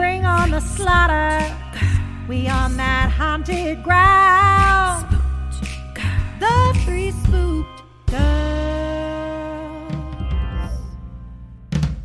Bring 0.00 0.24
on 0.24 0.50
the 0.50 0.60
slaughter, 0.60 1.54
we 2.26 2.48
on 2.48 2.78
that 2.78 3.10
haunted 3.10 3.82
ground. 3.82 5.06
The 6.40 6.80
three 6.86 7.10
spooked 7.10 7.82
girls. 8.06 8.32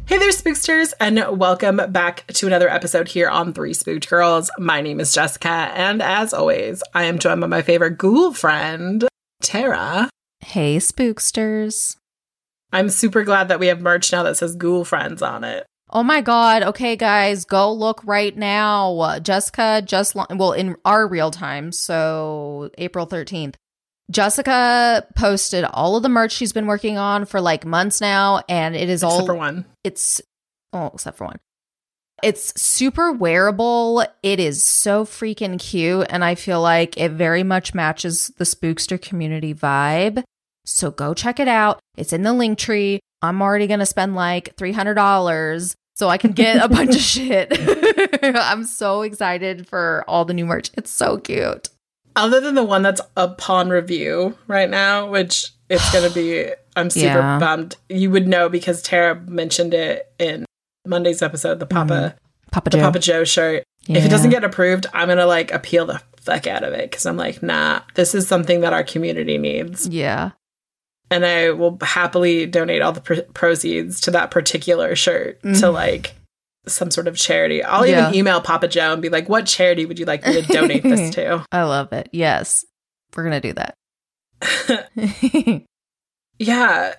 Hey 0.07 0.17
there, 0.17 0.31
spooksters, 0.31 0.91
and 0.99 1.39
welcome 1.39 1.79
back 1.93 2.27
to 2.33 2.47
another 2.47 2.67
episode 2.67 3.07
here 3.07 3.29
on 3.29 3.53
Three 3.53 3.73
Spooked 3.73 4.09
Girls. 4.09 4.51
My 4.59 4.81
name 4.81 4.99
is 4.99 5.13
Jessica, 5.13 5.47
and 5.47 6.01
as 6.01 6.33
always, 6.33 6.83
I 6.93 7.05
am 7.05 7.17
joined 7.17 7.39
by 7.39 7.47
my 7.47 7.61
favorite 7.61 7.97
ghoul 7.97 8.33
friend, 8.33 9.07
Tara. 9.41 10.09
Hey, 10.41 10.79
spooksters. 10.79 11.95
I'm 12.73 12.89
super 12.89 13.23
glad 13.23 13.47
that 13.47 13.61
we 13.61 13.67
have 13.67 13.79
merch 13.79 14.11
now 14.11 14.23
that 14.23 14.35
says 14.35 14.57
Ghoul 14.57 14.83
Friends 14.83 15.21
on 15.21 15.45
it. 15.45 15.65
Oh 15.95 16.03
my 16.03 16.19
god. 16.19 16.61
Okay, 16.63 16.97
guys, 16.97 17.45
go 17.45 17.71
look 17.71 18.01
right 18.03 18.35
now. 18.35 19.17
Jessica 19.19 19.81
just, 19.85 20.13
la- 20.13 20.25
well, 20.29 20.51
in 20.51 20.75
our 20.83 21.07
real 21.07 21.31
time, 21.31 21.71
so 21.71 22.69
April 22.77 23.07
13th. 23.07 23.55
Jessica 24.11 25.07
posted 25.15 25.63
all 25.63 25.95
of 25.95 26.03
the 26.03 26.09
merch 26.09 26.33
she's 26.33 26.51
been 26.51 26.67
working 26.67 26.97
on 26.97 27.23
for 27.23 27.39
like 27.39 27.65
months 27.65 28.01
now, 28.01 28.41
and 28.49 28.75
it 28.75 28.89
is 28.89 29.03
all 29.03 29.13
Except 29.19 29.27
for 29.27 29.35
one. 29.35 29.65
it's 29.85 30.21
oh 30.73 30.91
except 30.93 31.17
for 31.17 31.25
one 31.27 31.39
it's 32.23 32.59
super 32.61 33.11
wearable 33.13 34.05
it 34.23 34.39
is 34.39 34.63
so 34.63 35.05
freaking 35.05 35.57
cute 35.59 36.05
and 36.09 36.23
i 36.23 36.33
feel 36.35 36.61
like 36.61 36.97
it 36.97 37.11
very 37.11 37.43
much 37.43 37.73
matches 37.73 38.31
the 38.37 38.43
spookster 38.45 39.01
community 39.01 39.53
vibe 39.53 40.23
so 40.65 40.91
go 40.91 41.13
check 41.13 41.39
it 41.39 41.47
out 41.47 41.79
it's 41.97 42.13
in 42.13 42.23
the 42.23 42.33
link 42.33 42.57
tree 42.57 42.99
i'm 43.21 43.41
already 43.41 43.67
gonna 43.67 43.85
spend 43.85 44.15
like 44.15 44.55
$300 44.57 45.75
so 45.95 46.07
i 46.09 46.17
can 46.17 46.31
get 46.31 46.63
a 46.63 46.67
bunch 46.69 46.95
of 46.95 47.01
shit 47.13 47.47
i'm 48.35 48.63
so 48.63 49.01
excited 49.01 49.67
for 49.67 50.03
all 50.07 50.25
the 50.25 50.33
new 50.33 50.45
merch 50.45 50.69
it's 50.75 50.91
so 50.91 51.17
cute 51.17 51.69
Other 52.15 52.39
than 52.39 52.55
the 52.55 52.63
one 52.63 52.81
that's 52.81 53.01
upon 53.17 53.69
review 53.69 54.37
right 54.47 54.69
now, 54.69 55.09
which 55.09 55.51
it's 55.69 55.91
going 55.91 56.07
to 56.07 56.13
be, 56.15 56.49
I'm 56.77 56.89
super 56.89 57.05
Yeah. 57.19 57.39
bummed. 57.39 57.75
You 57.89 58.09
would 58.11 58.25
know 58.25 58.47
because 58.47 58.81
Tara 58.81 59.19
mentioned 59.27 59.73
it 59.73 60.13
in 60.17 60.45
Monday's 60.87 61.21
episode, 61.21 61.59
the 61.59 61.65
Papa, 61.65 62.15
mm-hmm. 62.15 62.49
papa 62.51 62.69
the 62.69 62.77
joe 62.77 62.83
Papa 62.83 62.99
Joe 62.99 63.23
shirt. 63.25 63.63
If 63.89 64.05
it 64.05 64.09
doesn't 64.09 64.29
get 64.31 64.45
approved, 64.45 64.85
I'm 64.93 65.07
going 65.09 65.17
to 65.17 65.25
like 65.25 65.51
appeal 65.51 65.85
the 65.85 66.01
fuck 66.15 66.47
out 66.47 66.63
of 66.63 66.71
it 66.71 66.89
because 66.89 67.05
I'm 67.05 67.17
like, 67.17 67.43
nah, 67.43 67.81
this 67.95 68.15
is 68.15 68.27
something 68.29 68.61
that 68.61 68.71
our 68.71 68.83
community 68.85 69.37
needs. 69.37 69.85
yeah 69.89 70.31
and 71.11 71.25
I 71.25 71.51
will 71.51 71.77
happily 71.81 72.45
donate 72.45 72.81
all 72.81 72.91
the 72.91 73.01
pr- 73.01 73.21
proceeds 73.33 74.01
to 74.01 74.11
that 74.11 74.31
particular 74.31 74.95
shirt 74.95 75.41
to 75.43 75.69
like 75.69 76.13
some 76.67 76.89
sort 76.91 77.07
of 77.07 77.15
charity. 77.15 77.63
I'll 77.63 77.81
Mm-hmm. 77.83 77.91
Yeah. 77.91 78.01
even 78.07 78.15
email 78.15 78.41
Papa 78.41 78.67
Joe 78.67 78.93
and 78.93 79.01
be 79.01 79.09
like, 79.09 79.29
"What 79.29 79.45
charity 79.45 79.85
would 79.85 79.99
you 79.99 80.05
like 80.05 80.25
me 80.25 80.41
to 80.41 80.47
donate 80.51 80.83
this 80.83 81.13
to?" 81.15 81.45
i 81.51 81.63
love 81.63 81.93
it 81.93 82.09
yes 82.11 82.65
we're 83.15 83.23
gonna 83.23 83.39
do 83.41 83.53
that 83.53 83.75
yeah, 86.39 86.93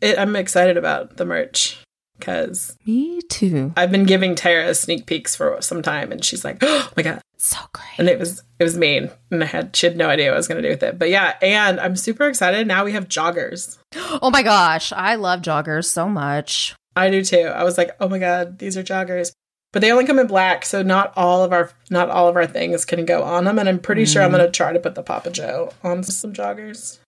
it, 0.00 0.18
I'm 0.18 0.36
excited 0.36 0.76
about 0.76 1.16
the 1.16 1.24
merch 1.24 1.78
because 2.22 2.76
me 2.86 3.20
too 3.22 3.72
I've 3.76 3.90
been 3.90 4.04
giving 4.04 4.34
Tara 4.34 4.74
sneak 4.74 5.06
peeks 5.06 5.34
for 5.34 5.56
some 5.60 5.82
time, 5.82 6.12
and 6.12 6.24
she's 6.24 6.44
like, 6.44 6.58
"Oh 6.62 6.88
my 6.96 7.02
god!" 7.02 7.20
so 7.36 7.58
great 7.72 7.98
And 7.98 8.08
it 8.08 8.18
was 8.20 8.42
it 8.60 8.64
was 8.64 8.78
mean, 8.78 9.10
and 9.30 9.42
I 9.42 9.46
had 9.46 9.74
she 9.74 9.86
had 9.86 9.96
no 9.96 10.08
idea 10.08 10.28
what 10.28 10.34
I 10.34 10.36
was 10.38 10.46
going 10.48 10.62
to 10.62 10.68
do 10.68 10.72
with 10.72 10.82
it. 10.84 10.98
But 10.98 11.10
yeah, 11.10 11.34
and 11.42 11.80
I'm 11.80 11.96
super 11.96 12.28
excited. 12.28 12.66
Now 12.68 12.84
we 12.84 12.92
have 12.92 13.08
joggers. 13.08 13.78
Oh 14.22 14.30
my 14.30 14.42
gosh, 14.42 14.92
I 14.92 15.14
love 15.16 15.40
joggers 15.40 15.86
so 15.86 16.06
much. 16.08 16.74
I 16.94 17.08
do 17.10 17.24
too. 17.24 17.38
I 17.54 17.64
was 17.64 17.76
like, 17.78 17.90
oh 17.98 18.08
my 18.08 18.18
god, 18.18 18.58
these 18.58 18.76
are 18.76 18.82
joggers. 18.82 19.32
But 19.72 19.80
they 19.80 19.90
only 19.90 20.04
come 20.04 20.18
in 20.18 20.26
black, 20.26 20.64
so 20.66 20.82
not 20.82 21.12
all 21.16 21.42
of 21.42 21.52
our 21.52 21.70
not 21.90 22.08
all 22.10 22.28
of 22.28 22.36
our 22.36 22.46
things 22.46 22.84
can 22.84 23.04
go 23.06 23.22
on 23.22 23.44
them. 23.44 23.58
And 23.58 23.68
I'm 23.68 23.78
pretty 23.80 24.04
sure 24.04 24.22
I'm 24.22 24.28
Mm. 24.30 24.36
gonna 24.36 24.50
try 24.50 24.72
to 24.72 24.78
put 24.78 24.94
the 24.94 25.02
Papa 25.02 25.30
Joe 25.30 25.72
on 25.82 26.02
some 26.04 26.32
joggers. 26.32 26.98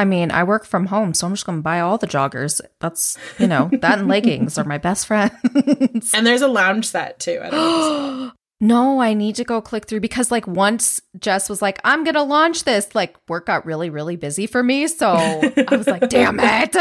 I 0.00 0.06
mean, 0.06 0.30
I 0.30 0.44
work 0.44 0.64
from 0.64 0.86
home, 0.86 1.12
so 1.12 1.26
I'm 1.26 1.34
just 1.34 1.44
going 1.44 1.58
to 1.58 1.62
buy 1.62 1.80
all 1.80 1.98
the 1.98 2.06
joggers. 2.06 2.62
That's, 2.78 3.18
you 3.38 3.46
know, 3.46 3.68
that 3.82 3.98
and 3.98 4.08
leggings 4.08 4.56
are 4.56 4.64
my 4.64 4.78
best 4.78 5.06
friends. 5.06 6.14
And 6.14 6.26
there's 6.26 6.40
a 6.40 6.48
lounge 6.48 6.86
set 6.86 7.18
too. 7.18 7.38
I 7.42 7.50
don't 7.50 7.52
know. 7.52 8.32
no, 8.62 9.02
I 9.02 9.12
need 9.12 9.36
to 9.36 9.44
go 9.44 9.60
click 9.60 9.84
through 9.84 10.00
because, 10.00 10.30
like, 10.30 10.46
once 10.46 11.02
Jess 11.18 11.50
was 11.50 11.60
like, 11.60 11.78
I'm 11.84 12.02
going 12.02 12.14
to 12.14 12.22
launch 12.22 12.64
this, 12.64 12.94
like, 12.94 13.14
work 13.28 13.44
got 13.44 13.66
really, 13.66 13.90
really 13.90 14.16
busy 14.16 14.46
for 14.46 14.62
me. 14.62 14.86
So 14.86 15.10
I 15.10 15.66
was 15.76 15.86
like, 15.86 16.00
damn 16.08 16.38
it. 16.40 16.72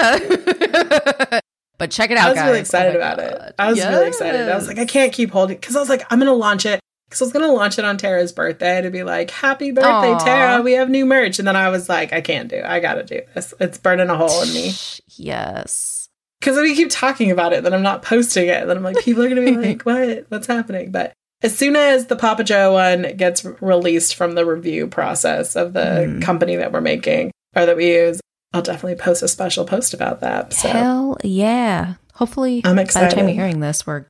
but 1.78 1.92
check 1.92 2.12
it 2.12 2.18
out, 2.18 2.28
I 2.28 2.30
was 2.30 2.36
guys. 2.38 2.46
really 2.46 2.60
Oh 2.60 2.62
excited 2.62 2.94
my 2.94 3.06
about 3.06 3.20
it. 3.20 3.56
I 3.60 3.70
was 3.70 3.84
really 3.84 4.08
excited. 4.08 4.48
I 4.48 4.56
was 4.56 4.70
like, 4.70 4.80
I 4.80 4.86
can't 4.86 5.12
keep 5.12 5.32
holding 5.32 5.58
because 5.58 5.76
I 5.76 5.82
was 5.82 5.90
like, 5.90 6.06
I'm 6.10 6.20
gonna 6.20 6.32
launch 6.32 6.66
it 6.66 6.80
because 7.10 7.22
I 7.22 7.26
was 7.26 7.34
gonna 7.34 7.52
launch 7.52 7.80
it 7.80 7.86
on 7.86 7.98
Tara's 7.98 8.32
birthday 8.32 8.82
to 8.82 8.90
be 8.92 9.04
like, 9.04 9.32
Happy 9.32 9.72
birthday, 9.72 10.14
Aw. 10.14 10.20
Tara! 10.20 10.62
We 10.62 10.74
have 10.74 10.90
new 10.90 11.06
merch. 11.06 11.40
And 11.40 11.48
then 11.48 11.56
I 11.56 11.70
was 11.70 11.90
like, 11.90 12.14
I 12.14 12.22
can't 12.22 12.48
do. 12.50 12.58
it. 12.58 12.66
I 12.66 12.80
gotta 12.80 13.04
do 13.04 13.22
this. 13.34 13.54
It's 13.60 13.78
burning 13.78 14.10
a 14.10 14.16
hole 14.16 14.42
in 14.44 14.54
me 14.54 14.74
Yes. 15.18 16.08
because 16.40 16.58
we 16.58 16.76
keep 16.76 16.90
talking 16.90 17.32
about 17.32 17.54
it. 17.54 17.64
Then 17.64 17.74
I'm 17.74 17.82
not 17.84 18.02
posting 18.04 18.48
it. 18.48 18.66
Then 18.68 18.78
I'm 18.78 18.84
like, 18.84 18.98
people 19.00 19.24
are 19.24 19.30
gonna 19.30 19.42
be 19.42 19.56
like, 19.58 19.82
what? 19.86 20.26
What's 20.30 20.48
happening? 20.48 20.92
But 20.92 21.14
as 21.42 21.58
soon 21.58 21.76
as 21.76 22.08
the 22.08 22.16
Papa 22.16 22.44
Joe 22.44 22.74
one 22.74 23.16
gets 23.16 23.46
released 23.62 24.16
from 24.16 24.34
the 24.36 24.46
review 24.46 24.88
process 24.88 25.56
of 25.56 25.74
the 25.74 25.80
Mm. 25.80 26.22
company 26.22 26.56
that 26.58 26.72
we're 26.72 26.82
making 26.82 27.32
or 27.56 27.66
that 27.66 27.78
we 27.78 27.94
use, 27.96 28.20
I'll 28.54 28.62
definitely 28.62 28.96
post 29.02 29.24
a 29.24 29.28
special 29.28 29.64
post 29.66 29.94
about 29.94 30.20
that. 30.22 30.54
So 30.54 30.68
Hell 30.70 31.18
yeah. 31.24 31.94
Hopefully, 32.16 32.62
I'm 32.66 32.72
by 32.76 32.82
the 32.82 32.82
excited. 32.82 33.16
time 33.16 33.26
you're 33.30 33.36
hearing 33.36 33.60
this, 33.62 33.88
we're 33.88 34.06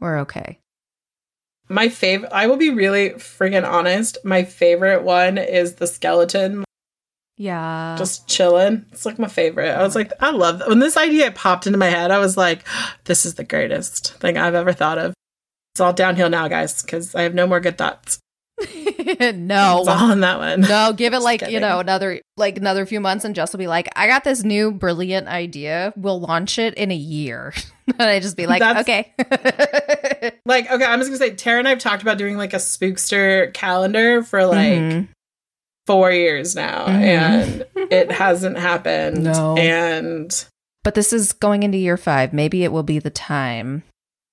we're 0.00 0.18
okay. 0.20 0.58
My 1.68 1.88
favorite, 1.88 2.30
I 2.32 2.46
will 2.46 2.56
be 2.56 2.70
really 2.70 3.10
freaking 3.10 3.68
honest. 3.68 4.18
My 4.24 4.44
favorite 4.44 5.02
one 5.02 5.36
is 5.38 5.74
the 5.74 5.86
skeleton 5.86 6.64
Yeah. 7.36 7.96
just 7.98 8.28
chilling. 8.28 8.86
It's 8.92 9.04
like 9.04 9.18
my 9.18 9.28
favorite. 9.28 9.70
I 9.70 9.82
was 9.82 9.94
like, 9.94 10.12
I 10.20 10.30
love 10.30 10.62
when 10.66 10.78
this 10.78 10.96
idea 10.96 11.30
popped 11.32 11.66
into 11.66 11.78
my 11.78 11.88
head. 11.88 12.10
I 12.10 12.18
was 12.18 12.36
like, 12.36 12.64
this 13.04 13.26
is 13.26 13.34
the 13.34 13.44
greatest 13.44 14.14
thing 14.14 14.38
I've 14.38 14.54
ever 14.54 14.72
thought 14.72 14.98
of. 14.98 15.14
It's 15.74 15.80
all 15.80 15.92
downhill 15.92 16.30
now, 16.30 16.48
guys, 16.48 16.82
because 16.82 17.14
I 17.14 17.22
have 17.22 17.34
no 17.34 17.46
more 17.46 17.60
good 17.60 17.76
thoughts. 17.76 18.18
No. 18.58 19.78
It's 19.80 19.88
all 19.88 20.10
on 20.10 20.20
that 20.20 20.38
one. 20.38 20.62
No, 20.62 20.92
give 20.96 21.12
it 21.14 21.20
like, 21.22 21.48
you 21.50 21.60
know, 21.60 21.78
another 21.80 22.20
like 22.36 22.56
another 22.56 22.86
few 22.86 23.00
months 23.00 23.24
and 23.24 23.34
Jess 23.34 23.52
will 23.52 23.58
be 23.58 23.66
like, 23.66 23.88
I 23.96 24.06
got 24.06 24.24
this 24.24 24.42
new 24.42 24.72
brilliant 24.72 25.28
idea. 25.28 25.92
We'll 25.96 26.20
launch 26.20 26.58
it 26.58 26.74
in 26.74 26.90
a 26.90 26.96
year. 26.96 27.52
and 27.86 28.02
I 28.02 28.20
just 28.20 28.36
be 28.36 28.46
like, 28.46 28.60
That's- 28.60 28.84
okay. 28.84 29.12
Like, 30.46 30.70
okay, 30.70 30.84
I'm 30.84 30.98
just 31.00 31.10
gonna 31.10 31.18
say, 31.18 31.34
Tara 31.34 31.58
and 31.58 31.68
I've 31.68 31.78
talked 31.80 32.02
about 32.02 32.18
doing 32.18 32.36
like 32.36 32.52
a 32.52 32.58
spookster 32.58 33.52
calendar 33.52 34.22
for 34.22 34.46
like 34.46 34.78
Mhm. 34.78 35.08
four 35.86 36.10
years 36.12 36.54
now, 36.54 36.86
Mhm. 36.86 37.66
and 37.74 37.90
it 37.92 38.10
hasn't 38.12 38.56
happened. 38.58 39.24
No. 39.24 39.56
And 39.56 40.32
But 40.84 40.94
this 40.94 41.12
is 41.12 41.32
going 41.32 41.64
into 41.64 41.78
year 41.78 41.96
five. 41.96 42.32
Maybe 42.32 42.62
it 42.64 42.70
will 42.72 42.84
be 42.84 42.98
the 43.00 43.10
time. 43.10 43.82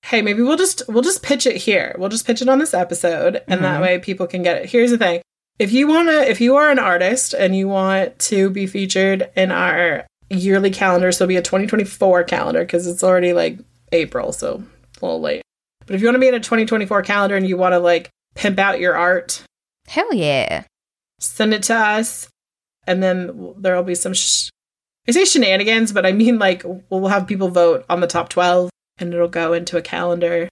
Hey, 0.04 0.22
maybe 0.22 0.42
we'll 0.42 0.58
just 0.58 0.84
we'll 0.88 1.02
just 1.04 1.24
pitch 1.24 1.46
it 1.46 1.56
here. 1.58 1.96
We'll 1.98 2.10
just 2.10 2.26
pitch 2.28 2.42
it 2.42 2.50
on 2.50 2.60
this 2.60 2.74
episode, 2.74 3.42
and 3.48 3.64
that 3.64 3.80
Mhm. 3.80 3.82
way 3.82 4.00
people 4.00 4.28
can 4.28 4.44
get 4.44 4.58
it. 4.58 4.70
Here's 4.70 4.92
the 4.92 4.98
thing: 4.98 5.22
if 5.60 5.72
you 5.72 5.88
want 5.88 6.10
to, 6.10 6.30
if 6.30 6.40
you 6.42 6.56
are 6.56 6.70
an 6.70 6.80
artist 6.80 7.34
and 7.34 7.56
you 7.56 7.68
want 7.68 8.18
to 8.20 8.50
be 8.50 8.68
featured 8.68 9.30
in 9.36 9.52
our 9.52 10.06
yearly 10.30 10.70
calendar, 10.72 11.12
so 11.12 11.24
it'll 11.24 11.30
be 11.30 11.36
a 11.38 11.42
2024 11.42 12.24
calendar 12.24 12.62
because 12.62 12.88
it's 12.88 13.04
already 13.04 13.34
like 13.34 13.60
April, 13.92 14.32
so 14.34 14.64
a 15.02 15.06
little 15.06 15.22
late. 15.22 15.42
But 15.86 15.96
if 15.96 16.02
you 16.02 16.08
want 16.08 16.16
to 16.16 16.20
be 16.20 16.28
in 16.30 16.34
a 16.34 16.40
2024 16.40 17.02
calendar 17.04 17.36
and 17.36 17.48
you 17.48 17.58
want 17.58 17.74
to 17.74 17.80
like 17.80 18.10
pimp 18.36 18.58
out 18.60 18.80
your 18.80 18.96
art, 18.96 19.44
Hell 19.88 20.14
yeah. 20.14 20.64
send 21.20 21.54
it 21.54 21.64
to 21.64 21.76
us. 21.76 22.28
And 22.88 23.02
then 23.04 23.54
there 23.60 23.76
will 23.76 23.84
be 23.84 23.96
some, 23.96 24.14
sh- 24.14 24.50
I 25.08 25.12
say 25.12 25.24
shenanigans, 25.26 25.92
but 25.94 26.06
I 26.06 26.12
mean 26.14 26.40
like 26.40 26.64
we'll 26.90 27.08
have 27.08 27.28
people 27.28 27.50
vote 27.50 27.86
on 27.90 28.00
the 28.02 28.08
top 28.08 28.30
12 28.30 28.70
and 28.98 29.14
it'll 29.14 29.28
go 29.28 29.54
into 29.54 29.78
a 29.78 29.82
calendar. 29.82 30.50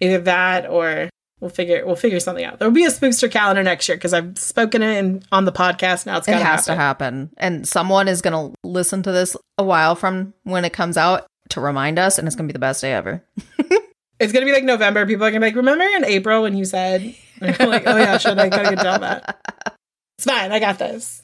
Either 0.00 0.18
that 0.20 0.68
or 0.68 1.08
we'll 1.40 1.50
figure 1.50 1.84
we'll 1.86 1.96
figure 1.96 2.20
something 2.20 2.44
out. 2.44 2.58
There'll 2.58 2.74
be 2.74 2.84
a 2.84 2.90
spookster 2.90 3.30
calendar 3.30 3.62
next 3.62 3.88
year 3.88 3.96
because 3.96 4.12
I've 4.12 4.38
spoken 4.38 4.82
it 4.82 4.98
in, 4.98 5.22
on 5.32 5.44
the 5.44 5.52
podcast. 5.52 6.06
Now 6.06 6.18
it's 6.18 6.28
It 6.28 6.32
got 6.32 6.42
has 6.42 6.66
to 6.66 6.74
happen. 6.74 7.30
And 7.38 7.66
someone 7.66 8.08
is 8.08 8.20
going 8.22 8.52
to 8.52 8.54
listen 8.62 9.02
to 9.04 9.12
this 9.12 9.36
a 9.56 9.64
while 9.64 9.94
from 9.94 10.34
when 10.42 10.64
it 10.64 10.72
comes 10.72 10.96
out 10.96 11.26
to 11.50 11.60
remind 11.60 11.98
us, 11.98 12.18
and 12.18 12.26
it's 12.26 12.34
going 12.34 12.48
to 12.48 12.52
be 12.52 12.56
the 12.56 12.58
best 12.58 12.80
day 12.80 12.92
ever. 12.92 13.24
It's 14.18 14.32
gonna 14.32 14.46
be 14.46 14.52
like 14.52 14.64
November. 14.64 15.04
People 15.04 15.26
are 15.26 15.30
gonna 15.30 15.40
be 15.40 15.48
like, 15.48 15.56
"Remember 15.56 15.84
in 15.84 16.04
April 16.04 16.42
when 16.42 16.56
you 16.56 16.64
said?" 16.64 17.14
And 17.40 17.58
you're 17.58 17.68
like, 17.68 17.82
"Oh 17.86 17.98
yeah, 17.98 18.16
should 18.16 18.38
I 18.38 18.48
gotta 18.48 18.74
get 18.74 18.82
done 18.82 19.02
that." 19.02 19.42
It's 20.16 20.24
fine. 20.24 20.52
I 20.52 20.58
got 20.58 20.78
this. 20.78 21.22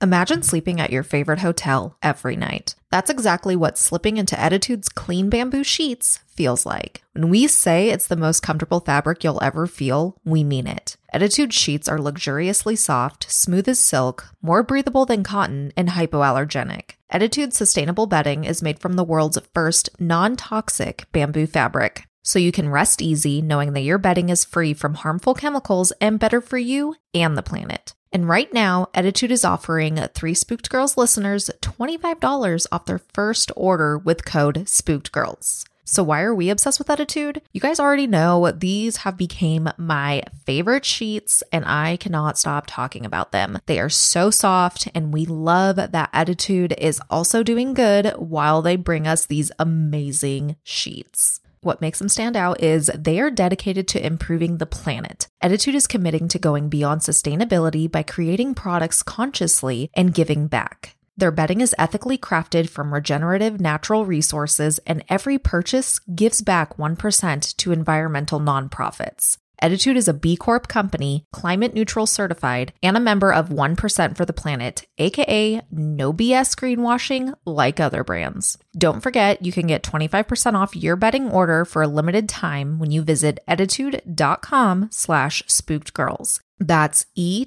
Imagine 0.00 0.42
sleeping 0.42 0.80
at 0.80 0.90
your 0.90 1.04
favorite 1.04 1.38
hotel 1.38 1.96
every 2.02 2.34
night. 2.34 2.74
That's 2.94 3.10
exactly 3.10 3.56
what 3.56 3.76
slipping 3.76 4.18
into 4.18 4.36
Ettitude's 4.36 4.88
clean 4.88 5.28
bamboo 5.28 5.64
sheets 5.64 6.20
feels 6.28 6.64
like. 6.64 7.02
When 7.12 7.28
we 7.28 7.48
say 7.48 7.88
it's 7.88 8.06
the 8.06 8.14
most 8.14 8.40
comfortable 8.40 8.78
fabric 8.78 9.24
you'll 9.24 9.42
ever 9.42 9.66
feel, 9.66 10.16
we 10.24 10.44
mean 10.44 10.68
it. 10.68 10.96
Ettitude 11.12 11.50
sheets 11.52 11.88
are 11.88 11.98
luxuriously 11.98 12.76
soft, 12.76 13.28
smooth 13.28 13.68
as 13.68 13.80
silk, 13.80 14.28
more 14.42 14.62
breathable 14.62 15.06
than 15.06 15.24
cotton, 15.24 15.72
and 15.76 15.88
hypoallergenic. 15.88 16.92
Ettitude's 17.12 17.56
sustainable 17.56 18.06
bedding 18.06 18.44
is 18.44 18.62
made 18.62 18.78
from 18.78 18.92
the 18.92 19.02
world's 19.02 19.40
first 19.52 19.90
non 19.98 20.36
toxic 20.36 21.06
bamboo 21.10 21.48
fabric. 21.48 22.06
So 22.22 22.38
you 22.38 22.52
can 22.52 22.68
rest 22.68 23.02
easy 23.02 23.42
knowing 23.42 23.72
that 23.72 23.80
your 23.80 23.98
bedding 23.98 24.28
is 24.28 24.44
free 24.44 24.72
from 24.72 24.94
harmful 24.94 25.34
chemicals 25.34 25.90
and 26.00 26.20
better 26.20 26.40
for 26.40 26.58
you 26.58 26.94
and 27.12 27.36
the 27.36 27.42
planet. 27.42 27.92
And 28.14 28.28
right 28.28 28.50
now, 28.54 28.90
Ettitude 28.94 29.32
is 29.32 29.44
offering 29.44 29.96
Three 30.14 30.34
Spooked 30.34 30.70
Girls 30.70 30.96
listeners 30.96 31.50
$25 31.60 32.66
off 32.70 32.86
their 32.86 33.00
first 33.12 33.50
order 33.56 33.98
with 33.98 34.24
code 34.24 34.68
Spooked 34.68 35.10
Girls. 35.10 35.64
So 35.84 36.04
why 36.04 36.22
are 36.22 36.34
we 36.34 36.48
obsessed 36.48 36.78
with 36.78 36.86
Ettitude? 36.86 37.40
You 37.52 37.60
guys 37.60 37.80
already 37.80 38.06
know 38.06 38.52
these 38.52 38.98
have 38.98 39.16
become 39.16 39.68
my 39.76 40.22
favorite 40.46 40.84
sheets 40.84 41.42
and 41.52 41.64
I 41.64 41.96
cannot 41.96 42.38
stop 42.38 42.66
talking 42.68 43.04
about 43.04 43.32
them. 43.32 43.58
They 43.66 43.80
are 43.80 43.90
so 43.90 44.30
soft 44.30 44.88
and 44.94 45.12
we 45.12 45.26
love 45.26 45.74
that 45.74 46.12
Ettitude 46.12 46.72
is 46.78 47.02
also 47.10 47.42
doing 47.42 47.74
good 47.74 48.14
while 48.16 48.62
they 48.62 48.76
bring 48.76 49.08
us 49.08 49.26
these 49.26 49.50
amazing 49.58 50.54
sheets. 50.62 51.40
What 51.64 51.80
makes 51.80 51.98
them 51.98 52.10
stand 52.10 52.36
out 52.36 52.62
is 52.62 52.90
they 52.94 53.18
are 53.20 53.30
dedicated 53.30 53.88
to 53.88 54.06
improving 54.06 54.58
the 54.58 54.66
planet. 54.66 55.28
Ettitude 55.42 55.74
is 55.74 55.86
committing 55.86 56.28
to 56.28 56.38
going 56.38 56.68
beyond 56.68 57.00
sustainability 57.00 57.90
by 57.90 58.02
creating 58.02 58.54
products 58.54 59.02
consciously 59.02 59.90
and 59.94 60.12
giving 60.12 60.46
back. 60.46 60.94
Their 61.16 61.30
bedding 61.30 61.62
is 61.62 61.74
ethically 61.78 62.18
crafted 62.18 62.68
from 62.68 62.92
regenerative 62.92 63.60
natural 63.60 64.04
resources, 64.04 64.78
and 64.86 65.04
every 65.08 65.38
purchase 65.38 66.00
gives 66.00 66.42
back 66.42 66.76
1% 66.76 67.56
to 67.56 67.72
environmental 67.72 68.40
nonprofits. 68.40 69.38
Ettitude 69.62 69.96
is 69.96 70.08
a 70.08 70.14
B 70.14 70.36
Corp 70.36 70.68
company, 70.68 71.24
climate 71.32 71.74
neutral 71.74 72.06
certified, 72.06 72.72
and 72.82 72.96
a 72.96 73.00
member 73.00 73.32
of 73.32 73.48
1% 73.48 74.16
for 74.16 74.24
the 74.24 74.32
planet, 74.32 74.86
aka 74.98 75.60
no 75.70 76.12
BS 76.12 76.54
greenwashing 76.54 77.34
like 77.46 77.80
other 77.80 78.04
brands. 78.04 78.58
Don't 78.76 79.02
forget, 79.02 79.44
you 79.44 79.52
can 79.52 79.66
get 79.66 79.82
25% 79.82 80.54
off 80.54 80.76
your 80.76 80.96
bedding 80.96 81.30
order 81.30 81.64
for 81.64 81.82
a 81.82 81.88
limited 81.88 82.28
time 82.28 82.78
when 82.78 82.90
you 82.90 83.02
visit 83.02 83.38
ettitude.com 83.48 84.88
slash 84.90 85.42
spooked 85.46 85.94
girls. 85.94 86.40
That's 86.58 87.06
E 87.14 87.46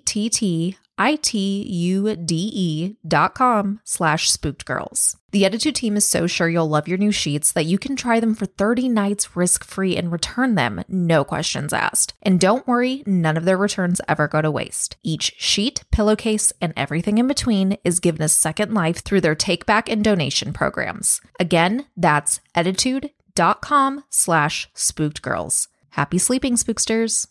T 0.97 1.03
T 1.03 1.13
I 1.13 1.15
T 1.15 1.63
U 1.67 2.15
D 2.15 2.51
E 2.53 2.95
dot 3.07 3.35
com 3.35 3.79
slash 3.83 4.31
spooked 4.31 4.65
girls. 4.65 5.17
The 5.31 5.43
Ettitude 5.43 5.75
team 5.75 5.97
is 5.97 6.07
so 6.07 6.25
sure 6.25 6.49
you'll 6.49 6.69
love 6.69 6.87
your 6.87 6.97
new 6.97 7.11
sheets 7.11 7.51
that 7.51 7.65
you 7.65 7.77
can 7.77 7.95
try 7.95 8.19
them 8.19 8.33
for 8.33 8.45
30 8.45 8.89
nights 8.89 9.35
risk 9.35 9.63
free 9.63 9.95
and 9.95 10.11
return 10.11 10.55
them, 10.55 10.83
no 10.87 11.23
questions 11.23 11.73
asked. 11.73 12.13
And 12.23 12.39
don't 12.39 12.65
worry, 12.67 13.03
none 13.05 13.37
of 13.37 13.45
their 13.45 13.57
returns 13.57 14.01
ever 14.07 14.27
go 14.27 14.41
to 14.41 14.49
waste. 14.49 14.97
Each 15.03 15.33
sheet, 15.37 15.83
pillowcase, 15.91 16.53
and 16.61 16.73
everything 16.75 17.17
in 17.17 17.27
between 17.27 17.77
is 17.83 17.99
given 17.99 18.21
a 18.21 18.29
second 18.29 18.73
life 18.73 19.03
through 19.03 19.21
their 19.21 19.35
take 19.35 19.65
back 19.65 19.89
and 19.89 20.03
donation 20.03 20.53
programs. 20.53 21.21
Again, 21.39 21.85
that's 21.95 22.39
ettitude.com 22.55 24.03
slash 24.09 24.69
spooked 24.73 25.21
girls. 25.21 25.67
Happy 25.89 26.17
sleeping, 26.17 26.55
spooksters. 26.55 27.27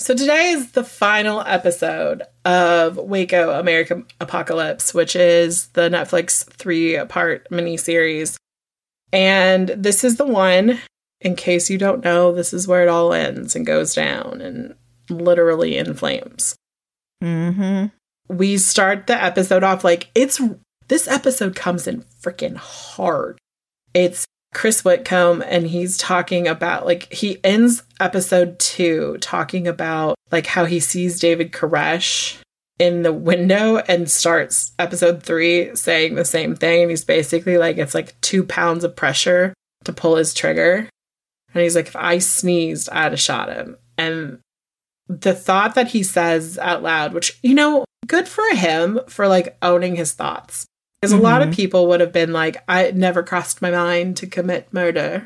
So 0.00 0.14
today 0.14 0.50
is 0.50 0.70
the 0.72 0.84
final 0.84 1.40
episode 1.40 2.22
of 2.44 2.96
Waco 2.96 3.58
American 3.58 4.06
Apocalypse, 4.20 4.94
which 4.94 5.16
is 5.16 5.66
the 5.68 5.90
Netflix 5.90 6.44
three-part 6.44 7.50
miniseries. 7.50 8.36
And 9.12 9.68
this 9.70 10.04
is 10.04 10.16
the 10.16 10.24
one, 10.24 10.78
in 11.20 11.34
case 11.34 11.68
you 11.68 11.78
don't 11.78 12.04
know, 12.04 12.32
this 12.32 12.52
is 12.52 12.68
where 12.68 12.84
it 12.84 12.88
all 12.88 13.12
ends 13.12 13.56
and 13.56 13.66
goes 13.66 13.92
down 13.92 14.40
and 14.40 14.76
literally 15.10 15.76
in 15.76 15.94
flames. 15.94 16.54
Mm-hmm. 17.22 17.86
We 18.32 18.56
start 18.56 19.08
the 19.08 19.20
episode 19.20 19.64
off 19.64 19.82
like 19.82 20.10
it's 20.14 20.40
this 20.86 21.08
episode 21.08 21.56
comes 21.56 21.88
in 21.88 22.04
freaking 22.22 22.56
hard. 22.56 23.38
It's 23.94 24.26
Chris 24.54 24.84
Whitcomb 24.84 25.42
and 25.46 25.66
he's 25.66 25.98
talking 25.98 26.48
about 26.48 26.86
like 26.86 27.12
he 27.12 27.38
ends 27.44 27.82
episode 28.00 28.58
2 28.58 29.18
talking 29.20 29.68
about 29.68 30.16
like 30.32 30.46
how 30.46 30.64
he 30.64 30.80
sees 30.80 31.20
David 31.20 31.52
Koresh 31.52 32.38
in 32.78 33.02
the 33.02 33.12
window 33.12 33.78
and 33.78 34.10
starts 34.10 34.72
episode 34.78 35.22
3 35.22 35.76
saying 35.76 36.14
the 36.14 36.24
same 36.24 36.54
thing. 36.56 36.82
And 36.82 36.90
he's 36.90 37.04
basically 37.04 37.58
like 37.58 37.76
it's 37.76 37.94
like 37.94 38.18
2 38.22 38.44
pounds 38.44 38.84
of 38.84 38.96
pressure 38.96 39.52
to 39.84 39.92
pull 39.92 40.16
his 40.16 40.32
trigger. 40.32 40.88
And 41.54 41.62
he's 41.62 41.76
like 41.76 41.88
if 41.88 41.96
I 41.96 42.18
sneezed 42.18 42.88
I'd 42.90 43.12
have 43.12 43.20
shot 43.20 43.52
him. 43.52 43.76
And 43.98 44.38
the 45.08 45.34
thought 45.34 45.74
that 45.74 45.88
he 45.88 46.02
says 46.02 46.58
out 46.58 46.82
loud 46.82 47.14
which 47.14 47.38
you 47.42 47.54
know 47.54 47.84
good 48.06 48.28
for 48.28 48.44
him 48.54 49.00
for 49.08 49.26
like 49.26 49.56
owning 49.62 49.96
his 49.96 50.12
thoughts 50.12 50.66
because 51.00 51.12
a 51.12 51.16
lot 51.16 51.42
of 51.42 51.48
Mhm. 51.48 51.54
people 51.54 51.86
would 51.88 52.00
have 52.00 52.12
been 52.12 52.32
like, 52.32 52.56
I 52.68 52.90
never 52.90 53.22
crossed 53.22 53.62
my 53.62 53.70
mind 53.70 54.16
to 54.18 54.26
commit 54.26 54.72
murder. 54.72 55.24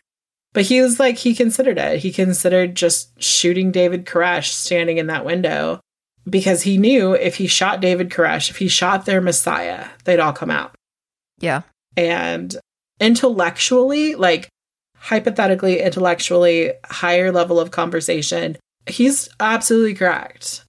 But 0.55 0.65
he 0.65 0.83
was 0.83 1.01
like, 1.01 1.19
he 1.19 1.35
considered 1.35 1.79
it. 1.79 2.01
He 2.01 2.13
considered 2.13 2.75
just 2.75 3.11
shooting 3.23 3.71
David 3.73 4.05
Koresh 4.05 4.49
standing 4.49 4.99
in 4.99 5.07
that 5.07 5.25
window 5.25 5.81
because 6.29 6.63
he 6.63 6.77
knew 6.77 7.15
if 7.15 7.37
he 7.37 7.47
shot 7.47 7.81
David 7.81 8.11
Koresh, 8.11 8.51
if 8.51 8.59
he 8.59 8.69
shot 8.69 9.07
their 9.07 9.23
Messiah, 9.23 9.87
they'd 10.05 10.21
all 10.21 10.35
come 10.35 10.51
out. 10.51 10.75
Yeah. 11.41 11.63
And 11.97 12.55
intellectually, 13.01 14.15
like 14.15 14.49
hypothetically, 14.97 15.81
intellectually, 15.81 16.73
higher 16.85 17.33
level 17.33 17.59
of 17.59 17.71
conversation, 17.71 18.57
he's 18.87 19.29
absolutely 19.41 19.95
correct. 19.95 20.65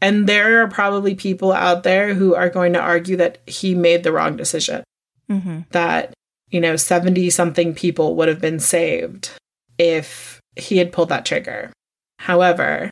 And 0.00 0.28
there 0.28 0.62
are 0.62 0.68
probably 0.68 1.14
people 1.14 1.52
out 1.52 1.82
there 1.82 2.14
who 2.14 2.34
are 2.34 2.48
going 2.48 2.72
to 2.74 2.80
argue 2.80 3.16
that 3.16 3.38
he 3.46 3.74
made 3.74 4.02
the 4.04 4.12
wrong 4.12 4.36
decision 4.36 4.84
Mm-hmm. 5.30 5.60
that, 5.72 6.14
you 6.48 6.58
know, 6.58 6.76
70 6.76 7.28
something 7.28 7.74
people 7.74 8.16
would 8.16 8.28
have 8.28 8.40
been 8.40 8.58
saved 8.60 9.30
if 9.76 10.40
he 10.56 10.78
had 10.78 10.90
pulled 10.90 11.10
that 11.10 11.26
trigger. 11.26 11.70
However, 12.18 12.88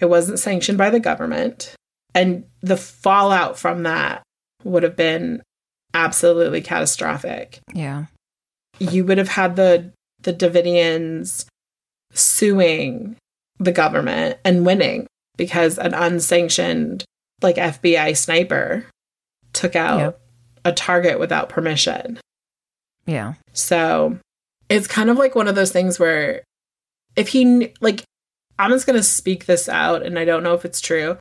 it 0.00 0.06
wasn't 0.06 0.38
sanctioned 0.38 0.78
by 0.78 0.90
the 0.90 1.00
government. 1.00 1.74
And 2.14 2.44
the 2.60 2.76
fallout 2.76 3.58
from 3.58 3.82
that 3.82 4.22
would 4.62 4.84
have 4.84 4.94
been 4.94 5.42
absolutely 5.92 6.60
catastrophic. 6.60 7.58
Yeah. 7.74 8.04
You 8.78 9.04
would 9.04 9.18
have 9.18 9.30
had 9.30 9.56
the 9.56 9.92
the 10.20 10.32
Davidians 10.32 11.46
suing 12.12 13.16
the 13.58 13.72
government 13.72 14.38
and 14.44 14.64
winning 14.64 15.08
because 15.36 15.78
an 15.78 15.94
unsanctioned 15.94 17.04
like 17.40 17.56
FBI 17.56 18.16
sniper 18.16 18.86
took 19.52 19.74
out 19.76 19.98
Yep. 19.98 20.20
a 20.64 20.72
target 20.72 21.18
without 21.18 21.48
permission. 21.48 22.18
Yeah. 23.06 23.34
So 23.52 24.18
it's 24.68 24.86
kind 24.86 25.10
of 25.10 25.16
like 25.18 25.34
one 25.34 25.48
of 25.48 25.54
those 25.54 25.72
things 25.72 25.98
where 25.98 26.42
if 27.16 27.28
he, 27.28 27.72
like, 27.80 28.04
I'm 28.58 28.70
just 28.70 28.86
going 28.86 28.98
to 28.98 29.02
speak 29.02 29.46
this 29.46 29.68
out 29.68 30.02
and 30.02 30.18
I 30.18 30.24
don't 30.24 30.42
know 30.42 30.54
if 30.54 30.64
it's 30.64 30.80
true, 30.80 31.18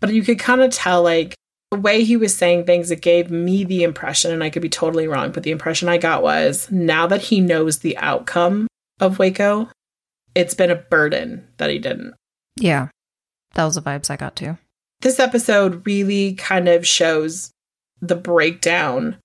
but 0.00 0.12
you 0.12 0.22
could 0.22 0.38
kind 0.38 0.60
of 0.60 0.70
tell, 0.70 1.02
like, 1.02 1.34
the 1.70 1.78
way 1.78 2.04
he 2.04 2.16
was 2.18 2.36
saying 2.36 2.64
things, 2.64 2.90
it 2.90 3.00
gave 3.00 3.30
me 3.30 3.64
the 3.64 3.82
impression, 3.82 4.30
and 4.30 4.44
I 4.44 4.50
could 4.50 4.60
be 4.62 4.68
totally 4.68 5.08
wrong, 5.08 5.32
but 5.32 5.42
the 5.42 5.50
impression 5.52 5.88
I 5.88 5.96
got 5.96 6.22
was 6.22 6.70
now 6.70 7.06
that 7.06 7.22
he 7.22 7.40
knows 7.40 7.78
the 7.78 7.96
outcome 7.96 8.66
of 9.00 9.18
Waco, 9.18 9.70
it's 10.34 10.54
been 10.54 10.70
a 10.70 10.76
burden 10.76 11.48
that 11.56 11.70
he 11.70 11.78
didn't. 11.78 12.14
Yeah. 12.56 12.88
That 13.54 13.64
was 13.64 13.74
the 13.74 13.82
vibes 13.82 14.10
I 14.10 14.16
got 14.16 14.36
too. 14.36 14.58
this 15.02 15.18
episode 15.18 15.84
really 15.86 16.34
kind 16.34 16.68
of 16.68 16.86
shows 16.86 17.50
the 18.00 18.16
breakdown 18.16 19.16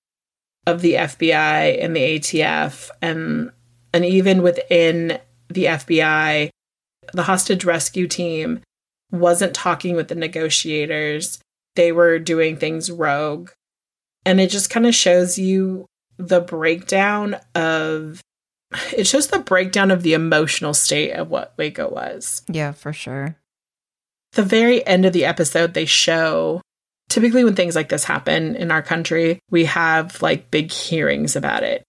of 0.66 0.82
the 0.82 0.94
FBI 0.94 1.84
and 1.84 1.96
the 1.96 2.20
ATF 2.20 2.90
and 3.02 3.52
and 3.94 4.04
even 4.06 4.42
within 4.44 5.20
the 5.50 5.66
FBI, 5.66 6.50
the 7.14 7.24
hostage 7.24 7.64
rescue 7.64 8.08
team 8.08 8.62
wasn't 9.12 9.54
talking 9.54 9.96
with 9.96 10.10
the 10.10 10.16
negotiators. 10.16 11.40
They 11.76 11.92
were 11.92 12.20
doing 12.20 12.58
things 12.58 12.92
rogue. 12.92 13.52
And 14.26 14.42
it 14.42 14.50
just 14.50 14.70
kind 14.70 14.86
of 14.86 14.94
shows 14.94 15.38
you 15.38 15.86
the 16.18 16.42
breakdown 16.42 17.38
of 17.56 18.22
it 18.92 19.08
shows 19.08 19.28
the 19.28 19.40
breakdown 19.40 19.90
of 19.92 20.04
the 20.04 20.14
emotional 20.14 20.74
state 20.74 21.14
of 21.14 21.30
what 21.30 21.54
Waco 21.58 21.90
was. 21.90 22.42
Yeah, 22.50 22.74
for 22.74 22.92
sure. 22.92 23.38
The 24.34 24.44
very 24.44 24.86
end 24.86 25.06
of 25.06 25.14
the 25.14 25.26
episode, 25.26 25.74
they 25.74 25.86
show 25.86 26.62
typically 27.10 27.44
when 27.44 27.56
things 27.56 27.76
like 27.76 27.90
this 27.90 28.04
happen 28.04 28.56
in 28.56 28.72
our 28.72 28.82
country, 28.82 29.40
we 29.50 29.66
have 29.66 30.22
like 30.22 30.52
big 30.52 30.72
hearings 30.72 31.36
about 31.36 31.64
it. 31.64 31.84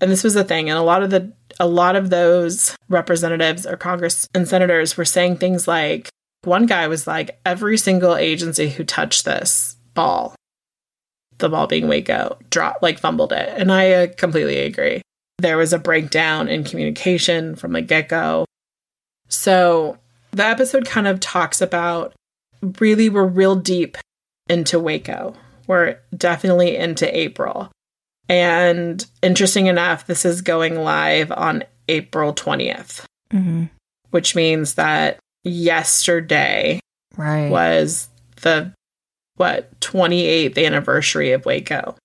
And 0.00 0.10
this 0.10 0.24
was 0.24 0.34
the 0.34 0.44
thing. 0.44 0.68
And 0.68 0.78
a 0.78 0.82
lot 0.82 1.02
of 1.02 1.10
the 1.10 1.32
a 1.60 1.66
lot 1.66 1.96
of 1.96 2.10
those 2.10 2.76
representatives 2.88 3.66
or 3.66 3.76
Congress 3.76 4.28
and 4.34 4.46
senators 4.46 4.96
were 4.96 5.04
saying 5.04 5.36
things 5.36 5.68
like 5.68 6.10
one 6.42 6.66
guy 6.66 6.88
was 6.88 7.06
like, 7.06 7.40
every 7.46 7.78
single 7.78 8.16
agency 8.16 8.68
who 8.68 8.84
touched 8.84 9.24
this 9.24 9.76
ball, 9.94 10.34
the 11.38 11.48
ball 11.48 11.66
being 11.66 11.88
Waco, 11.88 12.38
dropped 12.50 12.82
like 12.82 12.98
fumbled 12.98 13.32
it. 13.32 13.48
And 13.56 13.72
I 13.72 13.92
uh, 13.92 14.06
completely 14.16 14.58
agree. 14.58 15.00
There 15.38 15.56
was 15.56 15.72
a 15.72 15.78
breakdown 15.78 16.48
in 16.48 16.64
communication 16.64 17.56
from 17.56 17.72
the 17.72 17.80
get 17.80 18.08
go. 18.08 18.44
So 19.28 19.98
the 20.34 20.44
episode 20.44 20.86
kind 20.86 21.06
of 21.06 21.20
talks 21.20 21.60
about 21.60 22.12
really, 22.80 23.08
we're 23.08 23.24
real 23.26 23.56
deep 23.56 23.96
into 24.48 24.78
Waco. 24.80 25.34
We're 25.66 25.98
definitely 26.16 26.76
into 26.76 27.14
April. 27.16 27.70
And 28.28 29.04
interesting 29.22 29.66
enough, 29.66 30.06
this 30.06 30.24
is 30.24 30.40
going 30.40 30.76
live 30.76 31.30
on 31.32 31.64
April 31.88 32.32
20th, 32.34 33.04
Mm-hmm. 33.32 33.64
which 34.10 34.34
means 34.36 34.74
that 34.74 35.18
yesterday 35.42 36.80
Right. 37.16 37.48
was 37.50 38.08
the 38.42 38.72
what 39.36 39.78
28th 39.80 40.64
anniversary 40.64 41.32
of 41.32 41.44
Waco. 41.44 41.96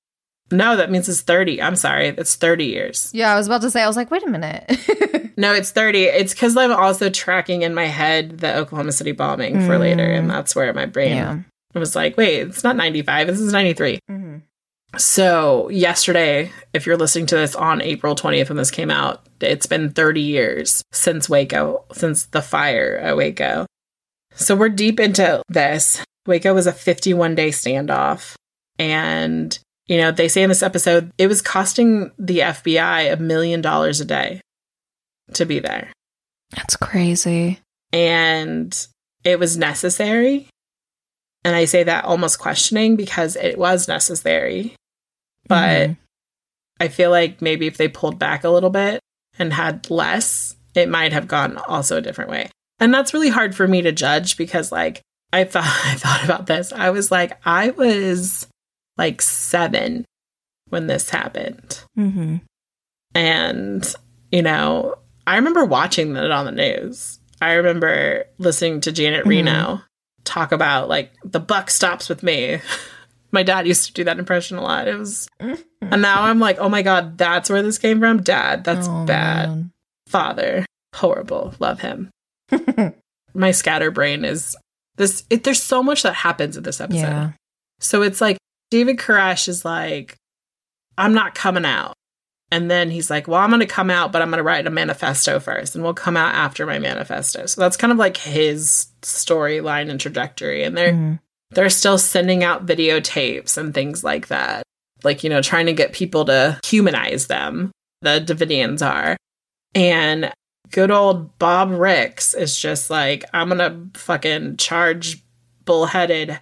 No, 0.52 0.76
that 0.76 0.90
means 0.90 1.08
it's 1.08 1.22
30. 1.22 1.62
I'm 1.62 1.76
sorry, 1.76 2.08
it's 2.08 2.36
30 2.36 2.66
years. 2.66 3.12
Yeah, 3.14 3.32
I 3.32 3.36
was 3.36 3.48
about 3.48 3.62
to 3.62 3.70
say, 3.70 3.84
I 3.84 3.88
was 3.88 3.96
like, 3.96 4.10
wait 4.10 4.24
a 4.24 4.30
minute. 4.30 4.70
No, 5.40 5.54
it's 5.54 5.72
30. 5.72 6.04
It's 6.04 6.34
because 6.34 6.58
I'm 6.58 6.74
also 6.74 7.10
tracking 7.10 7.62
in 7.62 7.74
my 7.74 7.86
head 7.86 8.40
the 8.40 8.58
Oklahoma 8.58 8.92
City 8.92 9.14
bombing 9.14 9.66
for 9.66 9.80
later, 9.80 10.04
and 10.04 10.30
that's 10.30 10.54
where 10.54 10.74
my 10.74 10.86
brain 10.86 11.16
yeah. 11.16 11.40
was 11.74 11.96
like, 11.96 12.18
wait, 12.18 12.42
it's 12.42 12.62
not 12.62 12.76
95, 12.76 13.28
this 13.28 13.40
is 13.40 13.54
93. 13.54 14.00
Mm-hmm. 14.12 14.38
So, 14.98 15.70
yesterday, 15.70 16.52
if 16.74 16.86
you're 16.86 16.98
listening 16.98 17.28
to 17.28 17.36
this 17.36 17.56
on 17.56 17.82
April 17.82 18.16
20th 18.16 18.50
when 18.50 18.58
this 18.58 18.70
came 18.70 18.92
out, 18.92 19.26
it's 19.40 19.66
been 19.66 19.92
30 19.92 20.20
years 20.20 20.84
since 20.92 21.30
Waco, 21.30 21.86
since 21.94 22.26
the 22.26 22.42
fire 22.42 22.98
at 22.98 23.16
Waco. 23.16 23.66
So, 24.34 24.58
we're 24.58 24.68
deep 24.68 25.00
into 25.00 25.42
this. 25.48 26.04
Waco 26.26 26.54
was 26.54 26.68
a 26.68 26.74
51 26.74 27.36
day 27.36 27.50
standoff. 27.50 28.34
And, 28.78 29.58
you 29.90 29.98
know, 29.98 30.12
they 30.12 30.30
say 30.30 30.44
in 30.44 30.50
this 30.50 30.64
episode, 30.64 31.12
it 31.18 31.28
was 31.28 31.42
costing 31.42 32.12
the 32.18 32.40
FBI 32.40 33.12
a 33.12 33.18
million 33.18 33.60
dollars 33.60 34.00
a 34.00 34.06
day 34.06 34.40
to 35.34 35.46
be 35.46 35.60
there. 35.60 35.92
That's 36.56 36.78
crazy. 36.78 37.60
And 37.92 38.88
it 39.26 39.40
was 39.40 39.58
necessary. 39.58 40.48
And 41.44 41.56
I 41.56 41.66
say 41.66 41.84
that 41.84 42.06
almost 42.06 42.40
questioning 42.40 42.96
because 42.96 43.36
it 43.36 43.58
was 43.58 43.88
necessary. 43.88 44.76
But 45.48 45.90
Mhm. 45.90 45.98
I 46.80 46.88
feel 46.88 47.10
like 47.12 47.42
maybe 47.42 47.68
if 47.68 47.78
they 47.78 47.88
pulled 47.88 48.20
back 48.20 48.44
a 48.44 48.50
little 48.50 48.70
bit 48.70 49.00
and 49.38 49.52
had 49.54 49.90
less, 49.90 50.56
it 50.76 50.88
might 50.88 51.14
have 51.14 51.28
gone 51.28 51.58
also 51.58 51.98
a 51.98 52.02
different 52.02 52.30
way. 52.30 52.50
And 52.80 52.94
that's 52.94 53.14
really 53.14 53.30
hard 53.30 53.56
for 53.56 53.68
me 53.68 53.82
to 53.82 53.92
judge 53.92 54.38
because 54.38 54.72
like 54.72 55.02
I 55.34 55.44
thought 55.46 55.64
I 55.86 55.96
thought 55.96 56.24
about 56.24 56.46
this. 56.46 56.72
I 56.72 56.92
was 56.92 57.10
like 57.12 57.40
I 57.46 57.72
was 57.72 58.48
like 59.00 59.22
7 59.24 60.06
when 60.70 60.86
this 60.86 61.10
happened. 61.10 61.84
Mhm. 61.98 62.42
And 63.16 63.96
you 64.32 64.44
know, 64.44 64.96
I 65.26 65.36
remember 65.38 65.66
watching 65.66 66.14
that 66.14 66.30
on 66.30 66.46
the 66.46 66.52
news. 66.52 67.20
I 67.42 67.54
remember 67.54 68.26
listening 68.38 68.82
to 68.82 68.92
Janet 68.92 69.26
Mhm. 69.26 69.30
Reno 69.30 69.82
talk 70.26 70.52
about 70.52 70.90
like 70.90 71.12
the 71.24 71.40
buck 71.40 71.72
stops 71.72 72.10
with 72.10 72.22
me. 72.22 72.60
My 73.32 73.44
dad 73.44 73.68
used 73.68 73.86
to 73.86 73.94
do 73.94 74.04
that 74.06 74.20
impression 74.20 74.58
a 74.58 74.62
lot. 74.62 74.88
It 74.88 74.98
was 74.98 75.28
and 75.40 76.02
now 76.02 76.24
I'm 76.24 76.40
like, 76.40 76.58
oh 76.60 76.68
my 76.70 76.82
god, 76.82 77.18
that's 77.18 77.50
where 77.50 77.62
this 77.62 77.78
came 77.78 78.00
from. 78.00 78.22
Dad, 78.24 78.64
that's 78.64 78.88
Oh, 78.90 79.06
bad. 79.06 79.50
man. 79.50 79.72
Father, 80.08 80.66
horrible. 80.96 81.54
Love 81.60 81.80
him. 81.80 82.10
My 83.36 83.52
scatterbrain 83.52 84.26
is 84.26 84.56
this. 84.98 85.24
It, 85.30 85.44
there's 85.44 85.62
so 85.62 85.84
much 85.84 86.02
that 86.04 86.14
happens 86.16 86.58
in 86.58 86.64
this 86.64 86.82
episode. 86.82 87.00
yeah. 87.02 87.32
So 87.80 88.02
it's 88.02 88.20
like 88.20 88.38
David 88.72 88.98
Koresh 88.98 89.48
is 89.48 89.66
like, 89.66 90.16
I'm 90.98 91.14
not 91.14 91.36
coming 91.36 91.66
out. 91.66 91.94
And 92.52 92.70
then 92.70 92.90
he's 92.90 93.10
like, 93.12 93.28
Well, 93.28 93.40
I'm 93.40 93.52
going 93.52 93.60
to 93.60 93.66
come 93.68 93.90
out, 93.92 94.12
but 94.12 94.22
I'm 94.22 94.30
going 94.30 94.40
to 94.40 94.44
write 94.44 94.66
a 94.66 94.72
manifesto 94.72 95.40
first, 95.40 95.76
and 95.76 95.84
we'll 95.84 95.94
come 95.94 96.18
out 96.18 96.34
after 96.34 96.66
my 96.66 96.80
manifesto. 96.80 97.46
So 97.46 97.62
that's 97.62 97.78
kind 97.78 97.92
of 97.92 98.00
like 98.00 98.18
his 98.18 98.88
storyline 99.04 99.90
and 99.90 100.00
trajectory. 100.00 100.64
And 100.64 100.76
they're 100.76 100.94
Mhm. 100.94 101.20
they're 101.52 101.70
still 101.70 101.98
sending 101.98 102.44
out 102.44 102.66
videotapes 102.66 103.58
and 103.58 103.74
things 103.74 104.04
like 104.04 104.28
that. 104.28 104.64
Like, 105.04 105.24
you 105.24 105.30
know, 105.30 105.42
trying 105.42 105.66
to 105.68 105.74
get 105.74 105.94
people 105.94 106.26
to 106.26 106.60
humanize 106.66 107.28
them. 107.28 107.72
The 108.02 108.20
Davidians 108.20 108.82
are. 108.86 109.16
And 109.76 110.32
good 110.72 110.92
old 110.92 111.38
Bob 111.40 111.72
Ricks 111.72 112.34
is 112.34 112.56
just 112.60 112.90
like, 112.90 113.26
I'm 113.34 113.50
gonna 113.50 113.88
fucking 113.96 114.58
charge 114.58 115.24
bullheaded. 115.66 116.40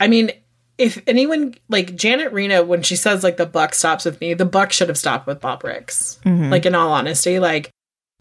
I 0.00 0.06
mean, 0.08 0.30
if 0.78 1.02
anyone 1.06 1.54
like 1.68 1.96
Janet 1.96 2.32
Reno, 2.32 2.62
when 2.64 2.82
she 2.82 2.96
says 2.96 3.22
like 3.24 3.36
the 3.36 3.46
buck 3.46 3.74
stops 3.74 4.04
with 4.04 4.20
me, 4.20 4.34
the 4.34 4.44
buck 4.44 4.72
should 4.72 4.88
have 4.88 4.98
stopped 4.98 5.26
with 5.26 5.40
Bob 5.40 5.64
Ricks. 5.64 6.18
Mhm. 6.24 6.50
Like 6.50 6.64
in 6.66 6.74
all 6.74 6.92
honesty, 6.92 7.38
like 7.38 7.70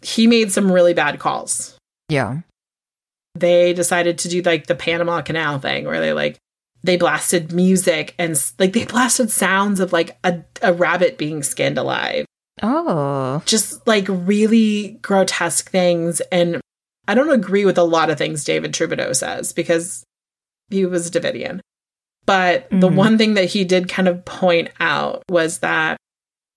he 0.01 0.27
made 0.27 0.51
some 0.51 0.71
really 0.71 0.93
bad 0.93 1.19
calls 1.19 1.77
yeah. 2.09 2.41
they 3.35 3.73
decided 3.73 4.17
to 4.19 4.29
do 4.29 4.41
like 4.41 4.67
the 4.67 4.75
Panama 4.75 5.21
Canal 5.21 5.59
thing 5.59 5.85
where 5.85 5.99
they 5.99 6.13
like 6.13 6.37
they 6.83 6.97
blasted 6.97 7.51
music 7.51 8.15
and 8.17 8.41
like 8.59 8.73
they 8.73 8.85
blasted 8.85 9.29
sounds 9.31 9.79
of 9.79 9.91
like 9.91 10.17
a, 10.23 10.43
a 10.61 10.73
rabbit 10.73 11.17
being 11.17 11.43
skinned 11.43 11.77
alive. 11.77 12.25
Oh. 12.61 13.41
Just 13.45 13.85
like 13.85 14.05
really 14.07 14.99
grotesque 15.01 15.69
things. 15.69 16.21
And 16.31 16.61
I 17.07 17.13
don't 17.13 17.31
agree 17.31 17.65
with 17.65 17.77
a 17.77 17.83
lot 17.83 18.09
of 18.09 18.17
things 18.17 18.43
David 18.43 18.73
Thibodeau 18.73 19.15
says 19.15 19.53
because 19.53 20.03
he 20.69 20.85
was 20.85 21.11
Davidian. 21.11 21.59
But 22.27 22.67
the 22.69 22.89
Mhm. 22.89 22.95
one 22.95 23.17
thing 23.17 23.33
that 23.33 23.45
he 23.45 23.63
did 23.63 23.89
kind 23.89 24.07
of 24.07 24.23
point 24.25 24.69
out 24.79 25.23
was 25.29 25.59
that 25.59 25.97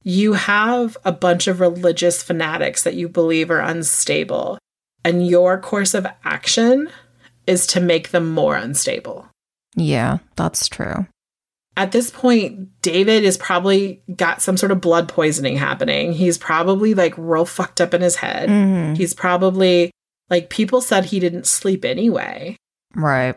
you 0.02 0.34
have 0.34 0.98
a 1.04 1.12
bunch 1.12 1.46
of 1.46 1.60
religious 1.60 2.22
fanatics 2.22 2.82
that 2.82 2.94
you 2.94 3.08
believe 3.08 3.50
are 3.50 3.60
unstable, 3.60 4.58
and 5.04 5.26
your 5.26 5.58
course 5.58 5.94
of 5.94 6.06
action 6.24 6.90
is 7.46 7.66
to 7.68 7.80
make 7.80 8.10
them 8.10 8.30
more 8.30 8.56
unstable. 8.56 9.28
Yeah, 9.76 10.18
that's 10.36 10.68
true. 10.68 11.06
At 11.76 11.92
this 11.92 12.10
point, 12.10 12.68
David 12.82 13.22
is 13.24 13.38
probably 13.38 14.02
got 14.16 14.42
some 14.42 14.56
sort 14.56 14.72
of 14.72 14.80
blood 14.80 15.08
poisoning 15.08 15.56
happening. 15.56 16.12
He's 16.12 16.36
probably 16.36 16.94
like 16.94 17.14
real 17.16 17.46
fucked 17.46 17.80
up 17.80 17.94
in 17.94 18.00
his 18.00 18.16
head. 18.16 18.48
Mhm. 18.48 18.96
He's 18.96 19.14
probably 19.14 19.92
like 20.28 20.50
people 20.50 20.80
said 20.80 21.06
he 21.06 21.20
didn't 21.20 21.46
sleep 21.46 21.84
anyway. 21.84 22.56
Right. 22.94 23.36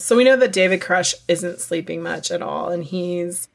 So 0.00 0.16
we 0.16 0.24
know 0.24 0.36
that 0.36 0.52
David 0.52 0.80
Koresh 0.80 1.14
isn't 1.28 1.60
sleeping 1.60 2.02
much 2.02 2.30
at 2.30 2.42
all, 2.42 2.68
and 2.68 2.84
he's 2.84 3.48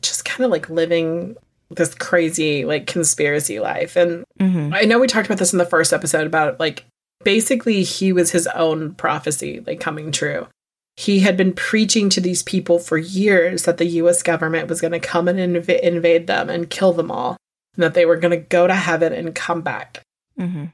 just 0.00 0.24
kind 0.24 0.44
of 0.44 0.50
like 0.50 0.68
living 0.68 1.36
this 1.70 1.94
crazy 1.94 2.64
like 2.64 2.86
conspiracy 2.86 3.60
life. 3.60 3.96
And 3.96 4.24
Mhm. 4.40 4.74
I 4.74 4.82
know 4.82 4.98
we 4.98 5.06
talked 5.06 5.26
about 5.26 5.38
this 5.38 5.52
in 5.52 5.58
the 5.58 5.64
first 5.64 5.92
episode 5.92 6.26
about 6.26 6.58
like 6.60 6.84
basically 7.24 7.82
he 7.82 8.12
was 8.12 8.32
his 8.32 8.46
own 8.48 8.94
prophecy 8.94 9.62
like 9.66 9.80
coming 9.80 10.10
true. 10.12 10.48
He 10.96 11.20
had 11.20 11.36
been 11.36 11.54
preaching 11.54 12.10
to 12.10 12.20
these 12.20 12.42
people 12.42 12.78
for 12.78 12.98
years 12.98 13.62
that 13.62 13.78
the 13.78 13.86
US 13.86 14.22
government 14.22 14.68
was 14.68 14.80
going 14.82 14.92
to 14.92 14.98
come 15.00 15.28
and 15.28 15.38
inv- 15.38 15.80
invade 15.80 16.26
them 16.26 16.50
and 16.50 16.68
kill 16.68 16.92
them 16.92 17.10
all, 17.10 17.36
and 17.76 17.82
that 17.84 17.94
they 17.94 18.04
were 18.04 18.16
going 18.16 18.32
to 18.38 18.46
go 18.48 18.66
to 18.66 18.74
heaven 18.74 19.12
and 19.14 19.34
come 19.34 19.62
back. 19.62 20.02
Mhm. 20.38 20.72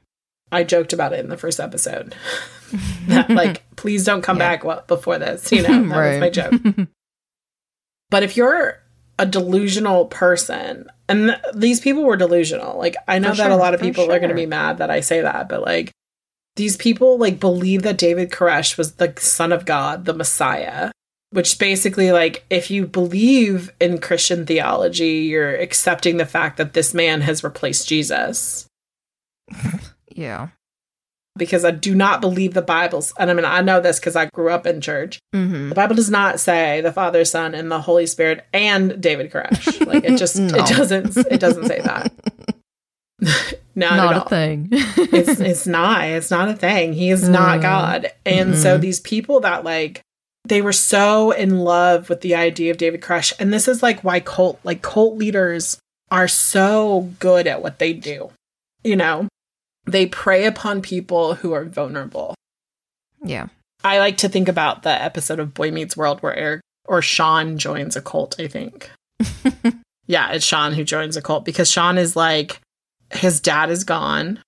I 0.51 0.63
joked 0.63 0.93
about 0.93 1.13
it 1.13 1.19
in 1.19 1.29
the 1.29 1.37
first 1.37 1.59
episode. 1.59 2.15
that, 3.07 3.29
like, 3.29 3.63
please 3.75 4.03
don't 4.05 4.21
come 4.21 4.37
Yeah. 4.37 4.49
back 4.49 4.63
well, 4.63 4.83
before 4.87 5.19
this. 5.19 5.51
You 5.51 5.61
know, 5.63 5.87
that 5.89 6.11
was 6.11 6.19
my 6.19 6.29
joke. 6.29 6.53
But 8.11 8.23
if 8.23 8.35
you're 8.35 8.81
a 9.19 9.25
delusional 9.25 10.05
person, 10.05 10.89
and 11.07 11.27
th- 11.29 11.39
these 11.53 11.79
people 11.79 12.03
were 12.03 12.17
delusional, 12.17 12.77
like 12.77 12.95
I 13.07 13.19
know 13.19 13.31
For 13.31 13.37
that 13.37 13.51
a 13.51 13.55
lot 13.55 13.73
of 13.75 13.81
people 13.81 14.05
are 14.11 14.19
going 14.19 14.29
to 14.29 14.35
be 14.35 14.47
mad 14.47 14.79
that 14.79 14.89
I 14.89 15.01
say 15.01 15.21
that, 15.21 15.47
but 15.47 15.61
like 15.61 15.91
these 16.55 16.75
people 16.75 17.19
like 17.19 17.39
believe 17.39 17.83
that 17.83 17.99
David 17.99 18.31
Koresh 18.31 18.77
was 18.77 18.93
the 18.93 19.13
son 19.19 19.51
of 19.51 19.65
God, 19.65 20.05
the 20.05 20.13
Messiah, 20.13 20.91
which 21.31 21.59
basically 21.59 22.11
like 22.11 22.45
if 22.49 22.71
you 22.71 22.87
believe 22.87 23.69
in 23.79 23.99
Christian 24.01 24.45
theology, 24.47 25.27
you're 25.29 25.55
accepting 25.55 26.17
the 26.17 26.25
fact 26.25 26.57
that 26.57 26.73
this 26.73 26.95
man 26.95 27.21
has 27.21 27.43
replaced 27.43 27.87
Jesus. 27.87 28.65
Yeah. 30.19 30.49
Because 31.37 31.63
I 31.63 31.71
do 31.71 31.95
not 31.95 32.19
believe 32.19 32.53
the 32.53 32.61
Bible's 32.61 33.13
and 33.17 33.29
I 33.29 33.33
mean 33.33 33.45
I 33.45 33.61
know 33.61 33.79
this 33.79 33.99
because 33.99 34.15
I 34.15 34.25
grew 34.33 34.49
up 34.49 34.65
in 34.67 34.81
church. 34.81 35.19
Mm-hmm. 35.33 35.69
The 35.69 35.75
Bible 35.75 35.95
does 35.95 36.09
not 36.09 36.39
say 36.39 36.81
the 36.81 36.91
Father, 36.91 37.23
Son, 37.23 37.55
and 37.55 37.71
the 37.71 37.79
Holy 37.79 38.05
Spirit 38.07 38.45
and 38.51 38.99
David 39.01 39.31
Koresh. 39.31 39.85
Like 39.85 40.03
it 40.03 40.17
just 40.17 40.35
No. 40.39 40.47
it 40.57 40.65
doesn't 40.67 41.15
it 41.15 41.39
doesn't 41.39 41.65
say 41.67 41.79
that. 41.81 42.11
not, 43.75 43.95
Not 43.95 44.13
a 44.15 44.21
all. 44.21 44.27
thing. 44.27 44.67
it's 44.71 45.39
it's 45.39 45.67
not 45.67 46.03
it's 46.05 46.31
not 46.31 46.49
a 46.49 46.55
thing 46.55 46.93
he 46.93 47.09
is 47.09 47.27
not 47.27 47.59
Mm. 47.59 47.61
god 47.61 48.11
and 48.25 48.55
so 48.57 48.77
Mhm. 48.77 48.81
these 48.81 48.99
people 48.99 49.39
that 49.41 49.63
like 49.63 50.01
they 50.45 50.61
were 50.61 50.73
so 50.73 51.31
in 51.31 51.59
love 51.59 52.09
with 52.09 52.21
the 52.21 52.35
idea 52.35 52.71
of 52.71 52.77
david 52.77 53.01
koresh 53.01 53.33
and 53.39 53.51
this 53.53 53.67
is 53.67 53.83
like 53.83 54.03
why 54.03 54.19
cult 54.19 54.59
like 54.63 54.81
cult 54.81 55.17
leaders 55.17 55.77
are 56.11 56.27
so 56.27 57.09
good 57.19 57.45
at 57.47 57.61
what 57.61 57.79
they 57.79 57.91
do 57.93 58.31
you 58.83 58.95
know 58.95 59.27
they 59.91 60.05
prey 60.05 60.45
upon 60.45 60.81
people 60.81 61.35
who 61.35 61.53
are 61.53 61.65
vulnerable. 61.65 62.35
Yeah. 63.23 63.47
i 63.83 63.99
like 63.99 64.17
to 64.17 64.29
think 64.29 64.47
about 64.47 64.83
the 64.83 64.89
episode 64.89 65.39
of 65.39 65.53
boy 65.53 65.71
meets 65.71 65.97
world 65.97 66.21
where 66.21 66.35
eric 66.35 66.61
or 66.85 67.01
shawn 67.01 67.57
joins 67.57 67.95
a 67.95 68.01
cult 68.01 68.35
i 68.39 68.47
think. 68.47 68.89
Yeah 70.07 70.31
it's 70.31 70.45
shawn 70.45 70.73
who 70.73 70.83
joins 70.83 71.17
a 71.17 71.21
cult 71.21 71.45
because 71.45 71.69
shawn 71.69 71.97
is 71.99 72.15
like 72.15 72.61
his 73.11 73.39
dad 73.41 73.69
is 73.69 73.83
gone. 73.83 74.39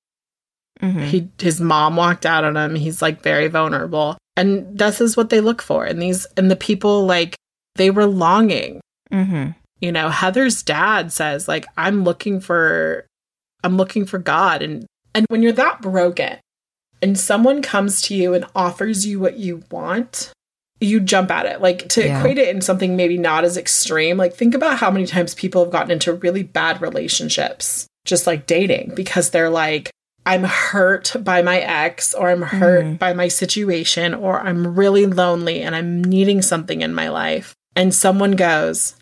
Mhm. 0.81 1.03
he 1.05 1.29
his 1.37 1.61
mom 1.61 1.95
walked 1.95 2.25
out 2.25 2.43
on 2.43 2.57
him. 2.57 2.73
He's 2.75 3.01
like 3.01 3.21
very 3.21 3.47
vulnerable. 3.47 4.17
And 4.35 4.75
this 4.77 4.99
is 5.01 5.15
what 5.15 5.29
they 5.29 5.39
look 5.41 5.61
for. 5.61 5.85
And 5.85 6.01
these 6.01 6.25
and 6.37 6.49
the 6.49 6.55
people 6.55 7.05
like 7.05 7.35
they 7.75 7.91
were 7.91 8.07
longing. 8.07 8.81
Mhm. 9.11 9.53
you 9.81 9.91
know 9.91 10.09
heather's 10.09 10.63
dad 10.63 11.11
says 11.11 11.47
like 11.47 11.65
i'm 11.77 12.03
looking 12.05 12.39
for 12.39 13.05
i'm 13.63 13.77
looking 13.77 14.05
for 14.05 14.17
god. 14.17 14.61
And 14.63 14.85
and 15.13 15.25
when 15.29 15.41
you're 15.41 15.51
that 15.51 15.81
broken 15.81 16.37
and 17.01 17.17
someone 17.19 17.61
comes 17.61 18.01
to 18.03 18.15
you 18.15 18.33
and 18.33 18.45
offers 18.55 19.05
you 19.05 19.19
what 19.19 19.37
you 19.37 19.63
want 19.71 20.31
you 20.79 20.99
jump 20.99 21.29
at 21.31 21.45
it 21.45 21.61
like 21.61 21.87
to 21.89 22.03
Yeah. 22.03 22.19
equate 22.19 22.37
it 22.37 22.47
in 22.49 22.61
something 22.61 22.95
maybe 22.95 23.17
not 23.17 23.43
as 23.43 23.57
extreme 23.57 24.17
like 24.17 24.33
think 24.33 24.55
about 24.55 24.77
how 24.79 24.89
many 24.89 25.05
times 25.05 25.35
people 25.35 25.63
have 25.63 25.71
gotten 25.71 25.91
into 25.91 26.13
really 26.13 26.43
bad 26.43 26.81
relationships 26.81 27.85
just 28.05 28.25
like 28.25 28.47
dating 28.47 28.93
because 28.95 29.29
they're 29.29 29.49
like 29.49 29.91
i'm 30.25 30.43
hurt 30.43 31.15
by 31.23 31.41
my 31.43 31.59
ex 31.59 32.13
or 32.15 32.29
i'm 32.29 32.41
hurt 32.41 32.83
Mhm. 32.85 32.99
by 32.99 33.13
my 33.13 33.27
situation 33.27 34.13
or 34.15 34.39
i'm 34.39 34.75
really 34.75 35.05
lonely 35.05 35.61
and 35.61 35.75
i'm 35.75 36.03
needing 36.03 36.41
something 36.41 36.81
in 36.81 36.93
my 36.95 37.09
life 37.09 37.53
and 37.75 37.93
someone 37.93 38.31
goes 38.31 38.95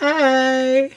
hey 0.00 0.92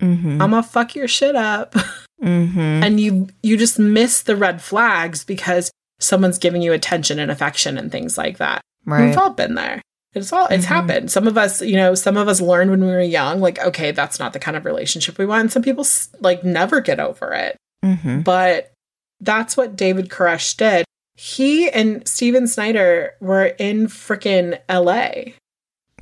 Mhm. 0.00 0.40
i'm 0.42 0.50
gonna 0.50 0.62
fuck 0.62 0.94
your 0.96 1.06
shit 1.08 1.36
up 1.36 1.74
Mhm. 2.22 2.82
and 2.84 3.00
you 3.00 3.28
you 3.42 3.56
just 3.56 3.78
miss 3.78 4.22
the 4.22 4.36
red 4.36 4.62
flags 4.62 5.24
because 5.24 5.70
someone's 6.00 6.38
giving 6.38 6.62
you 6.62 6.72
attention 6.72 7.18
and 7.18 7.30
affection 7.30 7.76
and 7.78 7.90
things 7.90 8.16
like 8.18 8.38
that 8.38 8.60
Right. 8.84 9.06
we've 9.06 9.18
all 9.18 9.30
been 9.30 9.54
there 9.54 9.82
it's 10.14 10.32
all 10.32 10.46
it's 10.46 10.64
Mhm. 10.64 10.68
happened 10.68 11.10
some 11.10 11.26
of 11.26 11.36
us 11.38 11.62
you 11.62 11.76
know 11.76 11.94
some 11.94 12.16
of 12.16 12.28
us 12.28 12.40
learned 12.40 12.70
when 12.70 12.80
we 12.80 12.86
were 12.92 13.00
young 13.00 13.40
like 13.40 13.58
okay 13.64 13.90
that's 13.92 14.18
not 14.18 14.32
the 14.32 14.38
kind 14.38 14.56
of 14.56 14.64
relationship 14.64 15.18
we 15.18 15.26
want 15.26 15.40
and 15.42 15.52
some 15.52 15.62
people 15.62 15.86
like 16.20 16.44
never 16.44 16.80
get 16.80 17.00
over 17.00 17.32
it 17.32 17.56
Mhm. 17.84 18.22
but 18.24 18.70
that's 19.20 19.56
what 19.56 19.76
david 19.76 20.08
koresh 20.08 20.56
did 20.56 20.84
he 21.16 21.68
and 21.70 22.06
steven 22.06 22.46
schneider 22.46 23.12
were 23.20 23.46
in 23.58 23.86
freaking 23.86 24.58
la 24.68 25.10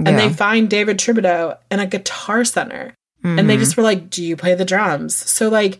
and 0.07 0.19
they 0.19 0.31
find 0.31 0.69
david 0.71 0.99
thibodeau 0.99 1.57
in 1.71 1.81
a 1.81 1.87
guitar 1.87 2.45
center 2.45 2.95
and 3.23 3.51
they 3.51 3.57
Mhm. 3.57 3.61
just 3.61 3.77
were 3.77 3.83
like, 3.83 4.09
Do 4.09 4.25
you 4.25 4.35
play 4.35 4.55
the 4.55 4.65
drums? 4.65 5.15
So, 5.15 5.51
like, 5.51 5.77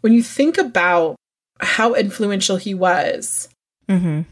when 0.00 0.12
you 0.12 0.22
think 0.22 0.58
about 0.58 1.16
how 1.60 1.94
influential 1.94 2.56
he 2.56 2.74
was, 2.74 3.48
Mhm. 3.88 4.26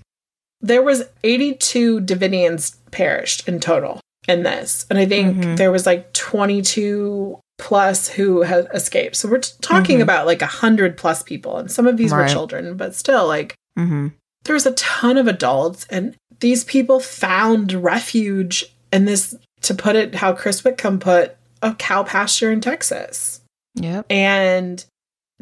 there 0.60 0.82
was 0.82 1.04
82 1.24 2.00
Davidians 2.00 2.76
perished 2.90 3.46
in 3.48 3.60
total 3.60 4.00
in 4.28 4.42
this. 4.42 4.86
And 4.90 4.98
I 4.98 5.06
think 5.06 5.36
Mhm. 5.36 5.56
there 5.56 5.70
was 5.72 5.86
like 5.86 6.12
22 6.12 7.38
plus 7.58 8.08
who 8.08 8.42
had 8.42 8.66
escaped. 8.74 9.16
So 9.16 9.28
we're 9.28 9.38
t- 9.38 9.52
talking 9.62 9.98
Mhm. 9.98 10.02
about 10.02 10.26
like 10.26 10.42
100 10.42 10.96
plus 10.96 11.22
people. 11.22 11.56
And 11.58 11.70
some 11.70 11.86
of 11.86 11.96
these 11.96 12.12
were 12.12 12.28
children, 12.28 12.76
but 12.76 12.94
still, 12.94 13.26
like, 13.26 13.54
Mhm. 13.78 14.12
there 14.44 14.54
was 14.54 14.66
a 14.66 14.72
ton 14.72 15.16
of 15.16 15.26
adults. 15.26 15.86
And 15.88 16.14
these 16.40 16.64
people 16.64 17.00
found 17.00 17.72
refuge 17.72 18.64
in 18.92 19.04
this, 19.06 19.34
to 19.62 19.74
put 19.74 19.96
it 19.96 20.16
how 20.16 20.32
Chris 20.32 20.64
Whitcomb 20.64 20.98
put, 20.98 21.36
a 21.62 21.74
cow 21.74 22.02
pasture 22.02 22.52
in 22.52 22.60
Texas. 22.60 23.40
Yep. 23.76 24.06
And 24.10 24.84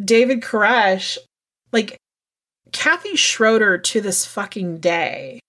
David 0.02 0.40
Koresh, 0.40 1.18
like 1.72 1.96
Kathy 2.72 3.16
Schroeder 3.16 3.78
to 3.78 4.00
this 4.00 4.26
fucking 4.26 4.78
day, 4.78 5.40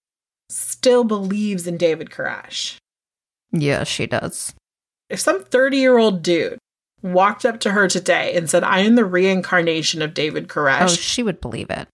still 0.49 1.03
believes 1.03 1.67
in 1.67 1.77
David 1.77 2.09
Koresh. 2.09 2.77
Yeah, 3.51 3.83
she 3.83 4.05
does. 4.05 4.53
If 5.09 5.19
some 5.19 5.43
30 5.43 5.77
year 5.77 5.97
old 5.97 6.21
dude 6.21 6.57
walked 7.01 7.45
up 7.45 7.59
to 7.61 7.71
her 7.71 7.87
today 7.87 8.35
and 8.35 8.49
said, 8.49 8.63
I 8.63 8.79
am 8.79 8.95
the 8.95 9.05
reincarnation 9.05 10.01
of 10.01 10.13
David 10.13 10.47
Oh, 10.55 10.87
she 10.87 11.23
would 11.23 11.39
believe 11.41 11.69
it. 11.69 11.87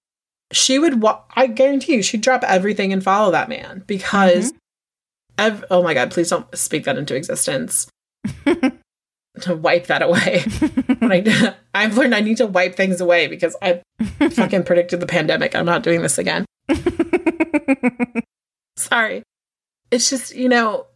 she 0.52 0.80
would, 0.80 1.02
wa- 1.02 1.22
I 1.36 1.48
guarantee 1.48 1.96
you, 1.96 2.04
she'd 2.04 2.22
drop 2.22 2.44
everything 2.44 2.94
and 2.94 3.04
follow 3.04 3.32
that 3.32 3.50
man 3.50 3.84
because, 3.88 4.52
mm-hmm. 4.52 4.58
ev- 5.38 5.66
oh 5.70 5.84
my 5.84 5.94
God, 5.94 6.12
please 6.12 6.30
don't 6.30 6.54
speak 6.58 6.86
that 6.86 6.98
into 6.98 7.16
existence. 7.16 7.88
to 9.40 9.56
wipe 9.56 9.88
that 9.88 10.02
away. 10.02 10.44
I, 11.02 11.56
I've 11.74 11.98
learned 11.98 12.14
I 12.14 12.22
need 12.22 12.38
to 12.38 12.46
wipe 12.46 12.76
things 12.76 13.00
away 13.00 13.28
because 13.28 13.56
I 13.62 13.82
fucking 14.32 14.64
predicted 14.64 15.00
the 15.00 15.08
pandemic. 15.08 15.56
I'm 15.56 15.66
not 15.66 15.84
doing 15.84 16.02
this 16.02 16.18
again. 16.18 16.46
Sorry. 18.76 19.24
It's 19.90 20.10
just, 20.10 20.36
you 20.36 20.50
know, 20.50 20.88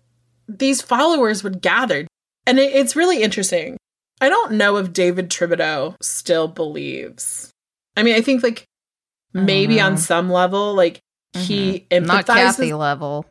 these 0.48 0.82
followers 0.82 1.44
would 1.44 1.62
gather. 1.62 2.08
And 2.46 2.60
it, 2.60 2.74
it's 2.74 2.96
really 2.96 3.24
interesting. 3.24 3.78
I 4.22 4.30
don't 4.30 4.54
know 4.54 4.78
if 4.78 4.94
David 4.94 5.30
Thibodeau 5.30 5.96
still 6.02 6.48
believes. 6.48 7.52
I 7.98 8.04
mean, 8.04 8.16
I 8.16 8.22
think 8.22 8.44
like 8.44 8.66
maybe 9.34 9.80
on 9.82 9.98
some 9.98 10.30
level, 10.30 10.74
like 10.74 11.00
he 11.34 11.86
empathizes. 11.92 12.08
Not 12.08 12.26
Kathy 12.26 12.74
level. 12.74 13.26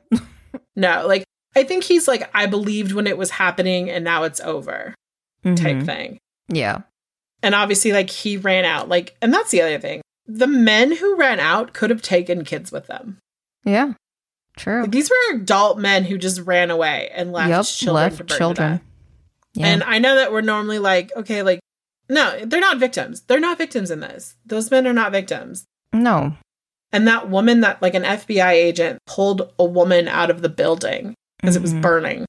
No, 0.77 1.07
like 1.07 1.25
I 1.57 1.63
think 1.65 1.85
he's 1.85 2.09
like, 2.09 2.29
I 2.35 2.47
believed 2.47 2.93
when 2.93 3.07
it 3.07 3.17
was 3.19 3.31
happening 3.31 3.91
and 3.91 4.05
now 4.05 4.25
it's 4.25 4.41
over 4.41 4.95
type 5.45 5.57
Mhm. 5.57 5.87
thing. 5.87 6.19
Yeah. 6.49 6.79
And 7.43 7.55
obviously, 7.55 7.93
like 7.93 8.11
he 8.11 8.37
ran 8.37 8.65
out. 8.65 8.89
Like, 8.89 9.17
and 9.23 9.33
that's 9.33 9.51
the 9.51 9.63
other 9.63 9.79
thing. 9.79 10.01
The 10.27 10.47
men 10.47 10.97
who 10.97 11.17
ran 11.17 11.39
out 11.41 11.75
could 11.75 11.91
have 11.91 12.01
taken 12.03 12.45
kids 12.45 12.73
with 12.73 12.87
them. 12.87 13.19
Yeah. 13.65 13.93
True. 14.57 14.83
Like, 14.83 14.93
these 14.93 15.11
were 15.11 15.37
adult 15.37 15.79
men 15.79 16.05
who 16.05 16.17
just 16.17 16.41
ran 16.41 16.71
away 16.71 17.11
and 17.15 17.33
left 17.33 17.49
Yep. 17.51 17.65
children 17.67 17.95
Left 17.95 18.29
children. 18.31 18.81
Yeah. 19.55 19.67
And 19.67 19.83
I 19.85 19.99
know 19.99 20.15
that 20.17 20.33
we're 20.33 20.41
normally 20.41 20.79
like, 20.79 21.13
okay, 21.17 21.43
like, 21.43 21.61
no, 22.09 22.39
they're 22.45 22.61
not 22.61 22.79
victims. 22.79 23.23
They're 23.23 23.41
not 23.41 23.59
victims 23.59 23.91
in 23.91 24.01
this. 24.01 24.35
Those 24.47 24.71
men 24.71 24.87
are 24.87 24.93
not 24.93 25.13
victims. 25.13 25.65
no. 25.93 26.37
And 26.93 27.09
that 27.09 27.29
woman 27.29 27.61
that, 27.63 27.83
like, 27.83 27.95
an 27.95 28.05
FBI 28.05 28.53
agent 28.53 29.01
pulled 29.05 29.53
a 29.59 29.65
woman 29.65 30.07
out 30.07 30.31
of 30.31 30.43
the 30.43 30.49
building 30.49 31.15
because 31.45 31.57
it 31.57 31.63
was 31.63 31.75
Mhm. 31.75 31.83
burning. 31.83 32.27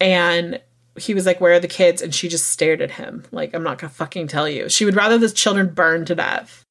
And 0.00 0.60
he 0.96 1.14
was 1.14 1.26
like, 1.26 1.40
Where 1.40 1.54
are 1.54 1.60
the 1.60 1.68
kids? 1.68 2.02
And 2.02 2.14
she 2.14 2.28
just 2.28 2.48
stared 2.50 2.80
at 2.82 2.90
him. 2.92 3.24
Like, 3.30 3.54
I'm 3.54 3.62
not 3.62 3.78
to 3.80 3.88
fucking 3.88 4.28
tell 4.28 4.48
you. 4.48 4.68
She 4.68 4.84
would 4.84 4.96
rather 4.96 5.18
the 5.18 5.30
children 5.30 5.68
burn 5.72 6.04
to 6.06 6.14
death. 6.14 6.64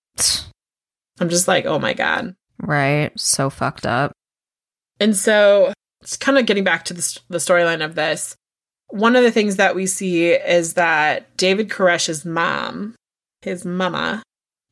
I'm 1.19 1.29
just 1.29 1.47
like, 1.47 1.65
Oh 1.65 1.79
my 1.79 1.93
God. 1.93 2.35
Right. 2.61 3.11
So 3.17 3.49
fucked 3.49 3.85
up. 3.85 4.11
And 4.99 5.15
so, 5.15 5.73
it's 6.01 6.17
kind 6.17 6.37
of 6.37 6.45
getting 6.45 6.63
back 6.63 6.85
to 6.85 6.93
the, 6.93 7.19
the 7.29 7.37
storyline 7.37 7.83
of 7.83 7.95
this. 7.95 8.35
One 8.89 9.15
of 9.15 9.23
the 9.23 9.31
things 9.31 9.55
that 9.57 9.75
we 9.75 9.85
see 9.85 10.31
is 10.31 10.73
that 10.73 11.35
David 11.37 11.69
Koresh's 11.69 12.25
mom, 12.25 12.95
his 13.41 13.63
mama, 13.63 14.23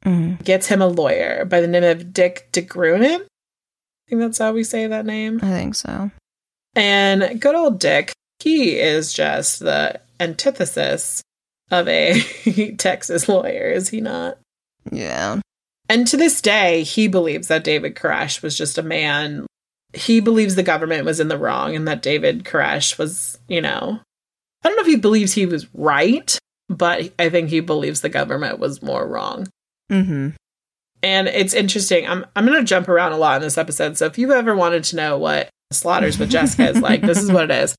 Mhm. 0.06 0.44
gets 0.44 0.68
him 0.68 0.82
a 0.82 0.88
lawyer 0.88 1.46
by 1.46 1.62
the 1.62 1.68
name 1.68 1.84
of 1.84 2.14
Dick 2.14 2.50
DeGrunen. 2.52 3.22
I 3.22 4.10
think 4.10 4.22
that's 4.22 4.38
how 4.38 4.52
we 4.54 4.64
say 4.64 4.88
that 4.88 5.06
name. 5.06 5.40
I 5.42 5.50
think 5.50 5.76
so. 5.76 6.12
And 6.78 7.42
good 7.42 7.56
old 7.56 7.80
Dick, 7.80 8.14
he 8.40 8.80
is 8.80 9.12
just 9.12 9.60
the 9.60 10.00
antithesis 10.20 11.24
of 11.72 11.88
a 11.88 12.22
Texas 12.78 13.28
lawyer, 13.28 13.72
is 13.72 13.90
he 13.90 14.00
not? 14.00 14.38
Yeah. 14.92 15.42
And 15.90 16.06
to 16.08 16.18
this 16.18 16.40
day, 16.40 16.84
he 16.84 17.08
believes 17.08 17.48
that 17.48 17.64
David 17.64 17.96
Koresh 17.96 18.44
was 18.44 18.56
just 18.56 18.78
a 18.78 18.84
man. 18.84 19.48
He 19.94 20.20
believes 20.20 20.56
the 20.56 20.64
government 20.64 21.04
was 21.04 21.20
in 21.20 21.30
the 21.30 21.38
wrong 21.38 21.76
and 21.76 21.88
that 21.88 22.04
David 22.04 22.44
Koresh 22.44 23.00
was, 23.00 23.40
you 23.48 23.62
know, 23.62 24.00
I 24.64 24.70
don't 24.70 24.76
know 24.76 24.82
if 24.82 24.88
he 24.88 24.98
believes 24.98 25.34
he 25.34 25.48
was 25.48 25.68
right, 25.74 26.38
but 26.70 27.12
I 27.18 27.30
think 27.30 27.50
he 27.50 27.60
believes 27.60 28.02
the 28.02 28.10
government 28.10 28.60
was 28.60 28.84
more 28.84 29.08
wrong. 29.08 29.48
Mm-hmm. 29.92 30.30
And 31.02 31.28
it's 31.28 31.54
interesting. 31.54 32.08
I'm 32.08 32.26
I'm 32.36 32.46
going 32.46 32.60
to 32.60 32.66
jump 32.66 32.88
around 32.88 33.14
a 33.14 33.18
lot 33.18 33.38
in 33.38 33.42
this 33.44 33.58
episode. 33.58 33.98
So 33.98 34.06
if 34.06 34.18
you've 34.18 34.32
ever 34.32 34.56
wanted 34.56 34.84
to 34.86 34.96
know 34.96 35.18
what 35.18 35.50
slaughters, 35.72 36.18
with 36.18 36.30
Jessica 36.30 36.70
is 36.70 36.82
like, 36.82 37.02
this 37.02 37.22
is 37.22 37.32
what 37.32 37.46
it 37.46 37.52
is. 37.52 37.76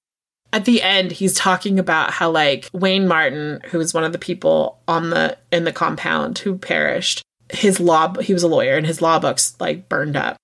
At 0.52 0.64
the 0.64 0.82
end, 0.82 1.12
he's 1.12 1.34
talking 1.34 1.78
about 1.78 2.10
how 2.10 2.30
like 2.30 2.70
Wayne 2.72 3.06
Martin, 3.06 3.60
who 3.66 3.78
was 3.78 3.92
one 3.92 4.04
of 4.04 4.12
the 4.12 4.18
people 4.18 4.78
on 4.88 5.10
the 5.10 5.36
in 5.52 5.64
the 5.64 5.72
compound 5.72 6.38
who 6.38 6.56
perished, 6.56 7.22
his 7.52 7.78
law 7.80 8.14
he 8.14 8.32
was 8.32 8.42
a 8.42 8.48
lawyer 8.48 8.76
and 8.76 8.86
his 8.86 9.02
law 9.02 9.18
books 9.18 9.54
like 9.60 9.88
burned 9.90 10.16
up. 10.16 10.36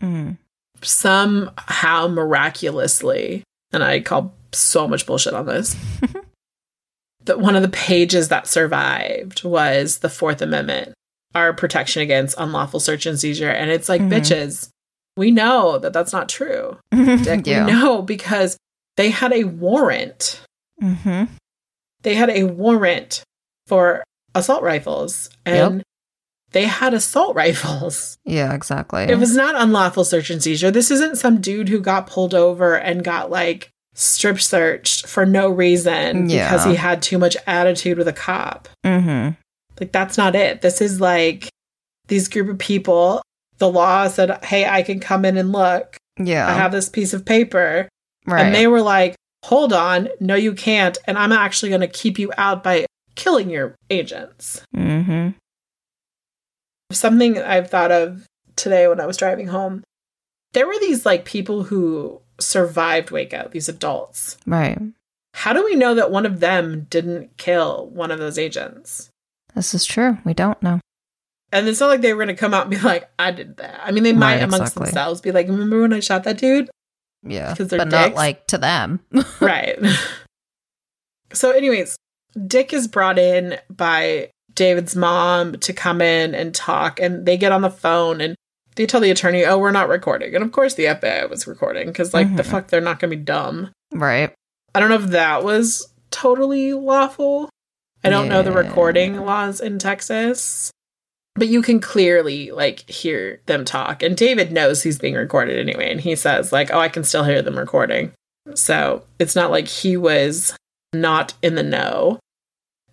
Mm. 0.00 0.36
Somehow 0.82 2.08
miraculously, 2.08 3.44
and 3.72 3.84
I 3.84 4.00
call 4.00 4.34
so 4.52 4.88
much 4.88 5.06
bullshit 5.06 5.32
on 5.34 5.46
this. 5.46 5.76
that 7.24 7.40
one 7.40 7.54
of 7.54 7.62
the 7.62 7.68
pages 7.68 8.28
that 8.28 8.48
survived 8.48 9.44
was 9.44 9.98
the 9.98 10.08
Fourth 10.10 10.42
Amendment, 10.42 10.92
our 11.36 11.52
protection 11.52 12.02
against 12.02 12.34
unlawful 12.36 12.80
search 12.80 13.06
and 13.06 13.18
seizure. 13.18 13.48
And 13.50 13.70
it's 13.70 13.88
like, 13.88 14.00
Mhm. 14.02 14.10
bitches, 14.10 14.68
we 15.16 15.30
know 15.30 15.78
that 15.78 15.92
that's 15.92 16.12
not 16.12 16.28
true. 16.28 16.78
Dick, 16.90 17.46
yeah. 17.46 17.66
We 17.66 17.72
know 17.72 18.02
because 18.02 18.56
they 18.96 19.10
had 19.10 19.32
a 19.32 19.44
warrant. 19.44 20.40
hmm 20.80 21.24
They 22.02 22.14
had 22.14 22.30
a 22.30 22.44
warrant 22.44 23.22
for 23.66 24.02
assault 24.34 24.62
rifles, 24.62 25.28
and 25.44 25.82
they 26.52 26.64
had 26.66 26.94
assault 26.94 27.34
rifles. 27.44 28.16
Yeah, 28.24 28.52
exactly. 28.54 29.02
It 29.04 29.18
was 29.18 29.34
not 29.36 29.54
unlawful 29.60 30.04
search 30.04 30.30
and 30.30 30.42
seizure. 30.42 30.70
This 30.70 30.90
isn't 30.90 31.16
some 31.18 31.40
dude 31.40 31.68
who 31.68 31.80
got 31.80 32.06
pulled 32.06 32.34
over 32.34 32.74
and 32.74 33.04
got 33.04 33.30
like 33.30 33.68
strip 33.94 34.40
searched 34.40 35.06
for 35.06 35.26
no 35.26 35.50
reason 35.50 36.30
Yeah. 36.30 36.48
because 36.50 36.64
he 36.64 36.74
had 36.76 37.02
too 37.02 37.18
much 37.18 37.36
attitude 37.46 37.98
with 37.98 38.08
a 38.08 38.12
cop. 38.12 38.68
hmm 38.84 39.30
Like 39.78 39.92
that's 39.92 40.16
not 40.16 40.34
it. 40.34 40.62
This 40.62 40.80
is 40.80 41.00
like 41.00 41.48
these 42.08 42.28
group 42.28 42.48
of 42.48 42.58
people. 42.58 43.22
The 43.62 43.70
law 43.70 44.08
said, 44.08 44.44
"Hey, 44.44 44.66
I 44.66 44.82
can 44.82 44.98
come 44.98 45.24
in 45.24 45.36
and 45.36 45.52
look. 45.52 45.96
Yeah. 46.18 46.48
I 46.48 46.54
have 46.54 46.72
this 46.72 46.88
piece 46.88 47.12
of 47.12 47.24
paper." 47.24 47.88
right. 48.26 48.44
And 48.44 48.52
they 48.52 48.66
were 48.66 48.82
like, 48.82 49.14
"Hold 49.44 49.72
on, 49.72 50.08
no 50.18 50.34
you 50.34 50.52
can't, 50.52 50.98
and 51.06 51.16
I'm 51.16 51.30
actually 51.30 51.68
going 51.68 51.80
to 51.82 51.86
keep 51.86 52.18
you 52.18 52.32
out 52.36 52.64
by 52.64 52.86
killing 53.14 53.50
your 53.50 53.76
agents." 53.88 54.62
hmm 54.74 55.28
something 56.90 57.38
I've 57.38 57.70
thought 57.70 57.92
of 57.92 58.26
today 58.56 58.88
when 58.88 58.98
I 58.98 59.06
was 59.06 59.16
driving 59.16 59.46
home. 59.46 59.84
There 60.54 60.66
were 60.66 60.80
these 60.80 61.06
like 61.06 61.24
people 61.24 61.62
who 61.62 62.20
survived 62.40 63.12
Waco, 63.12 63.48
these 63.52 63.68
adults. 63.68 64.38
Right. 64.44 64.76
How 65.34 65.52
do 65.52 65.64
we 65.64 65.76
know 65.76 65.94
that 65.94 66.10
one 66.10 66.26
of 66.26 66.40
them 66.40 66.88
didn't 66.90 67.36
kill 67.36 67.86
one 67.94 68.10
of 68.10 68.18
those 68.18 68.40
agents? 68.40 69.08
This 69.54 69.72
is 69.72 69.84
true. 69.84 70.18
We 70.24 70.34
don't 70.34 70.60
know. 70.64 70.80
And 71.52 71.68
it's 71.68 71.80
not 71.80 71.88
like 71.88 72.00
they 72.00 72.14
were 72.14 72.24
going 72.24 72.34
to 72.34 72.40
come 72.40 72.54
out 72.54 72.62
and 72.62 72.70
be 72.70 72.78
like, 72.80 73.10
I 73.18 73.30
did 73.30 73.58
that. 73.58 73.80
I 73.84 73.90
mean, 73.92 74.02
they 74.04 74.12
might 74.14 74.36
Right, 74.36 74.42
amongst 74.42 74.60
exactly. 74.72 74.84
themselves 74.86 75.20
be 75.20 75.32
like, 75.32 75.48
remember 75.48 75.82
when 75.82 75.92
I 75.92 76.00
shot 76.00 76.24
that 76.24 76.38
dude? 76.38 76.70
Yeah. 77.22 77.50
Because 77.52 77.68
they're 77.68 77.78
but 77.78 77.88
not 77.88 78.14
like 78.14 78.46
to 78.48 78.58
them. 78.58 79.00
right. 79.40 79.78
so, 81.32 81.50
anyways, 81.50 81.96
Dick 82.46 82.72
is 82.72 82.88
brought 82.88 83.18
in 83.18 83.58
by 83.70 84.30
David's 84.54 84.96
mom 84.96 85.52
to 85.60 85.72
come 85.72 86.00
in 86.00 86.34
and 86.34 86.54
talk, 86.54 87.00
and 87.00 87.26
they 87.26 87.36
get 87.36 87.52
on 87.52 87.62
the 87.62 87.70
phone 87.70 88.20
and 88.20 88.34
they 88.74 88.86
tell 88.86 89.00
the 89.00 89.10
attorney, 89.10 89.44
"Oh, 89.44 89.58
we're 89.58 89.70
not 89.70 89.88
recording." 89.88 90.34
And 90.34 90.42
of 90.42 90.52
course, 90.52 90.74
the 90.74 90.86
FBI 90.86 91.28
was 91.28 91.46
recording 91.46 91.86
because, 91.88 92.14
like, 92.14 92.34
the 92.36 92.42
Mhm. 92.42 92.46
fuck, 92.50 92.68
they're 92.68 92.80
not 92.80 92.98
going 93.00 93.10
to 93.10 93.16
be 93.16 93.22
dumb. 93.22 93.70
right. 93.92 94.32
I 94.74 94.80
don't 94.80 94.88
know 94.88 94.94
if 94.96 95.08
that 95.08 95.44
was 95.44 95.86
totally 96.10 96.72
lawful. 96.72 97.50
I 98.02 98.08
don't 98.08 98.28
know 98.30 98.42
the 98.42 98.52
recording 98.52 99.16
laws 99.20 99.60
in 99.60 99.78
Texas. 99.78 100.70
But 101.34 101.48
you 101.48 101.62
can 101.62 101.80
clearly 101.80 102.50
like 102.50 102.88
hear 102.90 103.40
them 103.46 103.64
talk. 103.64 104.02
And 104.02 104.16
David 104.16 104.52
knows 104.52 104.82
he's 104.82 104.98
being 104.98 105.14
recorded 105.14 105.58
anyway. 105.58 105.90
And 105.90 106.00
he 106.00 106.14
says, 106.14 106.52
like, 106.52 106.70
oh, 106.72 106.78
I 106.78 106.88
can 106.88 107.04
still 107.04 107.24
hear 107.24 107.40
them 107.40 107.58
recording. 107.58 108.12
So 108.54 109.02
it's 109.18 109.34
not 109.34 109.50
like 109.50 109.66
he 109.66 109.96
was 109.96 110.54
not 110.92 111.32
in 111.42 111.54
the 111.54 111.62
know. 111.62 112.18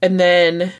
And 0.01 0.19
then 0.19 0.71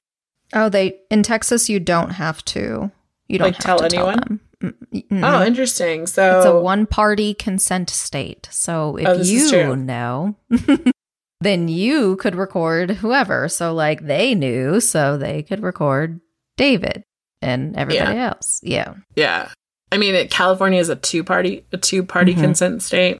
Oh, 0.53 0.69
they 0.69 0.99
in 1.11 1.21
Texas 1.21 1.69
you 1.69 1.79
don't 1.79 2.11
have 2.11 2.43
to. 2.45 2.91
You 3.27 3.37
don't 3.37 3.47
Like, 3.47 3.55
have 3.57 3.63
tell 3.65 3.77
to 3.79 3.85
anyone? 3.85 4.15
tell 4.15 4.23
them. 4.25 4.39
Mm, 4.63 5.03
mm, 5.09 5.23
oh, 5.23 5.45
interesting. 5.45 6.07
So 6.07 6.37
it's 6.37 6.45
a 6.45 6.59
one 6.59 6.85
party 6.85 7.33
consent 7.33 7.89
state. 7.89 8.47
So 8.51 8.95
if 8.97 9.07
Oh, 9.07 9.21
you 9.21 9.75
know, 9.75 10.35
then 11.41 11.67
you 11.67 12.15
could 12.17 12.35
record 12.35 12.91
whoever. 12.91 13.47
So 13.49 13.73
like 13.73 14.05
they 14.05 14.33
knew, 14.35 14.79
so 14.79 15.17
they 15.17 15.43
could 15.43 15.61
record 15.61 16.19
David 16.57 17.03
and 17.41 17.75
everybody 17.77 18.17
else. 18.17 18.59
Yeah. 18.63 18.95
Yeah. 19.15 19.49
I 19.91 19.97
mean, 19.97 20.13
it, 20.15 20.29
California 20.31 20.79
is 20.79 20.89
a 20.89 20.95
two 20.95 21.23
party 21.23 21.65
a 21.71 21.77
two 21.77 22.03
party 22.03 22.35
Mhm. 22.35 22.41
consent 22.41 22.83
state. 22.83 23.17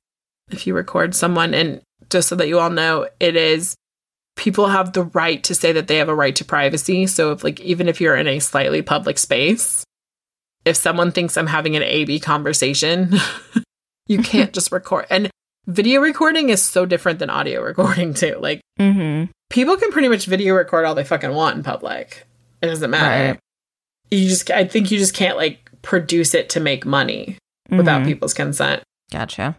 If 0.52 0.66
you 0.68 0.74
record 0.74 1.16
someone, 1.16 1.54
and 1.54 1.82
just 2.10 2.28
so 2.28 2.36
that 2.36 2.48
you 2.48 2.60
all 2.60 2.70
know, 2.70 3.08
it 3.20 3.36
is 3.36 3.76
people 4.36 4.68
have 4.68 4.94
the 4.94 5.04
right 5.04 5.44
to 5.44 5.54
say 5.56 5.72
that 5.74 5.88
they 5.88 5.98
have 5.98 6.10
a 6.10 6.16
right 6.16 6.36
to 6.36 6.46
privacy. 6.46 7.08
So 7.08 7.32
if 7.32 7.44
like 7.44 7.60
even 7.62 7.88
if 7.88 8.00
you're 8.02 8.16
in 8.16 8.28
a 8.28 8.40
slightly 8.40 8.82
public 8.82 9.18
space, 9.18 9.84
if 10.66 10.76
someone 10.76 11.12
thinks 11.12 11.38
I'm 11.38 11.48
having 11.48 11.76
an 11.76 11.84
AB 11.84 12.20
conversation, 12.20 13.14
you 14.08 14.20
can't 14.24 14.54
just 14.54 14.72
record. 14.72 15.06
And 15.10 15.30
video 15.68 16.02
recording 16.02 16.50
is 16.50 16.62
so 16.62 16.86
different 16.86 17.20
than 17.20 17.30
audio 17.30 17.62
recording 17.64 18.14
too. 18.14 18.38
Like 18.40 18.62
Mm-hmm. 18.80 19.30
people 19.50 19.76
can 19.76 19.92
pretty 19.92 20.08
much 20.08 20.26
video 20.26 20.56
record 20.56 20.86
all 20.86 20.96
they 20.96 21.04
fucking 21.04 21.34
want 21.34 21.58
in 21.58 21.64
public. 21.64 22.26
It 22.62 22.68
doesn't 22.68 22.90
matter. 22.90 23.32
Right. 23.32 23.40
You 24.12 24.28
just, 24.28 24.50
I 24.52 24.66
think 24.66 24.92
you 24.92 24.98
just 24.98 25.14
can't 25.14 25.38
like 25.38 25.70
produce 25.82 26.34
it 26.34 26.50
to 26.50 26.60
make 26.60 26.86
money 26.86 27.38
without 27.70 28.02
Mhm. 28.02 28.06
people's 28.06 28.34
consent. 28.34 28.84
Gotcha. 29.12 29.56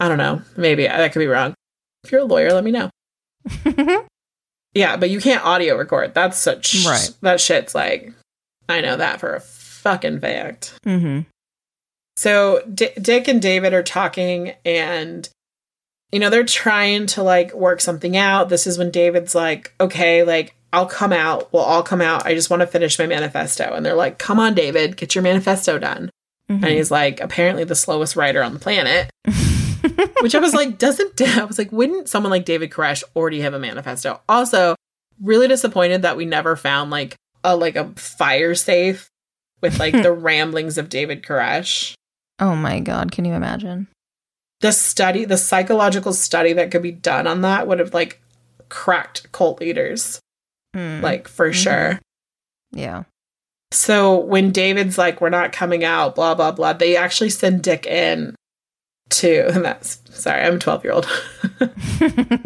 I 0.00 0.08
don't 0.08 0.18
know. 0.18 0.42
Maybe 0.56 0.86
that 0.86 1.12
could 1.12 1.20
be 1.20 1.26
wrong. 1.26 1.54
If 2.04 2.10
you're 2.12 2.22
a 2.22 2.24
lawyer, 2.24 2.52
let 2.52 2.64
me 2.64 2.70
know. 2.72 2.90
Yeah, 4.74 4.96
but 4.96 5.10
you 5.10 5.20
can't 5.20 5.44
audio 5.44 5.76
record. 5.76 6.14
That's 6.14 6.38
such 6.38 6.82
Right. 6.86 7.10
That 7.20 7.40
shit's 7.42 7.74
like, 7.74 8.10
I 8.70 8.80
know 8.80 8.96
that 8.96 9.20
for 9.20 9.34
a 9.34 9.40
fucking 9.40 10.20
fact. 10.20 10.72
mm-hmm. 10.86 11.20
So 12.16 12.62
D- 12.72 12.88
Dick 13.00 13.28
and 13.28 13.42
David 13.42 13.74
are 13.74 13.82
talking, 13.82 14.54
and 14.64 15.28
you 16.10 16.18
know 16.20 16.30
they're 16.30 16.44
trying 16.44 17.04
to 17.08 17.22
like 17.22 17.52
work 17.52 17.80
something 17.82 18.16
out. 18.16 18.48
This 18.48 18.66
is 18.66 18.78
when 18.78 18.90
David's 18.90 19.34
like, 19.34 19.74
"Okay, 19.80 20.22
like 20.22 20.54
I'll 20.72 20.86
come 20.86 21.12
out. 21.12 21.52
We'll 21.52 21.62
all 21.62 21.82
come 21.82 22.00
out. 22.00 22.26
I 22.26 22.34
just 22.34 22.50
want 22.50 22.60
to 22.60 22.66
finish 22.66 22.98
my 22.98 23.06
manifesto." 23.06 23.72
And 23.74 23.84
they're 23.84 23.94
like, 23.94 24.18
"Come 24.18 24.38
on, 24.38 24.54
David, 24.54 24.96
get 24.96 25.14
your 25.14 25.22
manifesto 25.22 25.78
done." 25.78 26.10
Mm-hmm. 26.52 26.64
And 26.64 26.74
he's 26.74 26.90
like, 26.90 27.20
apparently 27.20 27.64
the 27.64 27.74
slowest 27.74 28.16
writer 28.16 28.42
on 28.42 28.52
the 28.52 28.60
planet. 28.60 29.10
Which 30.20 30.34
I 30.34 30.38
was 30.38 30.54
like, 30.54 30.78
doesn't 30.78 31.20
I 31.38 31.44
was 31.44 31.58
like, 31.58 31.72
wouldn't 31.72 32.08
someone 32.08 32.30
like 32.30 32.44
David 32.44 32.70
Koresh 32.70 33.02
already 33.16 33.40
have 33.40 33.54
a 33.54 33.58
manifesto? 33.58 34.20
Also, 34.28 34.76
really 35.20 35.48
disappointed 35.48 36.02
that 36.02 36.16
we 36.16 36.24
never 36.24 36.56
found 36.56 36.90
like 36.90 37.16
a 37.44 37.56
like 37.56 37.76
a 37.76 37.88
fire 37.96 38.54
safe 38.54 39.08
with 39.60 39.78
like 39.78 39.92
the 39.92 40.12
ramblings 40.12 40.78
of 40.78 40.88
David 40.88 41.22
Koresh. 41.22 41.94
oh 42.38 42.54
my 42.54 42.80
god, 42.80 43.10
can 43.12 43.24
you 43.24 43.34
imagine? 43.34 43.88
The 44.60 44.72
study, 44.72 45.24
the 45.24 45.36
psychological 45.36 46.12
study 46.12 46.52
that 46.52 46.70
could 46.70 46.82
be 46.82 46.92
done 46.92 47.26
on 47.26 47.40
that 47.40 47.66
would 47.66 47.80
have 47.80 47.94
like 47.94 48.22
cracked 48.68 49.30
cult 49.32 49.60
leaders, 49.60 50.20
Mm. 50.74 51.02
like 51.02 51.28
for 51.28 51.50
Mhm. 51.50 51.54
sure. 51.54 52.00
yeah. 52.72 53.02
So 53.72 54.18
when 54.18 54.50
David's 54.52 54.98
like, 54.98 55.20
we're 55.20 55.30
not 55.30 55.52
coming 55.52 55.82
out, 55.84 56.14
blah, 56.14 56.34
blah, 56.34 56.52
blah, 56.52 56.72
they 56.74 56.96
actually 56.96 57.30
send 57.30 57.62
Dick 57.62 57.86
in 57.86 58.34
to, 59.10 59.46
and 59.54 59.64
that's, 59.64 60.00
sorry, 60.10 60.42
I'm 60.42 60.56
a 60.56 60.58
12 60.58 60.84
year 60.84 60.92
old. 60.92 61.06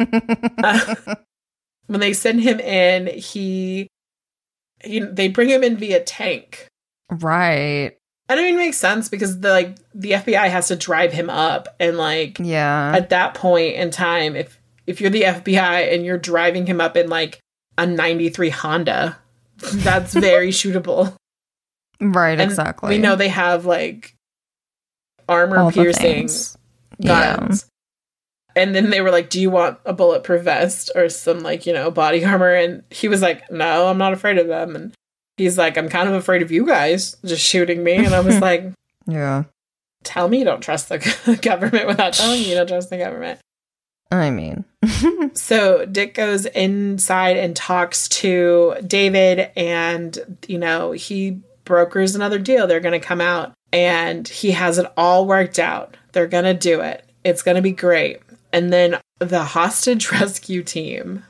when 1.87 1.99
they 1.99 2.13
send 2.13 2.41
him 2.41 2.59
in, 2.59 3.07
he, 3.07 3.87
he, 4.83 4.99
they 4.99 5.27
bring 5.27 5.49
him 5.49 5.63
in 5.63 5.77
via 5.77 6.03
tank. 6.03 6.67
right. 7.09 7.93
And 8.29 8.41
I 8.41 8.43
mean, 8.43 8.55
it 8.55 8.57
makes 8.57 8.77
sense 8.77 9.07
because 9.07 9.39
the, 9.39 9.51
like, 9.51 9.77
the 9.95 10.11
FBI 10.11 10.49
has 10.49 10.67
to 10.67 10.75
drive 10.75 11.13
him 11.13 11.29
up. 11.29 11.69
And 11.79 11.97
like, 11.97 12.37
Yeah. 12.39 12.91
at 12.93 13.09
that 13.11 13.35
point 13.35 13.75
in 13.75 13.89
time, 13.89 14.35
if, 14.35 14.59
if 14.85 14.99
you're 14.99 15.09
the 15.09 15.21
FBI 15.23 15.93
and 15.93 16.05
you're 16.05 16.17
driving 16.17 16.65
him 16.65 16.81
up 16.81 16.97
in 16.97 17.09
like 17.09 17.39
a 17.77 17.85
93 17.85 18.49
Honda, 18.49 19.17
that's 19.57 20.13
very 20.13 20.49
shootable. 20.51 21.15
right, 22.01 22.31
And 22.39 22.41
exactly. 22.41 22.89
We 22.89 22.97
know 22.97 23.15
they 23.15 23.29
have 23.29 23.65
like 23.65 24.15
armor 25.29 25.57
All 25.57 25.71
piercing 25.71 26.01
things. 26.01 26.57
Yeah. 26.99 27.37
guns. 27.37 27.65
And 28.55 28.73
then 28.73 28.89
they 28.89 29.01
were 29.01 29.11
like, 29.11 29.29
Do 29.29 29.39
you 29.39 29.49
want 29.51 29.77
a 29.85 29.93
bulletproof 29.93 30.43
vest 30.43 30.89
or 30.95 31.09
some 31.09 31.41
like, 31.41 31.65
you 31.67 31.73
know, 31.73 31.91
body 31.91 32.25
armor? 32.25 32.53
And 32.53 32.83
he 32.89 33.07
was 33.07 33.21
like, 33.21 33.49
No, 33.51 33.87
I'm 33.87 33.97
not 33.99 34.13
afraid 34.13 34.39
of 34.39 34.47
them. 34.47 34.75
And 34.75 34.93
he's 35.37 35.57
like, 35.57 35.77
I'm 35.77 35.89
kind 35.89 36.09
of 36.09 36.15
afraid 36.15 36.41
of 36.41 36.51
you 36.51 36.65
guys 36.65 37.15
just 37.23 37.43
shooting 37.43 37.83
me. 37.83 37.93
And 38.03 38.15
I 38.15 38.21
was 38.21 38.39
like, 38.41 38.71
Yeah. 39.05 39.43
Tell 40.03 40.27
me 40.29 40.39
you 40.39 40.45
don't 40.45 40.61
trust 40.61 40.89
the 40.89 41.37
government 41.41 41.85
without 41.87 42.13
telling 42.13 42.39
me 42.39 42.49
you 42.49 42.55
don't 42.55 42.67
trust 42.67 42.89
the 42.89 42.97
government. 42.97 43.39
I 44.11 44.29
mean. 44.29 44.65
So 45.33 45.85
Dick 45.85 46.13
goes 46.15 46.45
inside 46.47 47.37
and 47.37 47.55
talks 47.55 48.07
to 48.09 48.75
David, 48.85 49.51
and 49.55 50.37
you 50.47 50.57
know, 50.57 50.93
he 50.93 51.41
brokers 51.63 52.15
another 52.15 52.39
deal. 52.39 52.65
They're 52.65 52.79
going 52.79 52.99
to 52.99 53.05
come 53.05 53.21
out, 53.21 53.53
and 53.71 54.27
he 54.27 54.51
has 54.51 54.77
it 54.79 54.91
all 54.97 55.27
worked 55.27 55.59
out. 55.59 55.95
They're 56.11 56.27
going 56.27 56.45
to 56.45 56.53
do 56.55 56.81
it. 56.81 57.03
It's 57.23 57.43
going 57.43 57.55
to 57.55 57.61
be 57.61 57.71
great. 57.71 58.21
And 58.51 58.73
then 58.73 58.97
the 59.19 59.43
hostage 59.43 60.11
rescue 60.11 60.63
team, 60.63 61.23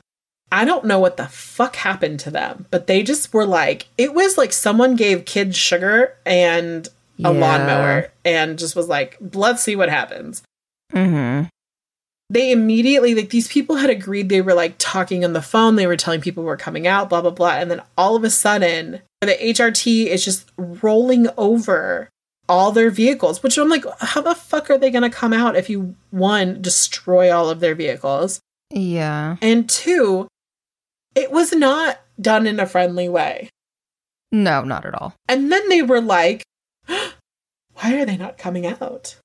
I 0.50 0.64
don't 0.64 0.86
know 0.86 0.98
what 1.00 1.16
the 1.18 1.26
fuck 1.26 1.76
happened 1.76 2.20
to 2.20 2.30
them, 2.30 2.66
but 2.70 2.86
they 2.86 3.02
just 3.02 3.34
were 3.34 3.46
like, 3.46 3.88
it 3.98 4.14
was 4.14 4.38
like 4.38 4.52
someone 4.52 4.96
gave 4.96 5.24
kids 5.26 5.56
sugar 5.56 6.14
and 6.24 6.86
a 7.18 7.22
Yeah. 7.22 7.28
lawnmower 7.30 8.08
and 8.24 8.58
just 8.58 8.74
was 8.74 8.88
like, 8.88 9.18
let's 9.34 9.62
see 9.62 9.76
what 9.76 9.90
happens. 9.90 10.42
Mm-hmm. 10.92 11.48
They 12.30 12.52
immediately, 12.52 13.14
like, 13.14 13.30
these 13.30 13.48
people 13.48 13.76
had 13.76 13.88
agreed 13.88 14.28
they 14.28 14.42
were 14.42 14.54
like 14.54 14.74
talking 14.78 15.24
on 15.24 15.32
the 15.32 15.42
phone. 15.42 15.76
They 15.76 15.86
were 15.86 15.96
telling 15.96 16.20
people 16.20 16.44
were 16.44 16.56
coming 16.58 16.86
out, 16.86 17.08
blah, 17.08 17.22
blah, 17.22 17.30
blah. 17.30 17.52
And 17.52 17.70
then 17.70 17.82
all 17.96 18.16
of 18.16 18.24
a 18.24 18.30
sudden, 18.30 19.00
the 19.22 19.34
HRT 19.34 20.06
is 20.06 20.24
just 20.24 20.50
rolling 20.56 21.28
over 21.38 22.08
all 22.48 22.72
their 22.72 22.90
vehicles, 22.90 23.42
which 23.42 23.58
I'm 23.58 23.68
like, 23.68 23.84
how 24.00 24.20
the 24.20 24.34
fuck 24.34 24.70
are 24.70 24.78
they 24.78 24.90
going 24.90 25.02
to 25.02 25.10
come 25.10 25.32
out 25.32 25.56
if 25.56 25.68
you, 25.70 25.94
one, 26.10 26.60
destroy 26.60 27.34
all 27.34 27.50
of 27.50 27.60
their 27.60 27.74
vehicles? 27.74 28.40
Yeah. 28.70 29.36
And 29.40 29.68
two, 29.68 30.28
it 31.14 31.30
was 31.30 31.52
not 31.52 32.00
done 32.20 32.46
in 32.46 32.60
a 32.60 32.66
friendly 32.66 33.08
way. 33.08 33.50
No, 34.30 34.62
not 34.62 34.84
at 34.84 34.94
all. 34.94 35.14
And 35.28 35.50
then 35.50 35.68
they 35.68 35.82
were 35.82 36.00
like, 36.00 36.42
why 36.86 37.94
are 37.94 38.04
they 38.04 38.16
not 38.16 38.38
coming 38.38 38.66
out? 38.66 39.16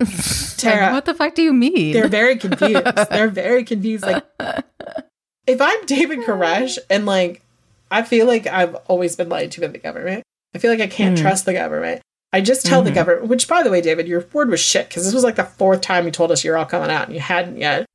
Tara, 0.58 0.86
Like, 0.86 0.92
what 0.92 1.04
the 1.06 1.14
fuck 1.14 1.34
do 1.34 1.42
you 1.42 1.52
mean? 1.52 1.92
They're 1.92 2.08
very 2.08 2.36
confused. 2.36 2.84
They're 3.10 3.28
very 3.28 3.64
confused. 3.64 4.04
Like, 4.04 4.24
if 5.46 5.60
I'm 5.60 5.86
David 5.86 6.20
Koresh 6.20 6.78
and 6.90 7.06
like, 7.06 7.42
I 7.90 8.02
feel 8.02 8.26
like 8.26 8.46
I've 8.46 8.74
always 8.88 9.16
been 9.16 9.28
lied 9.28 9.52
to 9.52 9.60
by 9.60 9.68
the 9.68 9.78
government. 9.78 10.22
I 10.54 10.58
feel 10.58 10.70
like 10.70 10.80
I 10.80 10.86
can't 10.86 11.16
Mm. 11.16 11.22
trust 11.22 11.44
the 11.46 11.52
government. 11.52 12.02
I 12.32 12.40
just 12.40 12.66
tell 12.66 12.82
the 12.82 12.90
Mhm. 12.90 12.94
government, 12.94 13.28
which 13.28 13.46
by 13.48 13.62
the 13.62 13.70
way, 13.70 13.80
David, 13.80 14.08
your 14.08 14.26
word 14.32 14.50
was 14.50 14.60
shit 14.60 14.88
because 14.88 15.04
this 15.04 15.14
was 15.14 15.24
like 15.24 15.36
the 15.36 15.44
fourth 15.44 15.80
time 15.80 16.04
you 16.04 16.10
told 16.10 16.30
us 16.32 16.44
you're 16.44 16.56
all 16.56 16.64
coming 16.66 16.90
out 16.90 17.06
and 17.06 17.14
you 17.14 17.20
hadn't 17.20 17.58
yet. 17.58 17.86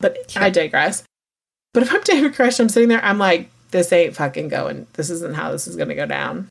But 0.00 0.18
I 0.36 0.50
digress. 0.50 1.02
But 1.72 1.82
if 1.82 1.92
I'm 1.92 2.02
David 2.02 2.34
Koresh, 2.34 2.60
I'm 2.60 2.68
sitting 2.68 2.88
there, 2.90 3.04
I'm 3.04 3.18
like, 3.18 3.48
this 3.70 3.92
ain't 3.92 4.14
fucking 4.14 4.48
going. 4.48 4.86
This 4.92 5.10
isn't 5.10 5.34
how 5.34 5.50
this 5.50 5.66
is 5.66 5.74
going 5.76 5.88
to 5.88 5.94
go 5.96 6.06
down. 6.06 6.48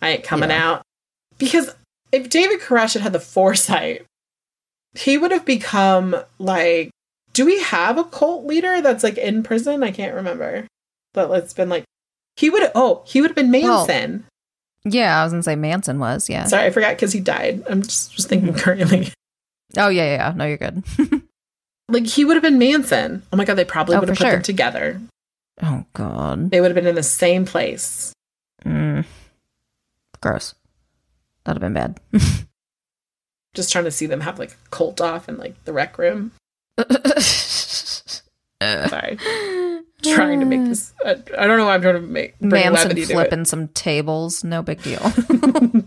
I 0.00 0.10
ain't 0.10 0.24
coming 0.24 0.50
Yeah. 0.50 0.68
out. 0.70 0.82
Because 1.38 1.70
if 2.10 2.28
David 2.30 2.60
Koresh 2.60 2.94
had 2.94 3.02
had 3.02 3.12
the 3.12 3.20
foresight, 3.20 4.04
he 4.94 5.18
would 5.18 5.30
have 5.32 5.44
become 5.44 6.16
like, 6.38 6.90
do 7.32 7.44
we 7.46 7.60
have 7.62 7.98
a 7.98 8.04
cult 8.04 8.44
leader 8.46 8.80
that's 8.80 9.02
like 9.04 9.18
in 9.18 9.42
prison? 9.42 9.82
I 9.82 9.90
can't 9.90 10.14
remember. 10.14 10.66
But 11.12 11.30
it's 11.42 11.52
been 11.52 11.68
like, 11.68 11.84
he 12.36 12.50
would 12.50 12.62
have, 12.62 12.72
oh, 12.74 13.02
he 13.06 13.20
would 13.20 13.30
have 13.30 13.36
been 13.36 13.50
Well, 13.52 13.86
Manson. 13.86 14.26
yeah, 14.84 15.20
I 15.20 15.24
was 15.24 15.32
gonna 15.32 15.42
say 15.42 15.56
Manson 15.56 15.98
was. 15.98 16.28
Yeah. 16.28 16.44
Sorry, 16.44 16.66
I 16.66 16.70
forgot 16.70 16.96
because 16.96 17.12
he 17.12 17.20
died. 17.20 17.62
I'm 17.68 17.82
just, 17.82 18.14
just 18.14 18.28
thinking 18.28 18.50
Mm-hmm. 18.50 18.58
currently. 18.58 19.12
Oh 19.76 19.88
yeah, 19.88 20.04
yeah. 20.04 20.16
yeah. 20.28 20.32
No, 20.36 20.44
you're 20.44 20.56
good. 20.58 20.82
Like, 21.90 22.06
he 22.06 22.24
would 22.24 22.34
have 22.36 22.42
been 22.42 22.58
Manson. 22.58 23.22
Oh 23.30 23.36
my 23.36 23.44
God, 23.44 23.54
they 23.56 23.64
probably 23.66 23.94
Oh, 23.96 24.00
would 24.00 24.08
have 24.08 24.16
put 24.16 24.24
sure. 24.24 24.32
them 24.32 24.42
together. 24.42 25.02
oh 25.62 25.84
god. 25.92 26.50
They 26.50 26.62
would 26.62 26.68
have 26.70 26.74
been 26.74 26.86
in 26.86 26.94
the 26.94 27.02
same 27.02 27.44
place. 27.44 28.14
Mm. 28.64 29.04
Gross. 30.22 30.54
That'd 31.44 31.62
have 31.62 31.74
been 31.74 31.74
bad. 31.74 32.00
Just 33.54 33.72
trying 33.72 33.84
to 33.84 33.90
see 33.90 34.06
them 34.06 34.20
have 34.20 34.38
like 34.38 34.50
a 34.52 34.68
cult 34.70 35.00
off 35.00 35.28
in 35.28 35.36
like 35.38 35.62
the 35.64 35.72
rec 35.72 35.96
room. 35.98 36.32
Sorry. 38.60 39.18
Trying 40.02 40.40
to 40.40 40.46
make 40.46 40.64
this. 40.64 40.92
I, 41.04 41.12
I 41.38 41.46
don't 41.46 41.56
know 41.58 41.66
why 41.66 41.74
I'm 41.74 41.82
trying 41.82 41.94
to 41.94 42.00
make 42.00 42.38
bring 42.40 42.50
Manson 42.50 42.88
levity 42.88 43.06
to 43.06 43.12
it. 43.12 43.14
flipping 43.14 43.44
some 43.44 43.68
tables. 43.68 44.42
No 44.44 44.62
big 44.62 44.82
deal. 44.82 45.00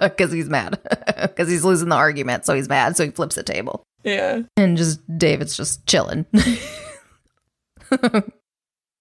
Because 0.00 0.32
he's 0.32 0.48
mad. 0.48 0.80
Because 1.16 1.48
he's 1.48 1.64
losing 1.64 1.88
the 1.88 1.94
argument, 1.94 2.44
so 2.44 2.54
he's 2.54 2.68
mad. 2.68 2.96
So 2.96 3.04
he 3.04 3.10
flips 3.10 3.36
the 3.36 3.42
table, 3.44 3.84
Yeah. 4.02 4.42
and 4.56 4.76
just 4.76 5.00
David's 5.18 5.56
just 5.56 5.86
chilling. 5.86 6.26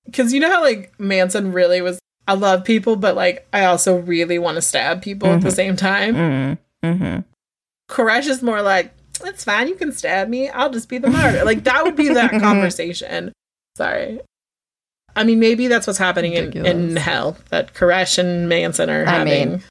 Because 0.06 0.32
you 0.34 0.40
know 0.40 0.50
how 0.52 0.62
like 0.62 0.92
Manson 1.00 1.54
really 1.54 1.82
was. 1.82 1.98
I 2.28 2.34
love 2.34 2.64
people, 2.66 2.96
but 2.98 3.16
like 3.16 3.48
I 3.52 3.66
also 3.66 3.98
really 3.98 4.38
want 4.38 4.56
to 4.56 4.62
stab 4.62 5.02
people 5.02 5.30
at 5.30 5.42
the 5.42 5.50
same 5.52 5.76
time. 5.76 6.58
mm 6.84 6.98
hmm 6.98 7.20
Koresh 7.94 8.28
is 8.28 8.42
more 8.42 8.64
like, 8.64 8.92
it's 9.24 9.44
fine, 9.44 9.68
you 9.68 9.76
can 9.76 9.92
stab 9.92 10.28
me. 10.28 10.50
I'll 10.50 10.72
just 10.72 10.90
be 10.90 10.98
the 10.98 11.10
martyr. 11.12 11.46
like 11.46 11.64
that 11.66 11.84
would 11.84 11.96
be 11.96 12.10
that 12.10 12.32
conversation. 12.42 13.32
Sorry. 13.78 14.20
I 15.16 15.24
mean, 15.24 15.40
maybe 15.40 15.68
that's 15.68 15.86
what's 15.86 16.00
happening 16.00 16.34
in, 16.34 16.66
in 16.66 16.96
hell 16.96 17.38
that 17.50 17.76
Koresh 17.76 18.18
and 18.18 18.50
Manson 18.50 18.90
are 18.90 19.06
I 19.08 19.12
having. 19.12 19.50
mean, 19.52 19.64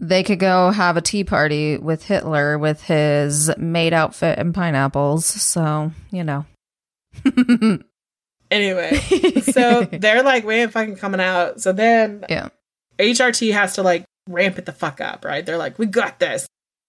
They 0.00 0.24
could 0.24 0.40
go 0.40 0.70
have 0.70 0.96
a 0.96 1.00
tea 1.00 1.22
party 1.22 1.78
with 1.78 2.04
Hitler 2.04 2.58
with 2.58 2.82
his 2.82 3.56
maid 3.56 3.92
outfit 3.92 4.40
and 4.40 4.52
pineapples. 4.52 5.24
So 5.24 5.92
you 6.10 6.24
know. 6.24 6.44
anyway, 8.50 8.96
so 9.52 9.84
they're 9.84 10.24
like, 10.24 10.44
we 10.44 10.56
ain't 10.56 10.72
fucking 10.72 10.96
coming 10.96 11.20
out. 11.20 11.60
So 11.60 11.72
then 11.72 12.24
yeah. 12.28 12.48
HRT 12.98 13.52
has 13.52 13.74
to 13.74 13.82
like 13.84 14.04
ramp 14.28 14.58
it 14.58 14.66
the 14.66 14.72
fuck 14.72 15.00
up, 15.00 15.24
right? 15.24 15.46
They're 15.46 15.58
like, 15.58 15.78
we 15.78 15.86
got 15.86 16.18
this. 16.18 16.46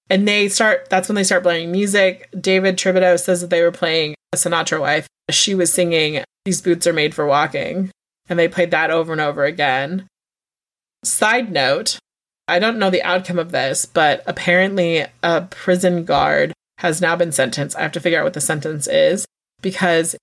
And 0.10 0.28
they 0.28 0.50
start, 0.50 0.90
that's 0.90 1.08
when 1.08 1.16
they 1.16 1.24
start 1.24 1.44
playing 1.44 1.72
music. 1.72 2.30
David 2.40 2.78
Thibodeau 2.78 3.20
says 3.20 3.42
that 3.42 3.50
they 3.50 3.62
were 3.62 3.72
playing 3.72 4.16
a 4.34 4.38
Sinatra 4.38 4.80
wife. 4.80 5.08
She 5.32 5.56
was 5.56 5.74
singing, 5.74 6.24
These 6.46 6.62
Boots 6.62 6.86
Are 6.86 6.94
Made 6.94 7.16
for 7.16 7.26
Walking. 7.26 7.90
And 8.30 8.38
they 8.38 8.48
played 8.48 8.72
that 8.72 8.92
over 8.92 9.12
and 9.12 9.22
over 9.22 9.44
again. 9.46 10.08
Side 11.04 11.52
note, 11.52 12.00
I 12.48 12.60
don't 12.60 12.80
know 12.80 12.90
the 12.90 13.04
outcome 13.04 13.40
of 13.40 13.52
this, 13.52 13.86
but 13.86 14.24
apparently 14.28 15.06
a 15.22 15.42
prison 15.50 16.04
guard 16.06 16.54
has 16.80 17.02
now 17.02 17.16
been 17.16 17.32
sentenced. 17.32 17.76
I 17.78 17.82
have 17.82 17.92
to 17.94 18.00
figure 18.00 18.20
out 18.20 18.24
what 18.26 18.34
the 18.34 18.42
sentence 18.42 18.88
is 18.88 19.26
because 19.62 20.16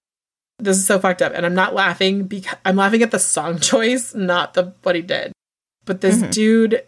this 0.59 0.77
is 0.77 0.87
so 0.87 0.99
fucked 0.99 1.23
up. 1.23 1.33
And 1.35 1.47
I'm 1.47 1.55
not 1.55 1.75
laughing 1.75 2.25
because 2.25 2.59
I'm 2.65 2.77
laughing 2.77 3.03
at 3.03 3.11
the 3.11 3.19
song 3.19 3.59
choice, 3.61 4.15
not 4.15 4.55
the 4.55 4.75
what 4.83 4.95
he 4.95 5.03
did. 5.03 5.33
But 5.87 6.03
this 6.03 6.19
Mhm. 6.19 6.33
dude 6.33 6.83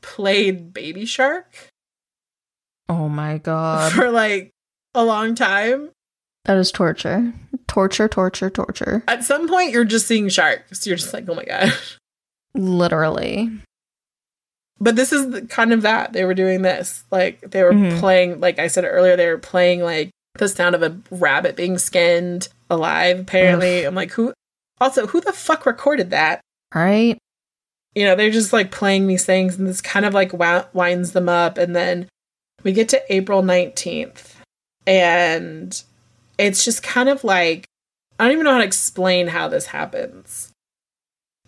played 0.00 0.72
Baby 0.72 1.04
Shark 1.06 1.68
Oh 2.94 3.08
my 3.08 3.38
god. 3.38 3.92
for 3.94 4.10
like 4.10 4.50
a 4.94 5.04
long 5.04 5.34
time. 5.34 5.90
That 6.44 6.56
is 6.58 6.70
torture. 6.72 7.32
Torture, 7.68 8.08
torture, 8.08 8.50
torture. 8.50 9.02
At 9.08 9.24
some 9.24 9.48
point, 9.48 9.70
you're 9.72 9.84
just 9.84 10.06
seeing 10.06 10.28
sharks. 10.28 10.86
You're 10.86 10.96
just 10.96 11.14
like, 11.14 11.28
oh 11.28 11.34
my 11.34 11.44
god. 11.44 11.72
Literally. 12.54 13.50
But 14.80 14.96
this 14.96 15.12
is 15.12 15.30
the, 15.30 15.42
kind 15.42 15.72
of 15.72 15.82
that. 15.82 16.12
They 16.12 16.24
were 16.24 16.34
doing 16.34 16.62
this. 16.62 17.04
Like, 17.10 17.40
they 17.50 17.62
were 17.62 17.72
Mhm. 17.72 17.98
playing, 18.00 18.40
like 18.40 18.58
I 18.58 18.66
said 18.66 18.84
earlier, 18.84 19.16
they 19.16 19.28
were 19.28 19.38
playing 19.38 19.80
like 19.82 20.10
the 20.34 20.48
sound 20.48 20.74
of 20.74 20.82
a 20.82 20.98
rabbit 21.10 21.56
being 21.56 21.78
skinned 21.78 22.48
alive, 22.68 23.20
apparently. 23.20 23.84
I'm 23.84 23.94
like, 23.94 24.10
who? 24.12 24.32
Also, 24.80 25.06
who 25.06 25.20
the 25.20 25.32
fuck 25.32 25.64
recorded 25.66 26.10
that? 26.10 26.40
Right? 26.74 27.18
you 27.94 28.04
know, 28.06 28.16
they're 28.16 28.30
just 28.30 28.54
like 28.54 28.70
playing 28.70 29.06
these 29.06 29.26
things 29.26 29.58
and 29.58 29.66
this 29.68 29.82
kind 29.82 30.06
of 30.06 30.14
like 30.14 30.32
wa- 30.32 30.64
winds 30.72 31.12
them 31.12 31.28
up. 31.28 31.58
And 31.58 31.76
then 31.76 32.08
we 32.62 32.72
get 32.72 32.88
to 32.90 33.02
April 33.12 33.42
19th 33.42 34.34
and 34.86 35.82
it's 36.38 36.64
just 36.64 36.82
kind 36.82 37.08
of 37.08 37.24
like, 37.24 37.64
I 38.18 38.24
don't 38.24 38.32
even 38.32 38.44
know 38.44 38.52
how 38.52 38.58
to 38.58 38.64
explain 38.64 39.28
how 39.28 39.48
this 39.48 39.66
happens. 39.66 40.52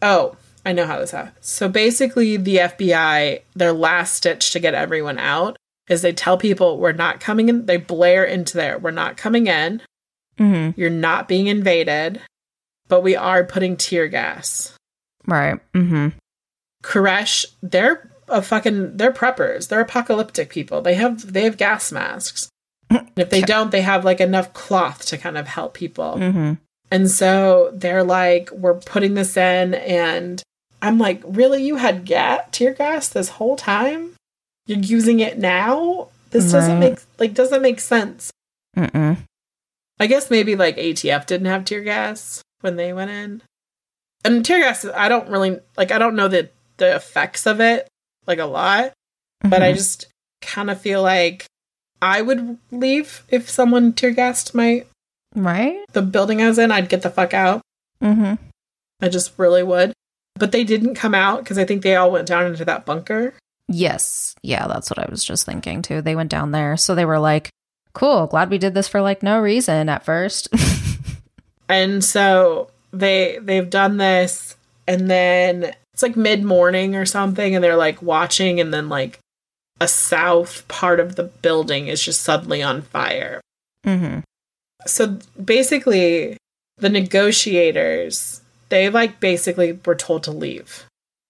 Oh, 0.03 0.37
I 0.65 0.73
know 0.73 0.87
how 0.87 0.99
this 0.99 1.11
happens. 1.11 1.47
So 1.47 1.69
basically, 1.69 2.37
the 2.37 2.57
FBI, 2.57 3.43
their 3.55 3.73
last 3.73 4.15
stitch 4.15 4.51
to 4.53 4.61
get 4.61 4.75
everyone 4.75 5.19
out 5.19 5.57
is 5.89 6.03
they 6.03 6.13
tell 6.13 6.39
people, 6.39 6.79
we're 6.79 6.93
not 6.93 7.21
coming 7.21 7.49
in. 7.49 7.67
They 7.67 7.77
blare 7.77 8.25
into 8.25 8.57
there, 8.57 8.79
we're 8.79 8.91
not 8.91 9.17
coming 9.17 9.47
in. 9.47 9.83
Mm-hmm. 10.39 10.81
You're 10.81 10.91
not 10.91 11.29
being 11.29 11.47
invaded, 11.47 12.21
but 12.89 13.03
we 13.03 13.15
are 13.15 13.45
putting 13.45 13.77
tear 13.77 14.09
gas. 14.09 14.77
Right. 15.27 15.61
Mm-hmm. 15.73 16.09
Koresh, 16.83 17.47
they're 17.63 18.11
a 18.29 18.43
fucking 18.43 18.97
they're 18.97 19.13
preppers. 19.13 19.69
They're 19.69 19.81
apocalyptic 19.81 20.51
people. 20.51 20.81
They 20.81 20.95
have 20.95 21.33
they 21.33 21.43
have 21.45 21.57
gas 21.57 21.93
masks. 21.93 22.49
And 22.91 23.11
if 23.17 23.31
they 23.31 23.41
don't, 23.41 23.71
they 23.71 23.83
have 23.83 24.05
like 24.05 24.21
enough 24.21 24.53
cloth 24.53 25.07
to 25.07 25.19
kind 25.19 25.39
of 25.39 25.49
help 25.49 25.75
people. 25.75 26.17
Mm-hmm. 26.17 26.55
And 26.91 27.11
so 27.11 27.71
they're 27.73 28.05
like, 28.05 28.51
we're 28.51 28.75
putting 28.75 29.15
this 29.15 29.37
in, 29.37 29.75
and 29.75 30.43
I'm 30.81 30.99
like, 30.99 31.23
really? 31.27 31.65
You 31.65 31.77
had 31.77 32.05
gas 32.05 32.43
tear 32.53 32.75
gas 32.75 33.09
this 33.09 33.31
whole 33.31 33.57
time? 33.57 34.13
You're 34.67 34.79
using 34.79 35.21
it 35.21 35.39
now? 35.39 36.09
This 36.31 36.51
doesn't 36.51 36.81
make 36.81 36.99
like 37.19 37.35
doesn't 37.35 37.63
make 37.63 37.81
sense. 37.81 38.31
Mm-mm. 38.77 39.19
I 40.01 40.07
guess 40.07 40.31
maybe 40.31 40.57
like 40.57 40.77
ATF 40.77 41.27
didn't 41.27 41.47
have 41.47 41.65
tear 41.65 41.83
gas 41.83 42.43
when 42.61 42.77
they 42.77 42.93
went 42.93 43.11
in. 43.11 43.43
And 44.25 44.45
tear 44.45 44.61
gas, 44.61 44.85
I 44.85 45.09
don't 45.09 45.29
really 45.29 45.61
like. 45.77 45.91
I 45.91 45.99
don't 45.99 46.17
know 46.17 46.29
the 46.29 46.51
the 46.77 46.97
effects 46.97 47.47
of 47.47 47.61
it 47.61 47.89
like 48.27 48.39
a 48.39 48.45
lot, 48.47 48.93
but 49.43 49.63
I 49.63 49.73
Mhm. 49.73 49.77
just 49.77 50.07
kind 50.43 50.71
of 50.71 50.81
feel 50.81 51.03
like 51.03 51.47
I 52.03 52.23
would 52.23 52.59
leave 52.71 53.25
if 53.29 53.49
someone 53.49 53.93
tear 53.93 54.11
gassed 54.11 54.55
my 54.55 54.85
right. 55.35 55.81
the 55.93 56.03
building 56.03 56.43
I 56.43 56.49
was 56.49 56.59
in. 56.59 56.71
I'd 56.71 56.89
get 56.89 57.03
the 57.03 57.11
fuck 57.11 57.33
out. 57.35 57.63
Mm-hmm. 58.03 58.35
I 59.01 59.09
just 59.09 59.33
really 59.39 59.63
would. 59.63 59.93
But 60.37 60.53
they 60.53 60.65
didn't 60.65 60.97
come 60.97 61.15
out 61.15 61.41
because 61.45 61.59
I 61.59 61.65
think 61.65 61.83
they 61.83 61.97
all 61.97 62.11
went 62.11 62.27
down 62.29 62.47
into 62.47 62.65
that 62.65 62.85
bunker. 62.85 63.35
Yes. 63.69 64.35
Yeah, 64.43 64.67
that's 64.67 64.91
what 64.91 64.99
I 64.99 65.07
was 65.11 65.25
just 65.25 65.47
thinking 65.47 65.81
too. 65.81 66.03
They 66.03 66.17
went 66.17 66.31
down 66.31 66.51
there. 66.51 66.77
So 66.77 66.95
they 66.95 67.05
were 67.07 67.19
like, 67.21 67.49
cool. 67.95 68.27
Glad 68.27 68.51
we 68.51 68.59
did 68.59 68.75
this 68.75 68.89
for 68.89 69.01
like 69.01 69.23
no 69.23 69.41
reason 69.41 69.89
at 69.89 70.05
first. 70.05 70.49
And 71.67 72.05
so 72.05 72.69
they 72.93 73.39
they've 73.41 73.69
done 73.71 73.97
this 73.97 74.55
and 74.87 75.11
then 75.11 75.75
it's 75.95 76.03
like 76.03 76.17
mid-morning 76.17 76.95
or 76.95 77.07
something 77.07 77.55
and 77.55 77.65
they're 77.65 77.77
like 77.77 78.03
watching 78.03 78.61
and 78.61 78.75
then 78.75 78.91
like 78.91 79.19
a 79.81 79.89
south 79.89 80.69
part 80.69 81.01
of 81.01 81.17
the 81.17 81.23
building 81.23 81.87
is 81.89 82.03
just 82.03 82.21
suddenly 82.21 82.63
on 82.63 82.83
fire. 82.83 83.41
mm-hmm. 83.87 84.21
So 84.87 85.19
basically 85.43 86.37
the 86.77 86.91
negotiators 86.91 88.43
they 88.69 88.91
like 88.91 89.21
basically 89.21 89.79
were 89.87 89.95
told 89.95 90.25
to 90.25 90.33
leave. 90.33 90.85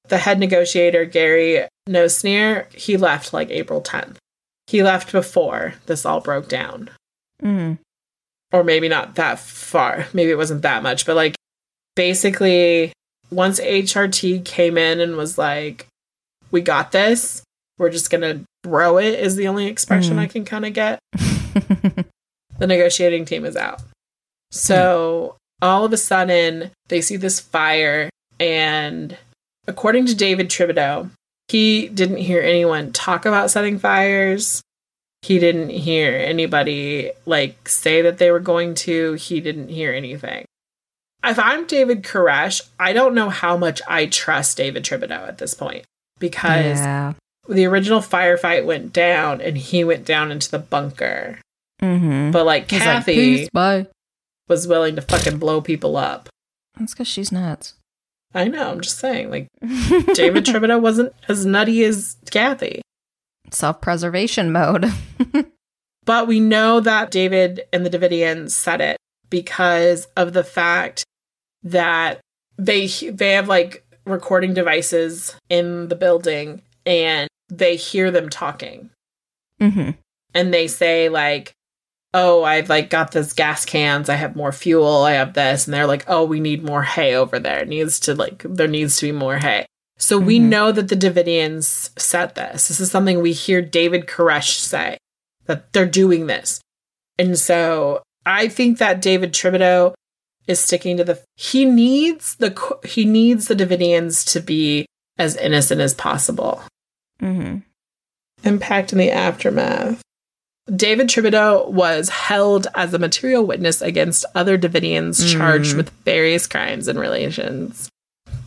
The 0.09 0.19
head 0.19 0.39
negotiator 0.41 1.05
Gary 1.05 1.67
Noesner, 1.89 2.73
he 2.75 2.97
left 2.97 3.33
like 3.33 3.51
April 3.51 3.83
10th. 3.83 4.17
He 4.67 4.83
left 4.83 5.13
before 5.13 5.75
this 5.87 6.07
all 6.07 6.21
broke 6.21 6.49
down. 6.49 6.91
Mm-hmm. 7.43 7.75
or 8.53 8.65
maybe 8.65 8.89
not 8.89 9.17
that 9.17 9.39
far. 9.39 10.07
Maybe 10.15 10.31
it 10.31 10.39
wasn't 10.39 10.63
that 10.63 10.83
much, 10.83 11.05
but 11.05 11.17
like 11.17 11.35
basically, 11.97 12.93
once 13.35 13.61
HRT 13.61 14.45
came 14.45 14.79
in 14.79 15.01
and 15.01 15.17
was 15.17 15.37
like, 15.39 15.87
"We 16.51 16.61
got 16.61 16.93
this. 16.93 17.43
We're 17.79 17.91
just 17.91 18.11
gonna 18.11 18.41
throw 18.63 18.99
it," 18.99 19.19
is 19.19 19.37
the 19.37 19.49
only 19.49 19.67
expression 19.67 20.17
Mhm. 20.17 20.21
I 20.21 20.27
can 20.27 20.45
kind 20.45 20.65
of 20.67 20.73
get. 20.73 20.99
The 22.59 22.69
negotiating 22.69 23.25
team 23.25 23.45
is 23.45 23.57
out. 23.57 23.83
So 24.53 25.37
all 25.61 25.85
of 25.85 25.93
a 25.93 25.97
sudden, 25.97 26.71
they 26.89 27.01
see 27.01 27.17
this 27.17 27.41
fire, 27.41 28.11
and 28.39 29.17
according 29.67 30.07
to 30.07 30.15
David 30.15 30.49
Thibodeau, 30.51 31.11
he 31.49 31.89
didn't 31.89 32.19
hear 32.19 32.41
anyone 32.41 32.93
talk 32.93 33.27
about 33.27 33.51
setting 33.51 33.79
fires. 33.79 34.63
He 35.23 35.39
didn't 35.41 35.71
hear 35.71 36.13
anybody 36.13 37.11
like 37.27 37.69
say 37.69 38.03
that 38.03 38.19
they 38.19 38.31
were 38.31 38.41
going 38.41 38.75
to. 38.87 39.15
He 39.15 39.41
didn't 39.41 39.69
hear 39.71 39.93
anything. 39.93 40.45
If 41.25 41.39
I'm 41.39 41.67
David 41.67 42.03
Koresh, 42.03 42.61
I 42.79 42.93
don't 42.93 43.15
know 43.15 43.31
how 43.31 43.57
much 43.57 43.81
I 43.89 44.07
trust 44.07 44.57
David 44.57 44.85
Thibodeau 44.85 45.29
at 45.29 45.39
this 45.39 45.55
point 45.55 45.85
because 46.19 46.81
yeah. 46.81 47.15
the 47.49 47.67
original 47.67 48.01
firefight 48.01 48.65
went 48.65 48.93
down 48.93 49.41
and 49.41 49.57
he 49.57 49.85
went 49.85 50.05
down 50.05 50.31
into 50.31 50.51
the 50.51 50.59
bunker. 50.59 51.39
Mm-hmm. 51.83 52.31
But 52.31 52.47
like 52.47 52.71
He's 52.71 52.83
Kathy 52.83 53.15
"Peace, 53.15 53.49
bye. 53.53 53.87
was 54.49 54.67
willing 54.67 54.97
to 54.97 55.03
fucking 55.03 55.39
blow 55.39 55.61
people 55.61 55.97
up. 55.97 56.29
That's 56.79 56.95
because 56.95 57.09
she's 57.09 57.33
nuts. 57.33 57.75
I 58.35 58.49
know, 58.49 58.71
I'm 58.71 58.81
just 58.81 58.99
saying. 58.99 59.31
Like 59.31 59.49
David 59.61 60.45
Thibodeau 60.45 60.81
wasn't 60.81 61.15
as 61.29 61.47
nutty 61.47 61.85
as 61.85 62.17
Kathy. 62.31 62.83
Self 63.51 63.81
preservation 63.81 64.53
mode. 64.53 64.93
But 66.05 66.27
we 66.27 66.41
know 66.41 66.81
that 66.81 67.11
David 67.11 67.63
and 67.73 67.85
the 67.85 67.91
Davidians 67.91 68.51
said 68.51 68.81
it 68.81 68.97
because 69.31 70.07
of 70.17 70.33
the 70.33 70.45
fact 70.45 71.05
that 71.65 72.21
they 72.59 72.87
they 72.87 73.33
have 73.33 73.49
like 73.49 73.85
recording 74.07 74.55
devices 74.55 75.35
in 75.49 75.89
the 75.89 75.97
building 75.97 76.63
and 76.87 77.29
they 77.49 77.77
hear 77.77 78.11
them 78.11 78.29
talking. 78.29 78.91
Mm-hmm. 79.61 79.91
and 80.35 80.53
they 80.53 80.67
say 80.67 81.09
like 81.09 81.53
oh 82.13 82.43
i've 82.43 82.69
like 82.69 82.91
got 82.91 83.13
this 83.13 83.33
gas 83.33 83.65
cans. 83.65 84.09
I 84.09 84.15
have 84.17 84.37
more 84.37 84.53
fuel. 84.53 85.05
I 85.05 85.13
have 85.13 85.35
this. 85.35 85.67
And 85.67 85.73
they're 85.75 85.87
like 85.87 86.05
oh 86.09 86.25
we 86.25 86.41
need 86.41 86.63
more 86.65 86.83
hay 86.83 87.15
over 87.15 87.39
there. 87.39 87.61
It 87.61 87.69
needs 87.69 87.99
to 88.01 88.15
like 88.15 88.43
there 88.45 88.69
needs 88.69 88.97
to 88.99 89.07
be 89.07 89.13
more 89.13 89.39
hay. 89.39 89.67
So 89.97 90.19
we 90.19 90.39
Mhm. 90.41 90.43
know 90.49 90.73
that 90.73 90.89
the 90.89 90.97
davidians 90.97 91.91
said 91.99 92.35
this. 92.35 92.67
This 92.69 92.81
is 92.81 92.91
something 92.91 93.23
we 93.23 93.33
hear 93.33 93.63
david 93.63 94.07
koresh 94.07 94.59
say 94.59 94.99
that 95.47 95.73
they're 95.73 95.87
doing 95.87 96.27
this. 96.27 96.61
And 97.19 97.39
so 97.39 98.03
i 98.27 98.49
think 98.49 98.79
that 98.79 99.01
david 99.01 99.33
Thibodeau 99.33 99.95
is 100.47 100.61
sticking 100.61 100.97
to 100.99 101.05
the 101.05 101.21
he 101.37 101.65
needs 101.65 102.35
the 102.37 102.79
he 102.85 103.05
needs 103.05 103.49
the 103.49 103.55
davidians 103.57 104.25
to 104.33 104.41
be 104.41 104.87
as 105.19 105.37
innocent 105.37 105.81
as 105.81 105.95
possible 105.95 106.63
Mm-hmm. 107.23 107.59
impact 108.47 108.93
in 108.93 108.99
the 108.99 109.11
aftermath. 109.11 110.03
David 110.75 111.09
Thibodeau 111.09 111.69
was 111.71 112.09
held 112.09 112.67
as 112.75 112.93
a 112.95 112.99
material 112.99 113.47
witness 113.47 113.81
against 113.83 114.25
other 114.35 114.57
Davidians 114.59 115.31
charged 115.31 115.75
Mm. 115.75 115.77
with 115.77 115.91
various 116.05 116.47
crimes 116.47 116.89
and 116.89 116.99
relations. 116.99 117.89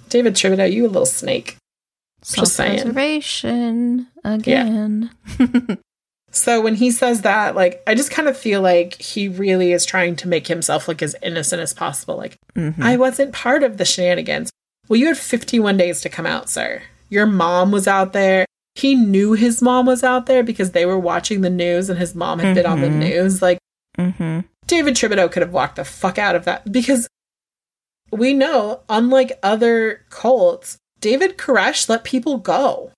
David 0.09 0.33
Thibodeau, 0.33 0.71
you 0.71 0.85
a 0.85 0.87
little 0.87 1.05
snake. 1.05 1.57
Self 2.23 2.45
Just 2.45 2.55
saying. 2.55 2.79
So 6.37 6.61
when 6.61 6.75
he 6.75 6.91
says 6.91 7.21
that, 7.23 7.55
like, 7.55 7.81
I 7.87 7.95
just 7.95 8.11
kind 8.11 8.27
of 8.27 8.37
feel 8.37 8.61
like 8.61 9.01
he 9.01 9.27
really 9.27 9.71
is 9.71 9.85
trying 9.85 10.15
to 10.17 10.27
make 10.27 10.47
himself 10.47 10.87
look 10.87 11.01
as 11.01 11.15
innocent 11.23 11.61
as 11.61 11.73
possible. 11.73 12.15
Like, 12.17 12.37
Mhm. 12.55 12.81
I 12.81 12.95
wasn't 12.97 13.33
part 13.33 13.63
of 13.63 13.77
the 13.77 13.85
shenanigans. 13.85 14.51
Well, 14.87 14.99
you 14.99 15.07
had 15.07 15.17
51 15.17 15.77
days 15.77 15.99
to 16.01 16.09
come 16.09 16.25
out, 16.25 16.49
sir. 16.49 16.81
Your 17.09 17.25
mom 17.25 17.71
was 17.71 17.87
out 17.87 18.13
there. 18.13 18.45
He 18.75 18.95
knew 18.95 19.33
his 19.33 19.61
mom 19.61 19.85
was 19.85 20.03
out 20.03 20.27
there 20.27 20.43
because 20.43 20.71
they 20.71 20.85
were 20.85 20.99
watching 20.99 21.41
the 21.41 21.49
news 21.49 21.89
and 21.89 21.97
his 21.97 22.13
mom 22.13 22.39
had 22.39 22.53
been 22.55 22.65
on 22.65 22.81
the 22.81 22.87
Mhm. 22.87 22.99
news. 22.99 23.41
Like, 23.41 23.57
Mm-hmm. 23.97 24.41
David 24.67 24.93
Thibodeau 24.95 25.31
could 25.31 25.41
have 25.41 25.51
walked 25.53 25.77
the 25.77 25.85
fuck 25.85 26.19
out 26.19 26.35
of 26.35 26.45
that 26.45 26.71
because 26.71 27.07
we 28.11 28.33
know, 28.33 28.81
unlike 28.89 29.39
other 29.41 30.01
cults, 30.09 30.77
David 30.99 31.37
Koresh 31.37 31.89
let 31.89 32.03
people 32.03 32.37
go. 32.37 32.91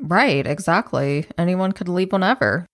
Right, 0.00 0.46
exactly. 0.46 1.26
Anyone 1.36 1.72
could 1.72 1.88
leave 1.88 2.12
whenever. 2.12 2.66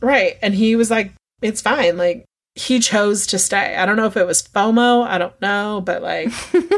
Right. 0.00 0.36
And 0.42 0.54
he 0.54 0.76
was 0.76 0.90
like, 0.90 1.12
it's 1.42 1.60
fine. 1.60 1.96
Like, 1.96 2.24
he 2.54 2.80
chose 2.80 3.26
to 3.28 3.38
stay. 3.38 3.76
I 3.76 3.86
don't 3.86 3.96
know 3.96 4.06
if 4.06 4.16
it 4.16 4.26
was 4.26 4.42
FOMO. 4.42 5.06
I 5.06 5.18
don't 5.18 5.40
know. 5.40 5.80
But 5.84 6.02
like, 6.02 6.30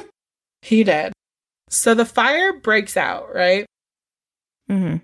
he 0.63 0.85
did. 0.85 1.13
So 1.69 1.95
the 1.95 2.05
fire 2.05 2.53
breaks 2.53 2.97
out, 2.97 3.35
right? 3.35 3.67
mm-hmm. 4.71 4.97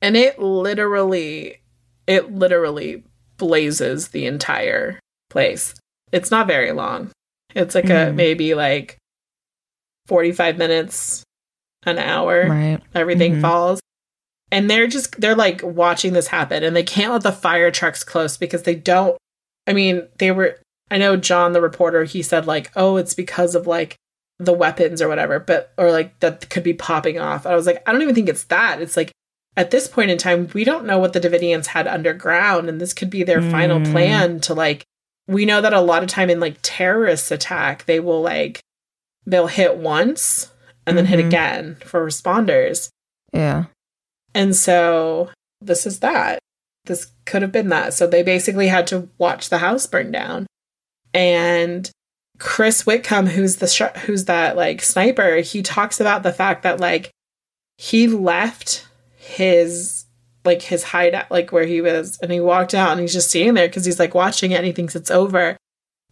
And 0.00 0.16
it 0.16 0.38
literally, 0.38 1.60
it 2.06 2.32
literally 2.32 3.02
blazes 3.36 4.08
the 4.08 4.26
entire 4.26 4.98
place. 5.30 5.74
It's 6.12 6.30
not 6.30 6.46
very 6.46 6.72
long. 6.72 7.10
It's 7.54 7.74
like 7.74 7.86
a 7.90 8.10
Mhm. 8.10 8.14
maybe 8.14 8.54
like 8.54 8.96
45 10.06 10.58
minutes, 10.58 11.24
an 11.84 11.98
hour. 11.98 12.46
Right. 12.48 12.80
Everything 12.94 13.36
Mhm. 13.36 13.40
falls. 13.40 13.80
And 14.50 14.70
they're 14.70 14.86
just, 14.86 15.20
they're 15.20 15.34
like 15.36 15.60
watching 15.62 16.12
this 16.14 16.28
happen 16.28 16.62
and 16.62 16.74
they 16.74 16.82
can't 16.82 17.12
let 17.12 17.22
the 17.22 17.32
fire 17.32 17.70
trucks 17.70 18.02
close 18.02 18.36
because 18.36 18.62
they 18.62 18.74
don't. 18.74 19.16
I 19.66 19.72
mean, 19.74 20.08
they 20.18 20.30
were, 20.30 20.58
I 20.90 20.96
know 20.98 21.16
John, 21.16 21.52
the 21.52 21.60
reporter, 21.60 22.04
he 22.04 22.22
said 22.22 22.46
like, 22.46 22.70
oh, 22.74 22.96
it's 22.96 23.12
because 23.14 23.54
of 23.54 23.66
like 23.66 23.96
the 24.38 24.54
weapons 24.54 25.02
or 25.02 25.08
whatever, 25.08 25.38
but, 25.38 25.72
or 25.76 25.90
like 25.90 26.18
that 26.20 26.48
could 26.48 26.62
be 26.62 26.72
popping 26.72 27.18
off. 27.18 27.44
I 27.44 27.54
was 27.54 27.66
like, 27.66 27.82
I 27.86 27.92
don't 27.92 28.00
even 28.02 28.14
think 28.14 28.28
it's 28.30 28.44
that. 28.44 28.80
It's 28.80 28.96
like, 28.96 29.10
at 29.56 29.72
this 29.72 29.88
point 29.88 30.10
in 30.10 30.18
time, 30.18 30.48
we 30.54 30.62
don't 30.62 30.86
know 30.86 30.98
what 31.00 31.12
the 31.12 31.20
Davidians 31.20 31.66
had 31.66 31.88
underground, 31.88 32.68
and 32.68 32.80
this 32.80 32.94
could 32.94 33.10
be 33.10 33.24
their 33.24 33.42
final 33.42 33.80
Mm. 33.80 33.90
plan 33.90 34.40
to 34.42 34.54
like. 34.54 34.84
We 35.26 35.44
know 35.44 35.60
that 35.60 35.72
a 35.72 35.80
lot 35.80 36.04
of 36.04 36.08
time 36.08 36.30
in 36.30 36.38
like 36.38 36.58
terrorist 36.62 37.32
attack, 37.32 37.84
they 37.86 37.98
will 37.98 38.22
like 38.22 38.60
they'll 39.26 39.48
hit 39.48 39.76
once 39.76 40.52
and 40.86 40.96
then 40.96 41.06
hit 41.06 41.18
Mhm. 41.18 41.26
again 41.26 41.76
for 41.84 42.06
responders, 42.06 42.88
Yeah. 43.32 43.64
And 44.34 44.54
so 44.54 45.30
this 45.60 45.86
is 45.86 46.00
that. 46.00 46.38
This 46.84 47.12
could 47.26 47.42
have 47.42 47.52
been 47.52 47.68
that. 47.68 47.92
So 47.92 48.06
they 48.06 48.22
basically 48.22 48.68
had 48.68 48.86
to 48.88 49.08
watch 49.18 49.50
the 49.50 49.58
house 49.58 49.86
burn 49.86 50.10
down, 50.10 50.46
and 51.12 51.90
Chris 52.38 52.86
Whitcomb, 52.86 53.26
who's 53.26 53.56
the 53.56 53.66
sh- 53.66 53.98
who's 54.04 54.26
that 54.26 54.56
like 54.56 54.82
sniper, 54.82 55.36
he 55.36 55.62
talks 55.62 56.00
about 56.00 56.22
the 56.22 56.32
fact 56.32 56.62
that 56.62 56.80
like 56.80 57.10
he 57.76 58.06
left 58.06 58.86
his 59.16 60.06
like 60.44 60.62
his 60.62 60.82
hideout, 60.84 61.30
like 61.30 61.52
where 61.52 61.66
he 61.66 61.80
was, 61.80 62.18
and 62.22 62.32
he 62.32 62.40
walked 62.40 62.74
out 62.74 62.92
and 62.92 63.00
he's 63.00 63.12
just 63.12 63.28
standing 63.28 63.54
there 63.54 63.68
because 63.68 63.84
he's 63.84 63.98
like 63.98 64.14
watching 64.14 64.52
it 64.52 64.56
and 64.56 64.66
he 64.66 64.72
thinks 64.72 64.96
it's 64.96 65.10
over. 65.10 65.56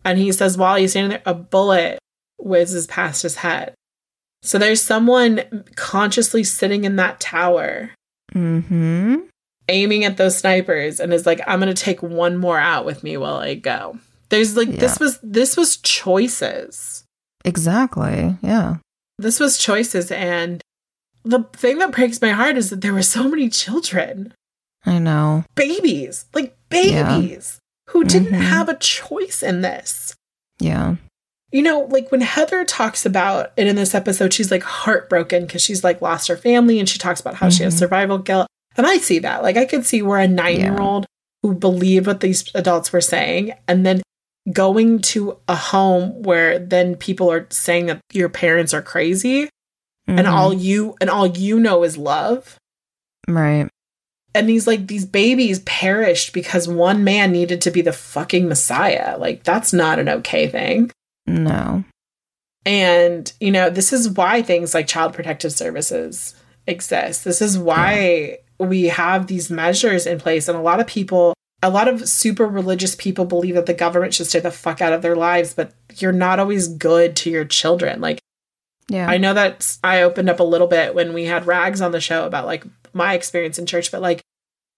And 0.04 0.18
he 0.18 0.30
says, 0.30 0.58
while 0.58 0.76
he's 0.76 0.92
standing 0.92 1.10
there, 1.10 1.22
a 1.26 1.34
bullet 1.34 1.98
whizzes 2.38 2.86
past 2.86 3.22
his 3.22 3.36
head. 3.36 3.74
So 4.42 4.58
there's 4.58 4.82
someone 4.82 5.64
consciously 5.74 6.44
sitting 6.44 6.84
in 6.84 6.96
that 6.96 7.18
tower, 7.18 7.90
Mm-hmm. 8.34 9.16
aiming 9.68 10.04
at 10.04 10.16
those 10.16 10.36
snipers, 10.38 11.00
and 11.00 11.12
is 11.12 11.26
like, 11.26 11.40
I'm 11.46 11.58
gonna 11.58 11.74
take 11.74 12.02
one 12.02 12.36
more 12.36 12.58
out 12.58 12.84
with 12.84 13.02
me 13.02 13.16
while 13.16 13.36
I 13.36 13.54
go. 13.54 13.98
There's 14.28 14.56
like 14.56 14.68
this 14.68 14.98
was 14.98 15.18
this 15.22 15.56
was 15.56 15.76
choices. 15.76 17.04
Exactly. 17.44 18.36
Yeah. 18.42 18.76
This 19.18 19.38
was 19.40 19.56
choices, 19.58 20.10
and 20.10 20.62
the 21.24 21.44
thing 21.54 21.78
that 21.78 21.92
breaks 21.92 22.20
my 22.20 22.30
heart 22.30 22.56
is 22.56 22.70
that 22.70 22.80
there 22.80 22.92
were 22.92 23.02
so 23.02 23.28
many 23.28 23.48
children. 23.48 24.32
I 24.84 24.98
know. 25.00 25.44
babies, 25.56 26.26
like 26.32 26.56
babies, 26.68 27.58
who 27.90 28.04
didn't 28.04 28.32
Mhm. 28.34 28.40
have 28.42 28.68
a 28.68 28.76
choice 28.76 29.42
in 29.42 29.60
this. 29.62 30.14
Yeah. 30.60 30.96
You 31.52 31.62
know, 31.62 31.80
like 31.90 32.10
when 32.10 32.20
Heather 32.22 32.64
talks 32.64 33.06
about 33.06 33.52
it 33.56 33.66
in 33.66 33.76
this 33.76 33.94
episode, 33.94 34.32
she's 34.34 34.50
like 34.50 34.62
heartbroken 34.62 35.46
because 35.46 35.62
she's 35.62 35.84
like 35.84 36.02
lost 36.02 36.28
her 36.28 36.36
family 36.36 36.78
and 36.80 36.88
she 36.88 36.98
talks 36.98 37.20
about 37.20 37.36
how 37.36 37.48
she 37.50 37.62
has 37.62 37.74
Mhm. 37.74 37.78
survival 37.78 38.18
guilt. 38.18 38.48
And 38.76 38.86
I 38.86 38.98
see 38.98 39.20
that. 39.20 39.42
Like 39.42 39.56
I 39.56 39.64
could 39.64 39.86
see 39.86 40.02
where 40.02 40.18
a 40.18 40.28
nine 40.28 40.60
year 40.60 40.78
old 40.78 41.06
who 41.42 41.54
believed 41.54 42.06
what 42.08 42.20
these 42.20 42.44
adults 42.54 42.92
were 42.92 43.00
saying 43.00 43.52
and 43.68 43.86
then 43.86 44.02
going 44.52 45.00
to 45.00 45.38
a 45.48 45.54
home 45.56 46.22
where 46.22 46.58
then 46.58 46.94
people 46.96 47.30
are 47.30 47.46
saying 47.50 47.86
that 47.86 48.00
your 48.12 48.28
parents 48.28 48.74
are 48.74 48.82
crazy 48.82 49.48
and 50.08 50.26
Mhm. 50.26 50.32
all 50.32 50.52
you 50.52 50.96
and 51.00 51.10
all 51.10 51.26
you 51.26 51.58
know 51.58 51.82
is 51.84 51.96
love 51.96 52.56
right. 53.28 53.68
and 54.34 54.48
these 54.48 54.66
like 54.68 54.86
these 54.86 55.04
babies 55.04 55.58
perished 55.60 56.32
because 56.32 56.68
one 56.68 57.02
man 57.02 57.32
needed 57.32 57.60
to 57.62 57.72
be 57.72 57.80
the 57.82 57.92
fucking 57.92 58.46
messiah 58.48 59.16
like 59.18 59.42
that's 59.42 59.72
not 59.72 59.98
an 59.98 60.08
okay 60.08 60.46
thing 60.46 60.90
No. 61.26 61.84
and 62.64 63.32
you 63.40 63.50
know 63.50 63.70
this 63.70 63.92
is 63.92 64.10
why 64.10 64.42
things 64.42 64.74
like 64.74 64.86
child 64.86 65.12
protective 65.14 65.52
services 65.52 66.34
exist 66.66 67.24
this 67.24 67.40
is 67.40 67.58
why 67.58 68.38
we 68.58 68.84
have 68.84 69.26
these 69.26 69.50
measures 69.50 70.06
in 70.06 70.18
place 70.18 70.48
and 70.48 70.56
a 70.56 70.60
lot 70.60 70.80
of 70.80 70.86
people 70.86 71.34
a 71.62 71.70
lot 71.70 71.88
of 71.88 72.08
super 72.08 72.46
religious 72.46 72.94
people 72.94 73.24
believe 73.24 73.54
that 73.54 73.66
the 73.66 73.74
government 73.74 74.14
should 74.14 74.26
stay 74.26 74.40
the 74.40 74.50
fuck 74.50 74.80
out 74.80 74.92
of 74.92 75.02
their 75.02 75.16
lives 75.16 75.54
but 75.54 75.72
you're 75.96 76.12
not 76.12 76.38
always 76.38 76.68
good 76.68 77.14
to 77.16 77.30
your 77.30 77.44
children 77.44 78.00
like 78.00 78.18
Yeah. 78.88 79.08
I 79.08 79.16
know 79.18 79.34
that 79.34 79.78
I 79.82 80.02
opened 80.02 80.28
up 80.30 80.40
a 80.40 80.44
little 80.44 80.66
bit 80.68 80.94
when 80.94 81.12
we 81.12 81.24
had 81.24 81.46
Rags 81.46 81.80
on 81.80 81.92
the 81.92 82.00
show 82.00 82.26
about 82.26 82.46
like 82.46 82.64
my 82.92 83.14
experience 83.14 83.58
in 83.58 83.66
church, 83.66 83.90
but 83.90 84.00
like 84.00 84.22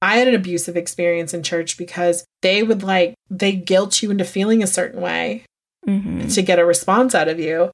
I 0.01 0.17
had 0.17 0.29
an 0.29 0.35
abusive 0.35 0.77
experience 0.77 1.35
in 1.35 1.43
church 1.43 1.77
because 1.77 2.25
they 2.43 2.63
would 2.63 2.83
like 2.83 3.15
they 3.31 3.53
guilt 3.53 4.03
you 4.03 4.11
into 4.11 4.25
feeling 4.25 4.63
a 4.63 4.67
certain 4.67 5.01
way 5.01 5.45
Mhm. 5.87 6.33
to 6.35 6.43
get 6.43 6.59
a 6.59 6.65
response 6.67 7.15
out 7.15 7.29
of 7.29 7.39
you. 7.39 7.71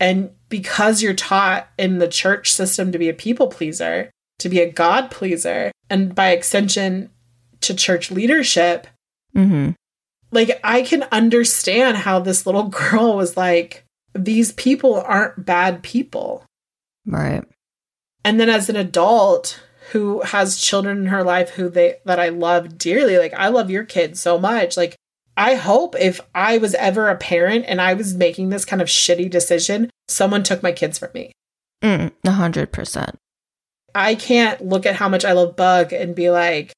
And 0.00 0.30
because 0.48 1.02
you're 1.02 1.14
taught 1.14 1.68
in 1.78 1.98
the 1.98 2.08
church 2.08 2.52
system 2.52 2.90
to 2.92 2.98
be 2.98 3.08
a 3.08 3.14
people 3.14 3.46
pleaser, 3.46 4.10
to 4.40 4.48
be 4.48 4.60
a 4.60 4.70
God 4.70 5.10
pleaser, 5.10 5.70
and 5.88 6.14
by 6.14 6.30
extension 6.30 7.10
to 7.60 7.74
church 7.74 8.10
leadership, 8.10 8.86
Mhm. 9.36 9.74
like 10.32 10.58
I 10.64 10.82
can 10.82 11.04
understand 11.12 11.98
how 11.98 12.18
this 12.18 12.44
little 12.44 12.64
girl 12.68 13.16
was 13.16 13.36
like, 13.36 13.84
these 14.14 14.52
people 14.52 14.94
aren't 14.94 15.44
bad 15.46 15.82
people. 15.82 16.44
Right. 17.06 17.44
and 18.26 18.40
then 18.40 18.48
as 18.48 18.70
an 18.70 18.76
adult 18.76 19.60
who 19.92 20.22
has 20.22 20.56
children 20.56 20.96
in 20.96 21.06
her 21.08 21.22
life 21.22 21.50
who 21.50 21.68
they 21.68 21.96
that 22.06 22.18
I 22.18 22.30
love 22.30 22.78
dearly 22.78 23.18
like 23.18 23.34
I 23.34 23.48
love 23.48 23.70
your 23.70 23.84
kids 23.84 24.18
so 24.18 24.38
much 24.38 24.78
like 24.78 24.96
I 25.36 25.54
hope 25.56 25.94
if 25.98 26.20
I 26.34 26.58
was 26.58 26.74
ever 26.74 27.08
a 27.08 27.16
parent 27.16 27.64
and 27.68 27.80
I 27.80 27.94
was 27.94 28.14
making 28.14 28.48
this 28.50 28.64
kind 28.64 28.80
of 28.80 28.88
shitty 28.88 29.28
decision 29.30 29.90
someone 30.08 30.42
took 30.42 30.62
my 30.62 30.72
kids 30.72 30.98
from 30.98 31.10
me 31.14 31.32
Mm, 31.82 32.12
A 32.24 32.30
hundred 32.32 32.72
percent. 32.72 33.16
I 33.94 34.14
can't 34.14 34.64
look 34.64 34.86
at 34.86 34.96
how 34.96 35.08
much 35.08 35.24
I 35.24 35.32
love 35.32 35.54
Bug 35.56 35.92
and 35.92 36.14
be 36.14 36.30
like 36.30 36.72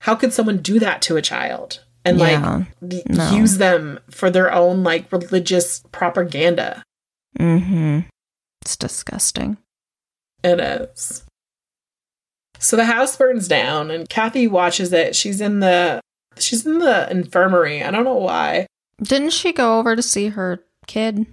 how 0.00 0.14
could 0.14 0.32
someone 0.32 0.58
do 0.58 0.78
that 0.78 1.02
to 1.02 1.16
a 1.16 1.22
child 1.22 1.84
and 2.04 2.18
Yeah. 2.18 2.64
like 2.80 3.06
no. 3.10 3.30
use 3.32 3.58
them 3.58 4.00
for 4.10 4.30
their 4.30 4.52
own 4.52 4.82
like 4.82 5.10
religious 5.12 5.82
propaganda 5.92 6.82
Mm-hmm. 7.38 8.00
It's 8.62 8.76
disgusting. 8.76 9.56
It 10.42 10.58
is. 10.60 11.24
So 12.58 12.76
the 12.76 12.84
house 12.86 13.16
burns 13.16 13.46
down 13.48 13.90
and 13.90 14.08
Kathy 14.08 14.46
watches 14.48 14.92
it. 14.92 15.14
She's 15.14 15.40
in 15.40 15.60
the 15.60 16.00
she's 16.38 16.64
in 16.66 16.78
the 16.78 17.10
infirmary. 17.10 17.82
I 17.82 17.90
don't 17.90 18.04
know 18.04 18.14
why. 18.14 18.66
Didn't 19.02 19.30
she 19.30 19.52
go 19.52 19.78
over 19.78 19.96
to 19.96 20.02
see 20.02 20.28
her 20.28 20.62
kid? 20.86 21.26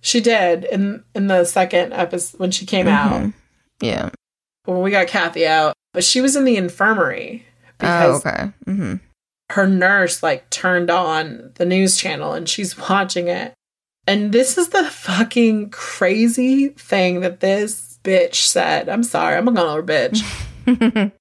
She 0.00 0.20
did 0.20 0.64
in 0.64 1.02
in 1.14 1.26
the 1.26 1.44
second 1.44 1.92
episode 1.92 2.38
when 2.38 2.50
she 2.50 2.64
came 2.66 2.86
out. 2.88 3.12
Mhm. 3.22 3.34
Yeah. 3.80 4.10
When 4.64 4.82
we 4.82 4.90
got 4.90 5.08
Kathy 5.08 5.46
out. 5.46 5.74
But 5.92 6.04
she 6.04 6.20
was 6.20 6.36
in 6.36 6.44
the 6.44 6.56
infirmary 6.56 7.44
Oh, 7.48 7.72
because 7.78 8.26
okay. 8.26 8.52
Mm-hmm. 8.66 8.94
her 9.52 9.66
nurse 9.66 10.22
like 10.22 10.48
turned 10.50 10.90
on 10.90 11.52
the 11.56 11.64
news 11.64 11.96
channel 11.96 12.32
and 12.34 12.48
she's 12.48 12.76
watching 12.88 13.28
it. 13.28 13.52
And 14.06 14.30
this 14.32 14.56
is 14.56 14.68
the 14.68 14.84
fucking 14.84 15.70
crazy 15.70 16.68
thing 16.68 17.20
that 17.20 17.40
this 17.40 17.98
bitch 18.04 18.36
said. 18.36 18.88
I'm 18.88 19.02
sorry, 19.02 19.36
I'm 19.36 19.46
gonna 19.46 19.60
call 19.60 19.74
her 19.74 19.82
bitch. 19.82 20.22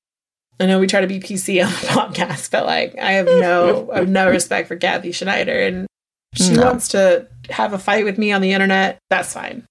I 0.59 0.65
know 0.67 0.79
we 0.79 0.87
try 0.87 1.01
to 1.01 1.07
be 1.07 1.19
PC 1.19 1.63
on 1.65 1.71
the 1.71 1.77
podcast, 1.87 2.51
but 2.51 2.65
like 2.65 2.97
I 2.97 3.13
have 3.13 3.25
no 3.25 3.91
I 3.91 3.99
have 3.99 4.09
no 4.09 4.29
respect 4.29 4.67
for 4.67 4.75
Kathy 4.77 5.11
Schneider 5.11 5.59
and 5.59 5.87
she 6.33 6.51
No. 6.53 6.63
wants 6.65 6.89
to 6.89 7.27
have 7.49 7.73
a 7.73 7.77
fight 7.79 8.03
with 8.05 8.17
me 8.17 8.31
on 8.31 8.41
the 8.41 8.51
internet, 8.53 8.97
that's 9.09 9.33
fine. 9.33 9.65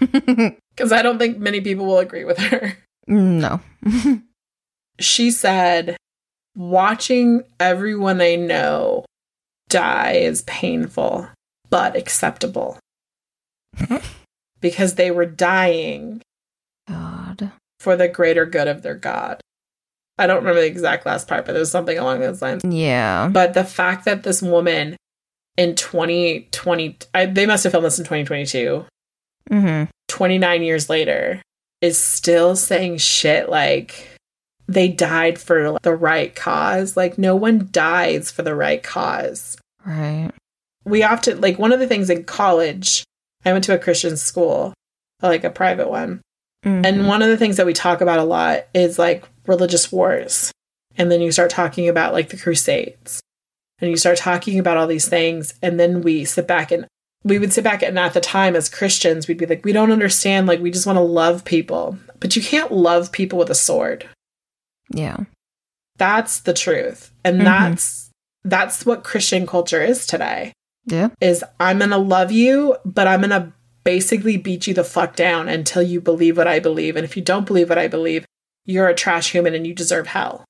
Because 0.74 0.90
I 0.90 1.02
don't 1.02 1.18
think 1.18 1.36
many 1.36 1.60
people 1.60 1.84
will 1.84 1.98
agree 1.98 2.24
with 2.24 2.38
her. 2.38 2.78
no. 3.06 3.60
She 5.00 5.30
said, 5.30 5.96
watching 6.56 7.42
everyone 7.58 8.20
I 8.20 8.36
know 8.36 9.04
die 9.68 10.12
is 10.12 10.42
painful, 10.42 11.28
but 11.70 11.96
acceptable. 11.96 12.78
because 14.60 14.94
they 14.94 15.10
were 15.10 15.26
dying 15.26 16.22
God. 16.88 17.52
for 17.80 17.96
the 17.96 18.08
greater 18.08 18.46
good 18.46 18.68
of 18.68 18.82
their 18.82 18.94
God. 18.94 19.40
I 20.18 20.26
don't 20.26 20.38
remember 20.38 20.60
the 20.60 20.66
exact 20.66 21.06
last 21.06 21.26
part, 21.26 21.46
but 21.46 21.56
it 21.56 21.58
was 21.58 21.70
something 21.70 21.98
along 21.98 22.20
those 22.20 22.42
lines. 22.42 22.62
Yeah. 22.64 23.28
But 23.28 23.54
the 23.54 23.64
fact 23.64 24.04
that 24.04 24.22
this 24.22 24.42
woman 24.42 24.96
in 25.56 25.74
2020, 25.74 26.98
I, 27.14 27.26
they 27.26 27.46
must 27.46 27.64
have 27.64 27.72
filmed 27.72 27.86
this 27.86 27.98
in 27.98 28.04
2022, 28.04 28.84
Mm-hmm. 29.50 29.90
29 30.08 30.62
years 30.62 30.88
later, 30.88 31.42
is 31.80 31.98
still 31.98 32.54
saying 32.54 32.98
shit 32.98 33.48
like 33.48 34.08
they 34.68 34.88
died 34.88 35.38
for 35.38 35.78
the 35.82 35.94
right 35.94 36.34
cause. 36.34 36.96
Like, 36.96 37.18
no 37.18 37.34
one 37.34 37.68
dies 37.72 38.30
for 38.30 38.42
the 38.42 38.54
right 38.54 38.82
cause. 38.82 39.56
Right. 39.84 40.30
We 40.84 41.02
often, 41.02 41.40
like, 41.40 41.58
one 41.58 41.72
of 41.72 41.80
the 41.80 41.88
things 41.88 42.08
in 42.08 42.24
college, 42.24 43.04
I 43.44 43.52
went 43.52 43.64
to 43.64 43.74
a 43.74 43.78
Christian 43.78 44.16
school, 44.16 44.74
like 45.20 45.44
a 45.44 45.50
private 45.50 45.90
one. 45.90 46.20
Mhm. 46.64 46.86
And 46.86 47.08
one 47.08 47.22
of 47.22 47.28
the 47.28 47.36
things 47.36 47.56
that 47.56 47.66
we 47.66 47.72
talk 47.72 48.00
about 48.00 48.18
a 48.18 48.24
lot 48.24 48.66
is 48.74 48.98
like 48.98 49.24
religious 49.46 49.90
wars. 49.90 50.52
And 50.96 51.10
then 51.10 51.20
you 51.20 51.32
start 51.32 51.50
talking 51.50 51.88
about 51.88 52.12
like 52.12 52.28
the 52.28 52.36
Crusades. 52.36 53.20
And 53.80 53.90
you 53.90 53.96
start 53.96 54.16
talking 54.18 54.58
about 54.60 54.76
all 54.76 54.86
these 54.86 55.08
things. 55.08 55.54
And 55.62 55.80
then 55.80 56.02
we 56.02 56.24
sit 56.24 56.46
back 56.46 56.70
and 56.70 56.86
we 57.24 57.38
would 57.38 57.52
sit 57.52 57.64
back 57.64 57.82
and 57.82 57.98
at 57.98 58.14
the 58.14 58.20
time 58.20 58.54
as 58.54 58.68
Christians, 58.68 59.26
we'd 59.26 59.38
be 59.38 59.46
like, 59.46 59.64
we 59.64 59.72
don't 59.72 59.90
understand. 59.92 60.46
Like, 60.46 60.60
we 60.60 60.70
just 60.70 60.86
want 60.86 60.96
to 60.98 61.02
love 61.02 61.44
people. 61.44 61.96
But 62.20 62.36
you 62.36 62.42
can't 62.42 62.70
love 62.72 63.10
people 63.12 63.38
with 63.38 63.50
a 63.50 63.54
sword. 63.54 64.08
yeah. 64.90 65.16
That's 65.98 66.40
the 66.40 66.52
truth. 66.52 67.12
And 67.24 67.40
Mhm. 67.40 67.44
that's 67.44 68.10
that's 68.44 68.84
what 68.84 69.04
Christian 69.04 69.46
culture 69.46 69.80
is 69.82 70.06
today. 70.06 70.52
Yeah. 70.86 71.08
Is 71.20 71.44
I'm 71.60 71.78
gonna 71.78 71.98
love 71.98 72.32
you, 72.32 72.76
but 72.84 73.06
I'm 73.06 73.20
gonna 73.20 73.52
basically 73.84 74.36
beat 74.36 74.66
you 74.66 74.74
the 74.74 74.84
fuck 74.84 75.16
down 75.16 75.48
until 75.48 75.82
you 75.82 76.00
believe 76.00 76.36
what 76.36 76.48
I 76.48 76.60
believe. 76.60 76.96
And 76.96 77.04
if 77.04 77.16
you 77.16 77.22
don't 77.22 77.46
believe 77.46 77.68
what 77.68 77.78
I 77.78 77.88
believe, 77.88 78.24
you're 78.64 78.88
a 78.88 78.94
trash 78.94 79.32
human 79.32 79.54
and 79.54 79.66
you 79.66 79.74
deserve 79.74 80.06
hell. 80.06 80.44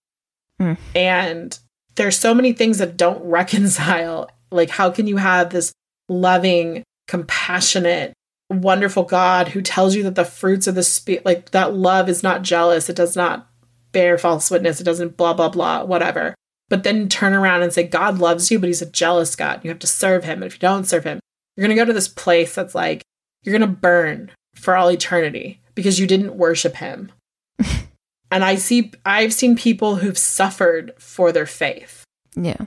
Mm. 0.60 0.76
And 0.94 1.58
there's 1.96 2.18
so 2.18 2.34
many 2.34 2.52
things 2.52 2.78
that 2.78 2.96
don't 2.96 3.22
reconcile. 3.24 4.30
Like, 4.50 4.70
how 4.70 4.90
can 4.90 5.06
you 5.06 5.16
have 5.16 5.50
this 5.50 5.72
loving, 6.08 6.84
compassionate, 7.08 8.12
wonderful 8.50 9.04
God 9.04 9.48
who 9.48 9.62
tells 9.62 9.94
you 9.94 10.02
that 10.04 10.14
the 10.14 10.24
fruits 10.24 10.66
of 10.66 10.74
the 10.74 10.82
spirit, 10.82 11.24
like 11.24 11.50
that 11.50 11.74
love 11.74 12.08
is 12.08 12.22
not 12.22 12.42
jealous, 12.42 12.90
it 12.90 12.96
does 12.96 13.16
not 13.16 13.48
bear 13.92 14.18
false 14.18 14.50
witness, 14.50 14.80
it 14.80 14.84
doesn't 14.84 15.16
blah, 15.16 15.32
blah, 15.32 15.48
blah, 15.48 15.84
whatever. 15.84 16.34
But 16.68 16.84
then 16.84 17.08
turn 17.08 17.34
around 17.34 17.62
and 17.62 17.72
say, 17.72 17.82
God 17.82 18.18
loves 18.18 18.50
you, 18.50 18.58
but 18.58 18.68
he's 18.68 18.82
a 18.82 18.90
jealous 18.90 19.36
God. 19.36 19.60
You 19.62 19.70
have 19.70 19.78
to 19.80 19.86
serve 19.86 20.24
him. 20.24 20.42
And 20.42 20.44
if 20.44 20.54
you 20.54 20.60
don't 20.60 20.84
serve 20.84 21.04
him, 21.04 21.20
you're 21.56 21.66
going 21.66 21.76
to 21.76 21.80
go 21.80 21.84
to 21.84 21.92
this 21.92 22.08
place 22.08 22.54
that's 22.54 22.74
like, 22.74 23.02
you're 23.44 23.56
going 23.56 23.68
to 23.68 23.76
burn 23.76 24.30
for 24.54 24.76
all 24.76 24.90
eternity 24.90 25.60
because 25.74 25.98
you 25.98 26.06
didn't 26.06 26.36
worship 26.36 26.76
him. 26.76 27.10
and 28.30 28.44
I 28.44 28.56
see, 28.56 28.92
I've 29.04 29.32
seen 29.32 29.56
people 29.56 29.96
who've 29.96 30.18
suffered 30.18 30.92
for 30.98 31.32
their 31.32 31.46
faith. 31.46 32.04
Yeah. 32.36 32.66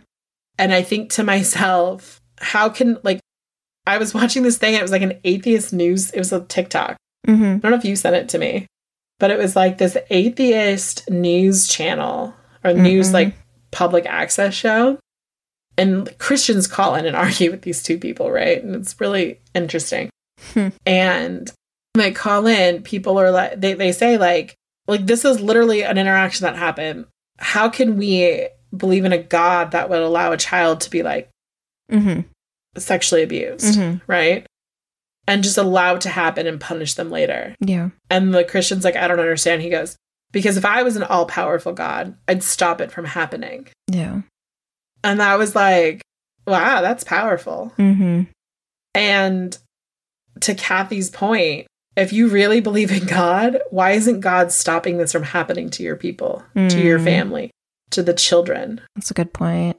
And 0.58 0.74
I 0.74 0.82
think 0.82 1.12
to 1.12 1.24
myself, 1.24 2.20
how 2.40 2.70
can, 2.70 2.98
like, 3.04 3.20
I 3.88 3.98
was 3.98 4.14
watching 4.14 4.44
this 4.44 4.58
thing 4.58 4.74
it 4.74 4.82
was 4.82 4.92
like 4.92 5.02
an 5.02 5.20
atheist 5.24 5.72
news, 5.74 6.12
it 6.12 6.18
was 6.20 6.34
a 6.34 6.42
TikTok. 6.42 6.98
Mm-hmm. 7.28 7.44
I 7.44 7.58
don't 7.58 7.72
know 7.72 7.78
if 7.78 7.86
you 7.86 7.96
sent 7.96 8.16
it 8.16 8.30
to 8.30 8.38
me, 8.40 8.68
but 9.20 9.32
it 9.32 9.38
was 9.38 9.56
like 9.56 9.78
this 9.78 9.98
atheist 10.10 11.10
news 11.10 11.68
channel 11.68 12.34
or 12.64 12.74
news 12.74 13.10
Mhm. 13.10 13.14
like 13.14 13.36
public 13.72 14.06
access 14.06 14.54
show. 14.54 14.98
And 15.78 16.18
Christians 16.20 16.68
call 16.68 16.96
in 16.96 17.06
and 17.06 17.16
argue 17.16 17.52
with 17.52 17.62
these 17.62 17.84
two 17.84 17.98
people, 18.00 18.32
right? 18.32 18.64
And 18.64 18.76
it's 18.76 19.00
really 19.00 19.40
interesting. 19.54 20.10
Hmm. 20.54 20.70
And 20.86 21.52
they 21.94 22.12
call 22.12 22.46
in, 22.48 22.82
people 22.84 23.20
are 23.20 23.32
like, 23.32 23.60
they, 23.60 23.74
they 23.74 23.92
say, 23.92 24.18
like, 24.18 24.56
like 24.88 25.06
this 25.06 25.26
is 25.26 25.40
literally 25.42 25.84
an 25.84 25.98
interaction 25.98 26.44
that 26.46 26.56
happened. 26.56 27.06
How 27.38 27.70
can 27.70 27.98
we 27.98 28.48
believe 28.76 29.06
in 29.06 29.14
a 29.14 29.18
God 29.18 29.72
that 29.72 29.90
would 29.90 30.00
allow 30.02 30.32
a 30.32 30.38
child 30.38 30.82
to 30.82 30.90
be 30.90 31.04
like 31.04 31.30
Mm-hmm. 31.92 32.22
sexually 32.78 33.22
abused, 33.24 33.78
Mm-hmm. 33.78 33.98
right? 34.12 34.46
And 35.28 35.44
just 35.44 35.58
allow 35.58 35.96
it 35.96 36.02
to 36.02 36.10
happen 36.10 36.46
and 36.48 36.60
punish 36.60 36.96
them 36.96 37.10
later. 37.12 37.56
Yeah. 37.60 37.90
And 38.10 38.34
the 38.34 38.44
Christian's 38.44 38.84
like, 38.84 38.96
I 38.96 39.08
don't 39.08 39.20
understand. 39.20 39.62
He 39.62 39.70
goes, 39.70 39.96
Because 40.32 40.58
if 40.58 40.66
I 40.66 40.84
was 40.84 40.96
an 40.96 41.04
all 41.04 41.26
powerful 41.26 41.74
God, 41.74 42.16
I'd 42.28 42.44
stop 42.44 42.82
it 42.82 42.92
from 42.92 43.06
happening. 43.06 43.68
Yeah. 43.88 44.22
And 45.04 45.20
that 45.20 45.38
was 45.38 45.56
like, 45.56 46.02
wow, 46.48 46.82
that's 46.82 47.04
powerful. 47.04 47.72
Mm-hmm. 47.78 48.24
And 48.96 49.58
to 50.42 50.54
Kathy's 50.56 51.10
point, 51.10 51.68
if 51.96 52.12
you 52.12 52.28
really 52.28 52.60
believe 52.60 52.92
in 52.92 53.06
God, 53.08 53.60
why 53.72 53.92
isn't 53.92 54.20
God 54.20 54.52
stopping 54.52 54.98
this 54.98 55.12
from 55.12 55.24
happening 55.24 55.70
to 55.72 55.84
your 55.84 55.96
people, 55.96 56.44
to 56.56 56.82
your 56.82 57.00
Mm. 57.00 57.04
family, 57.04 57.52
to 57.92 58.04
the 58.04 58.14
children? 58.14 58.82
That's 58.96 59.12
a 59.12 59.16
good 59.16 59.32
point. 59.34 59.78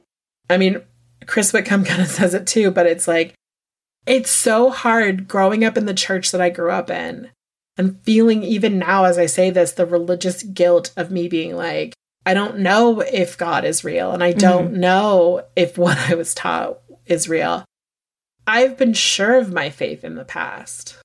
I 0.49 0.57
mean, 0.57 0.81
Chris 1.27 1.51
Whitcomb 1.53 1.83
kind 1.85 2.01
of 2.01 2.07
says 2.07 2.33
it 2.33 2.47
too, 2.47 2.71
but 2.71 2.87
it's 2.87 3.07
like, 3.07 3.33
it's 4.05 4.31
so 4.31 4.69
hard 4.69 5.27
growing 5.27 5.63
up 5.65 5.77
in 5.77 5.85
the 5.85 5.93
church 5.93 6.31
that 6.31 6.41
I 6.41 6.49
grew 6.49 6.71
up 6.71 6.89
in 6.89 7.29
and 7.77 8.01
feeling, 8.03 8.41
even 8.43 8.79
now 8.79 9.03
as 9.03 9.17
I 9.19 9.25
say 9.27 9.49
this, 9.49 9.73
the 9.73 9.85
religious 9.85 10.41
guilt 10.41 10.91
of 10.97 11.11
me 11.11 11.27
being 11.27 11.55
like, 11.55 11.93
I 12.25 12.33
don't 12.33 12.59
know 12.59 13.01
if 13.01 13.37
God 13.37 13.63
is 13.63 13.83
real 13.83 14.11
and 14.11 14.23
I 14.23 14.31
don't 14.31 14.73
know 14.73 15.43
if 15.55 15.77
what 15.77 15.97
I 15.97 16.15
was 16.15 16.33
taught 16.33 16.79
is 17.05 17.29
real. 17.29 17.63
I've 18.47 18.77
been 18.77 18.93
sure 18.93 19.37
of 19.37 19.51
my 19.53 19.69
faith 19.69 20.03
in 20.03 20.15
the 20.15 20.23
past, 20.25 20.95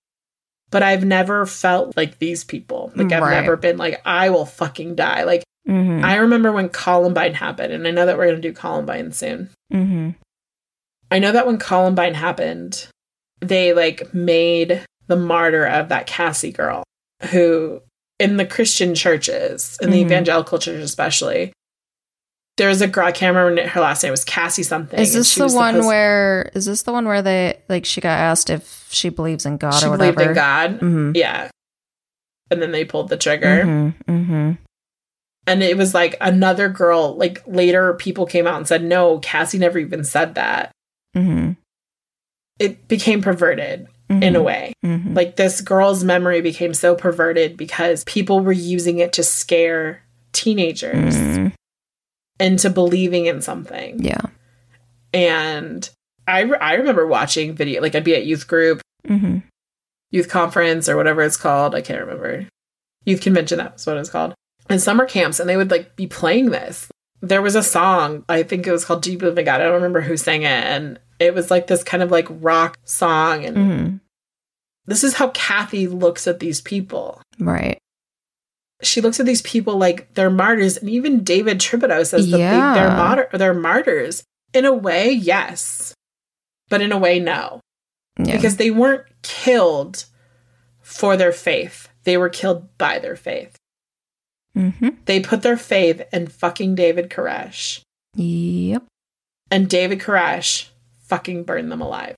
but 0.70 0.82
I've 0.82 1.04
never 1.04 1.44
felt 1.44 1.96
like 1.96 2.18
these 2.18 2.44
people. 2.44 2.92
Like, 2.94 3.12
I've 3.12 3.22
Right. 3.22 3.40
never 3.40 3.56
been 3.56 3.76
like, 3.76 4.00
I 4.06 4.30
will 4.30 4.46
fucking 4.46 4.94
die. 4.94 5.24
Like, 5.24 5.42
Mm-hmm. 5.68 6.04
I 6.04 6.16
remember 6.16 6.50
when 6.50 6.68
Columbine 6.68 7.34
happened, 7.34 7.72
and 7.72 7.86
I 7.86 7.92
know 7.92 8.04
that 8.04 8.18
we're 8.18 8.24
going 8.26 8.42
to 8.42 8.48
do 8.48 8.52
Columbine 8.52 9.12
soon. 9.12 9.50
mm-hmm. 9.72 10.10
I 11.10 11.20
know 11.20 11.30
that 11.30 11.46
when 11.46 11.58
Columbine 11.58 12.14
happened, 12.14 12.88
they 13.40 13.72
like 13.72 14.12
made 14.12 14.84
the 15.06 15.14
martyr 15.16 15.64
of 15.66 15.88
that 15.90 16.08
Cassie 16.08 16.50
girl 16.50 16.82
who 17.30 17.80
in 18.18 18.38
the 18.38 18.44
Christian 18.46 18.94
churches, 18.96 19.78
in 19.80 19.90
the 19.90 19.98
Mhm. 20.02 20.06
evangelical 20.06 20.58
church 20.58 20.80
especially, 20.80 21.52
there's 22.58 22.80
a 22.80 22.86
girl, 22.86 23.06
I 23.06 23.12
can't 23.12 23.34
remember 23.34 23.66
her 23.68 23.80
last 23.80 24.02
name, 24.02 24.10
was 24.10 24.24
Cassie 24.24 24.62
something. 24.62 25.00
Is 25.00 25.14
this 25.14 25.34
the 25.34 25.48
one 25.48 25.74
supposed- 25.74 25.86
where 25.86 26.50
is 26.54 26.66
this 26.66 26.82
the 26.82 26.92
one 26.92 27.06
where 27.06 27.22
they 27.22 27.60
like 27.68 27.84
she 27.84 28.00
got 28.00 28.18
asked 28.18 28.50
if 28.50 28.88
she 28.90 29.08
believes 29.08 29.46
in 29.46 29.56
God 29.56 29.74
she 29.74 29.86
or 29.86 29.96
believed 29.96 30.16
whatever? 30.16 30.30
in 30.30 30.34
God? 30.34 30.70
Mm-hmm. 30.80 31.12
Yeah. 31.14 31.50
And 32.50 32.60
then 32.60 32.72
they 32.72 32.84
pulled 32.84 33.08
the 33.08 33.16
trigger. 33.16 33.64
Mm-hmm. 33.64 34.10
Mm-hmm. 34.10 34.52
And 35.46 35.62
it 35.62 35.76
was 35.76 35.94
like 35.94 36.16
another 36.20 36.68
girl, 36.68 37.16
like 37.16 37.42
later 37.46 37.94
people 37.94 38.26
came 38.26 38.46
out 38.46 38.58
and 38.58 38.68
said, 38.68 38.84
no, 38.84 39.18
Cassie 39.18 39.58
never 39.58 39.78
even 39.78 40.04
said 40.04 40.34
that. 40.34 40.70
Mm-hmm. 41.16 41.52
It 42.58 42.86
became 42.86 43.22
perverted 43.22 43.88
in 44.10 44.36
a 44.36 44.42
way. 44.42 44.74
Mm-hmm. 44.84 45.14
Like 45.14 45.36
this 45.36 45.62
girl's 45.62 46.04
memory 46.04 46.42
became 46.42 46.74
so 46.74 46.94
perverted 46.94 47.56
because 47.56 48.04
people 48.04 48.40
were 48.40 48.52
using 48.52 48.98
it 48.98 49.14
to 49.14 49.22
scare 49.22 50.02
teenagers. 50.32 51.16
Into 52.42 52.68
believing 52.68 53.26
in 53.26 53.40
something. 53.40 54.02
Yeah. 54.02 54.20
And 55.14 55.88
I, 56.26 56.40
re- 56.40 56.58
I 56.58 56.74
remember 56.74 57.06
watching 57.06 57.54
video, 57.54 57.80
like 57.80 57.94
I'd 57.94 58.04
be 58.04 58.14
at 58.14 58.26
youth 58.26 58.46
group, 58.46 58.80
Mm-hmm. 59.08 59.38
youth 60.12 60.28
conference, 60.28 60.88
or 60.88 60.96
whatever 60.96 61.22
it's 61.22 61.36
called. 61.36 61.74
I 61.74 61.80
can't 61.80 62.00
remember. 62.00 62.46
Youth 63.04 63.20
convention, 63.20 63.58
that's 63.58 63.84
what 63.84 63.96
it's 63.96 64.10
called. 64.10 64.32
And 64.68 64.80
summer 64.80 65.06
camps, 65.06 65.40
and 65.40 65.48
they 65.48 65.56
would 65.56 65.70
like 65.72 65.96
be 65.96 66.06
playing 66.06 66.50
this. 66.50 66.88
There 67.20 67.42
was 67.42 67.56
a 67.56 67.62
song, 67.64 68.24
I 68.28 68.42
think 68.44 68.66
it 68.66 68.70
was 68.72 68.84
called 68.84 69.02
Deep 69.02 69.18
Believe 69.20 69.44
God? 69.44 69.60
I 69.60 69.64
don't 69.64 69.74
remember 69.74 70.00
who 70.00 70.16
sang 70.16 70.42
it. 70.42 70.46
And 70.46 71.00
it 71.18 71.34
was 71.34 71.50
like 71.50 71.66
this 71.66 71.82
kind 71.82 72.02
of 72.02 72.10
like 72.12 72.26
rock 72.30 72.78
song. 72.84 73.44
And 73.44 73.56
Mm-hmm. 73.56 73.96
this 74.86 75.02
is 75.04 75.14
how 75.14 75.28
Kathy 75.30 75.88
looks 75.88 76.26
at 76.28 76.38
these 76.38 76.60
people. 76.60 77.20
Right. 77.40 77.78
She 78.82 79.00
looks 79.00 79.20
at 79.20 79.26
these 79.26 79.42
people 79.42 79.76
like 79.78 80.12
they're 80.14 80.30
martyrs, 80.30 80.76
and 80.76 80.90
even 80.90 81.22
David 81.24 81.58
Thibodeau 81.58 82.04
says 82.06 82.30
that 82.30 82.38
Yeah. 82.38 82.74
they, 82.74 82.80
they're 82.80 82.96
martyr, 82.96 83.28
they're 83.32 83.54
martyrs. 83.54 84.24
In 84.52 84.64
a 84.64 84.72
way, 84.72 85.10
yes, 85.10 85.94
but 86.68 86.80
in 86.82 86.92
a 86.92 86.98
way, 86.98 87.18
no, 87.18 87.60
Yeah. 88.18 88.36
because 88.36 88.56
they 88.56 88.70
weren't 88.70 89.06
killed 89.22 90.04
for 90.80 91.16
their 91.16 91.32
faith; 91.32 91.88
they 92.04 92.16
were 92.16 92.28
killed 92.28 92.76
by 92.76 92.98
their 92.98 93.16
faith. 93.16 93.56
mm-hmm. 94.56 94.88
They 95.06 95.20
put 95.20 95.42
their 95.42 95.56
faith 95.56 96.02
in 96.12 96.26
fucking 96.26 96.74
David 96.74 97.08
Koresh, 97.08 97.80
Yep. 98.16 98.82
and 99.50 99.68
David 99.70 100.00
Koresh 100.00 100.68
fucking 101.04 101.44
burned 101.44 101.70
them 101.72 101.80
alive. 101.80 102.14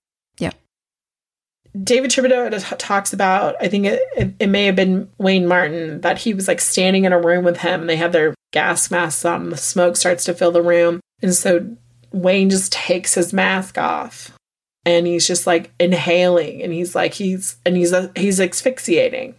David 1.83 2.11
Thibodeau 2.13 2.77
talks 2.79 3.13
about, 3.13 3.57
I 3.61 3.69
think 3.69 3.87
it, 3.87 4.01
it, 4.17 4.35
it 4.39 4.47
may 4.47 4.67
have 4.67 4.77
been 4.77 5.11
Wayne 5.19 5.47
Martin, 5.47 6.01
that 6.03 6.19
he 6.19 6.33
was 6.33 6.47
like 6.47 6.61
standing 6.61 7.05
in 7.05 7.13
a 7.13 7.21
room 7.21 7.45
with 7.45 7.59
him 7.59 7.81
and 7.81 7.91
they 7.91 7.97
had 7.97 8.13
their 8.13 8.35
gas 8.53 8.91
masks 8.91 9.25
on. 9.25 9.51
The 9.51 9.57
smoke 9.57 9.97
starts 9.97 10.25
to 10.25 10.35
fill 10.35 10.53
the 10.53 10.63
room. 10.63 11.01
And 11.21 11.35
so 11.35 11.67
Wayne 12.13 12.49
just 12.51 12.73
takes 12.73 13.15
his 13.15 13.33
mask 13.33 13.77
off 13.77 14.31
and 14.87 15.07
he's 15.07 15.27
just 15.27 15.47
like 15.49 15.73
inhaling 15.81 16.63
and 16.63 16.73
he's 16.73 16.95
like, 16.95 17.15
he's, 17.15 17.57
and 17.67 17.77
he's, 17.77 17.93
uh, 17.93 18.13
he's 18.15 18.41
asphyxiating 18.41 19.35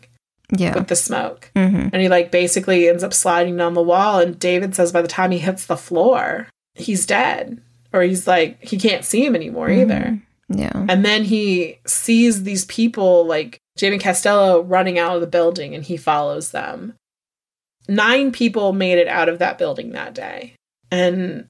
Yeah. 0.57 0.75
with 0.75 0.87
the 0.87 0.95
smoke. 0.97 1.51
Mm-hmm. 1.55 1.89
And 1.93 2.01
he 2.01 2.09
like 2.09 2.31
basically 2.31 2.89
ends 2.89 3.03
up 3.03 3.13
sliding 3.13 3.55
down 3.55 3.75
the 3.75 3.81
wall. 3.81 4.19
And 4.19 4.37
David 4.37 4.75
says 4.75 4.91
by 4.91 5.01
the 5.01 5.07
time 5.07 5.31
he 5.31 5.37
hits 5.39 5.67
the 5.67 5.77
floor, 5.77 6.49
he's 6.73 7.05
dead. 7.05 7.61
Or 7.93 8.01
he's 8.01 8.27
like, 8.27 8.61
he 8.61 8.77
can't 8.77 9.05
see 9.05 9.25
him 9.25 9.35
anymore 9.35 9.69
either. 9.69 10.19
Yeah. 10.49 10.85
And 10.87 11.03
then 11.03 11.23
he 11.23 11.79
sees 11.87 12.43
these 12.43 12.65
people 12.65 13.25
like 13.25 13.57
Jamie 13.77 13.97
Castillo 13.97 14.61
running 14.61 14.99
out 14.99 15.15
of 15.15 15.21
the 15.21 15.27
building 15.27 15.73
and 15.73 15.83
he 15.83 15.97
follows 15.97 16.51
them. 16.51 16.93
Nine 17.87 18.31
people 18.31 18.73
made 18.73 18.97
it 18.97 19.07
out 19.07 19.29
of 19.29 19.39
that 19.39 19.57
building 19.57 19.91
that 19.91 20.13
day. 20.13 20.55
And 20.91 21.47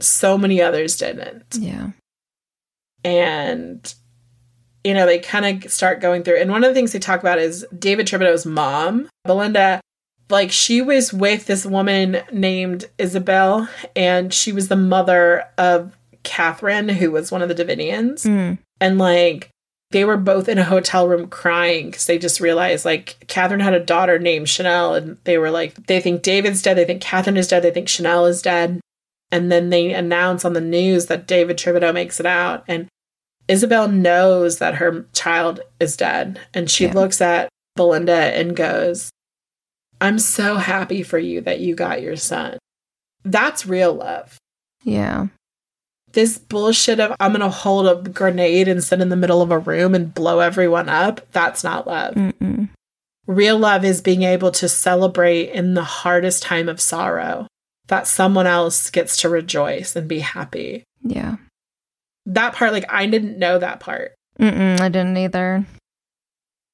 so 0.00 0.38
many 0.38 0.62
others 0.62 0.96
didn't. 0.96 1.56
Yeah. 1.58 1.90
And, 3.04 3.94
you 4.84 4.94
know, 4.94 5.06
they 5.06 5.18
kind 5.18 5.64
of 5.64 5.72
start 5.72 6.00
going 6.00 6.22
through. 6.22 6.36
And 6.36 6.50
one 6.50 6.62
of 6.62 6.70
the 6.70 6.74
things 6.74 6.92
they 6.92 6.98
talk 6.98 7.20
about 7.20 7.38
is 7.38 7.66
David 7.76 8.06
Thibodeau's 8.06 8.46
mom, 8.46 9.08
Belinda. 9.24 9.80
Like, 10.30 10.52
she 10.52 10.82
was 10.82 11.12
with 11.12 11.46
this 11.46 11.64
woman 11.64 12.18
named 12.30 12.84
Isabel, 12.98 13.66
and 13.96 14.32
she 14.32 14.52
was 14.52 14.68
the 14.68 14.76
mother 14.76 15.46
of 15.56 15.97
Catherine, 16.28 16.90
who 16.90 17.10
was 17.10 17.32
one 17.32 17.42
of 17.42 17.48
the 17.48 17.54
Davidians. 17.54 18.26
Mm. 18.26 18.58
And, 18.80 18.98
like, 18.98 19.48
they 19.90 20.04
were 20.04 20.18
both 20.18 20.48
in 20.48 20.58
a 20.58 20.64
hotel 20.64 21.08
room 21.08 21.28
crying 21.28 21.86
because 21.86 22.04
they 22.04 22.18
just 22.18 22.40
realized, 22.40 22.84
like, 22.84 23.24
Catherine 23.26 23.60
had 23.60 23.72
a 23.72 23.84
daughter 23.84 24.18
named 24.18 24.48
Chanel, 24.48 24.94
and 24.94 25.16
they 25.24 25.38
were 25.38 25.50
like, 25.50 25.86
they 25.86 26.00
think 26.00 26.22
David's 26.22 26.60
dead, 26.60 26.76
they 26.76 26.84
think 26.84 27.00
Catherine 27.00 27.38
is 27.38 27.48
dead, 27.48 27.62
they 27.62 27.70
think 27.70 27.88
Chanel 27.88 28.26
is 28.26 28.42
dead. 28.42 28.80
And 29.32 29.50
then 29.50 29.70
they 29.70 29.92
announce 29.92 30.44
on 30.44 30.52
the 30.52 30.60
news 30.60 31.06
that 31.06 31.26
David 31.26 31.56
Thibodeau 31.56 31.92
makes 31.92 32.20
it 32.20 32.26
out. 32.26 32.64
And 32.68 32.86
Isabel 33.46 33.88
knows 33.88 34.58
that 34.58 34.76
her 34.76 35.06
child 35.14 35.60
is 35.80 35.96
dead. 35.96 36.40
And 36.54 36.70
she 36.70 36.84
Yeah. 36.84 36.92
looks 36.92 37.20
at 37.20 37.48
Belinda 37.76 38.12
and 38.12 38.54
goes, 38.56 39.10
I'm 40.00 40.18
so 40.18 40.56
happy 40.56 41.02
for 41.02 41.18
you 41.18 41.40
that 41.42 41.60
you 41.60 41.74
got 41.74 42.02
your 42.02 42.16
son. 42.16 42.58
That's 43.24 43.66
real 43.66 43.92
love. 43.92 44.38
Yeah. 44.82 45.26
This 46.12 46.38
bullshit 46.38 47.00
of 47.00 47.14
I'm 47.20 47.32
going 47.32 47.40
to 47.40 47.50
hold 47.50 47.86
a 47.86 48.08
grenade 48.10 48.66
and 48.68 48.82
sit 48.82 49.00
in 49.00 49.08
the 49.08 49.16
middle 49.16 49.42
of 49.42 49.50
a 49.50 49.58
room 49.58 49.94
and 49.94 50.12
blow 50.14 50.40
everyone 50.40 50.88
up, 50.88 51.20
that's 51.32 51.62
not 51.62 51.86
love. 51.86 52.14
Mm-mm. 52.14 52.68
Real 53.26 53.58
love 53.58 53.84
is 53.84 54.00
being 54.00 54.22
able 54.22 54.50
to 54.52 54.68
celebrate 54.68 55.50
in 55.50 55.74
the 55.74 55.84
hardest 55.84 56.42
time 56.42 56.68
of 56.68 56.80
sorrow 56.80 57.46
that 57.88 58.06
someone 58.06 58.46
else 58.46 58.88
gets 58.90 59.18
to 59.18 59.28
rejoice 59.28 59.94
and 59.96 60.08
be 60.08 60.20
happy. 60.20 60.82
Yeah. 61.02 61.36
That 62.24 62.54
part, 62.54 62.72
like, 62.72 62.86
I 62.88 63.06
didn't 63.06 63.38
know 63.38 63.58
that 63.58 63.80
part. 63.80 64.14
Mm-mm. 64.40 64.80
I 64.80 64.88
didn't 64.88 65.16
either. 65.16 65.64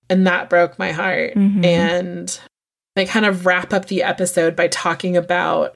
And 0.09 0.27
that 0.27 0.49
broke 0.51 0.79
my 0.79 0.93
heart. 0.93 1.35
Mhm. 1.35 1.65
And 1.65 2.41
they 2.95 3.05
kind 3.05 3.27
of 3.27 3.47
wrap 3.47 3.73
up 3.73 3.87
the 3.87 4.03
episode 4.03 4.55
by 4.55 4.69
talking 4.69 5.17
about 5.17 5.75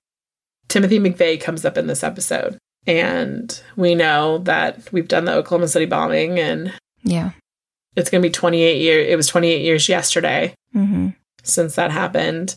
Timothy 0.68 0.98
McVeigh 1.00 1.40
comes 1.40 1.64
up 1.64 1.76
in 1.76 1.86
this 1.86 2.04
episode. 2.04 2.58
And 2.88 3.60
we 3.76 3.94
know 3.94 4.38
that 4.38 4.90
we've 4.92 5.06
done 5.08 5.26
the 5.26 5.34
Oklahoma 5.34 5.68
City 5.68 5.84
bombing 5.84 6.38
and 6.38 6.72
Yeah. 7.04 7.30
it's 7.96 8.08
going 8.10 8.22
to 8.22 8.28
be 8.28 8.32
28 8.32 8.80
years. 8.80 9.06
It 9.10 9.16
was 9.16 9.26
28 9.28 9.60
years 9.62 9.88
yesterday 9.88 10.54
Mm-hmm. 10.74 11.08
since 11.42 11.74
that 11.76 11.90
happened. 11.90 12.54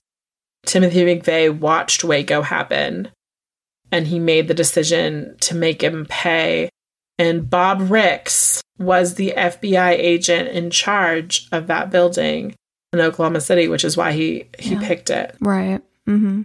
Timothy 0.66 1.04
McVeigh 1.04 1.58
watched 1.58 2.04
Waco 2.04 2.42
happen 2.44 3.10
and 3.92 4.08
he 4.08 4.20
made 4.20 4.48
the 4.48 4.54
decision 4.54 5.36
to 5.42 5.56
make 5.56 5.82
him 5.84 6.06
pay. 6.08 6.70
And 7.20 7.50
Bob 7.50 7.90
Ricks 7.92 8.62
was 8.80 9.16
the 9.16 9.34
FBI 9.36 9.92
agent 9.92 10.50
in 10.50 10.70
charge 10.72 11.48
of 11.52 11.68
that 11.68 11.90
building 11.92 12.56
in 12.94 13.00
Oklahoma 13.02 13.42
City, 13.42 13.68
which 13.68 13.84
is 13.84 13.98
why 13.98 14.12
he, 14.14 14.48
he 14.60 14.76
Yeah. 14.76 14.88
picked 14.88 15.10
it. 15.10 15.36
Right. 15.42 15.82
Mm-hmm. 16.08 16.44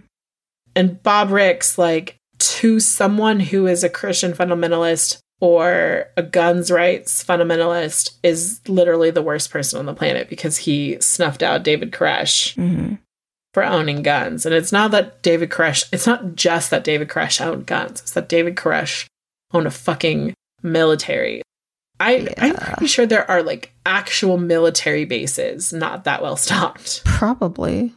And 0.75 1.01
Bob 1.03 1.31
Ricks, 1.31 1.77
like 1.77 2.16
to 2.39 2.79
someone 2.79 3.39
who 3.39 3.67
is 3.67 3.83
a 3.83 3.89
Christian 3.89 4.33
fundamentalist 4.33 5.19
or 5.39 6.05
a 6.17 6.23
guns 6.23 6.71
rights 6.71 7.23
fundamentalist, 7.23 8.17
is 8.23 8.59
literally 8.67 9.11
the 9.11 9.21
worst 9.21 9.51
person 9.51 9.77
on 9.79 9.85
the 9.85 9.93
planet 9.93 10.29
because 10.29 10.57
he 10.57 10.97
snuffed 10.99 11.43
out 11.43 11.63
David 11.63 11.91
Koresh 11.91 12.55
Mm-hmm. 12.55 12.95
for 13.53 13.63
owning 13.63 14.01
guns. 14.01 14.45
And 14.45 14.55
it's 14.55 14.71
not 14.71 14.91
that 14.91 15.21
David 15.21 15.49
Koresh, 15.49 15.85
it's 15.91 16.07
not 16.07 16.35
just 16.35 16.69
that 16.71 16.83
David 16.83 17.07
Koresh 17.07 17.39
owned 17.45 17.65
guns, 17.67 18.01
it's 18.01 18.11
that 18.13 18.29
David 18.29 18.55
Koresh 18.55 19.05
owned 19.53 19.67
a 19.67 19.71
fucking 19.71 20.33
military. 20.63 21.41
I, 21.99 22.27
I'm 22.37 22.55
pretty 22.55 22.87
sure 22.87 23.05
there 23.07 23.29
are 23.29 23.41
like 23.41 23.71
actual 23.85 24.37
military 24.37 25.05
bases 25.05 25.73
not 25.73 26.03
that 26.03 26.21
well 26.21 26.35
stocked. 26.35 27.03
Probably. 27.05 27.93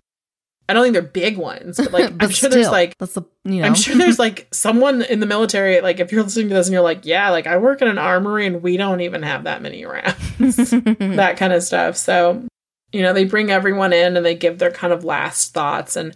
I 0.70 0.72
don't 0.72 0.84
think 0.84 0.92
they're 0.92 1.02
big 1.02 1.36
ones, 1.36 1.76
but 1.78 1.90
like 1.92 2.04
but 2.16 2.24
I'm 2.24 2.30
sure 2.30 2.48
still, 2.48 2.50
there's 2.50 2.70
like 2.70 2.96
that's 2.98 3.14
the 3.14 3.22
you 3.44 3.56
know. 3.60 3.66
I'm 3.66 3.74
sure 3.74 3.96
there's 3.96 4.18
like 4.20 4.46
someone 4.52 5.02
in 5.02 5.18
the 5.20 5.26
military, 5.26 5.80
like 5.80 5.98
if 5.98 6.12
you're 6.12 6.22
listening 6.22 6.48
to 6.50 6.54
this 6.54 6.66
and 6.68 6.72
you're 6.72 6.82
like, 6.82 7.04
yeah, 7.04 7.30
like 7.30 7.46
I 7.48 7.56
work 7.56 7.82
in 7.82 7.88
an 7.88 7.98
armory 7.98 8.46
and 8.46 8.62
we 8.62 8.76
don't 8.76 9.00
even 9.00 9.22
have 9.24 9.44
that 9.44 9.62
many 9.62 9.84
rounds, 9.84 10.14
that 10.38 11.34
kind 11.38 11.52
of 11.52 11.62
stuff. 11.64 11.96
So, 11.96 12.46
you 12.92 13.02
know, 13.02 13.12
they 13.12 13.24
bring 13.24 13.50
everyone 13.50 13.92
in 13.92 14.16
and 14.16 14.24
they 14.24 14.34
give 14.36 14.58
their 14.58 14.70
kind 14.70 14.92
of 14.92 15.04
last 15.04 15.52
thoughts 15.52 15.96
and 15.96 16.14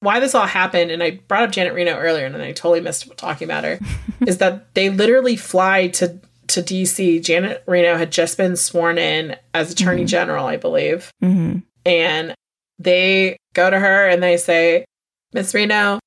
why 0.00 0.20
this 0.20 0.34
all 0.34 0.46
happened. 0.46 0.90
And 0.92 1.02
I 1.02 1.18
brought 1.26 1.42
up 1.42 1.50
Janet 1.50 1.74
Reno 1.74 1.96
earlier 1.96 2.24
and 2.24 2.34
then 2.34 2.42
I 2.42 2.52
totally 2.52 2.80
missed 2.80 3.10
talking 3.16 3.46
about 3.46 3.64
her 3.64 3.80
is 4.26 4.38
that 4.38 4.72
they 4.74 4.90
literally 4.90 5.34
fly 5.36 5.88
to, 5.88 6.20
to 6.48 6.62
DC. 6.62 7.20
Janet 7.24 7.64
Reno 7.66 7.96
had 7.96 8.12
just 8.12 8.36
been 8.36 8.54
sworn 8.56 8.96
in 8.98 9.34
as 9.54 9.72
attorney 9.72 10.04
general, 10.04 10.46
I 10.46 10.56
believe 10.56 11.10
Mhm. 11.22 11.62
and 11.84 12.34
they 12.78 13.36
go 13.54 13.70
to 13.70 13.78
her 13.78 14.08
and 14.08 14.22
they 14.22 14.36
say, 14.36 14.84
Miss 15.32 15.54
Reno, 15.54 15.98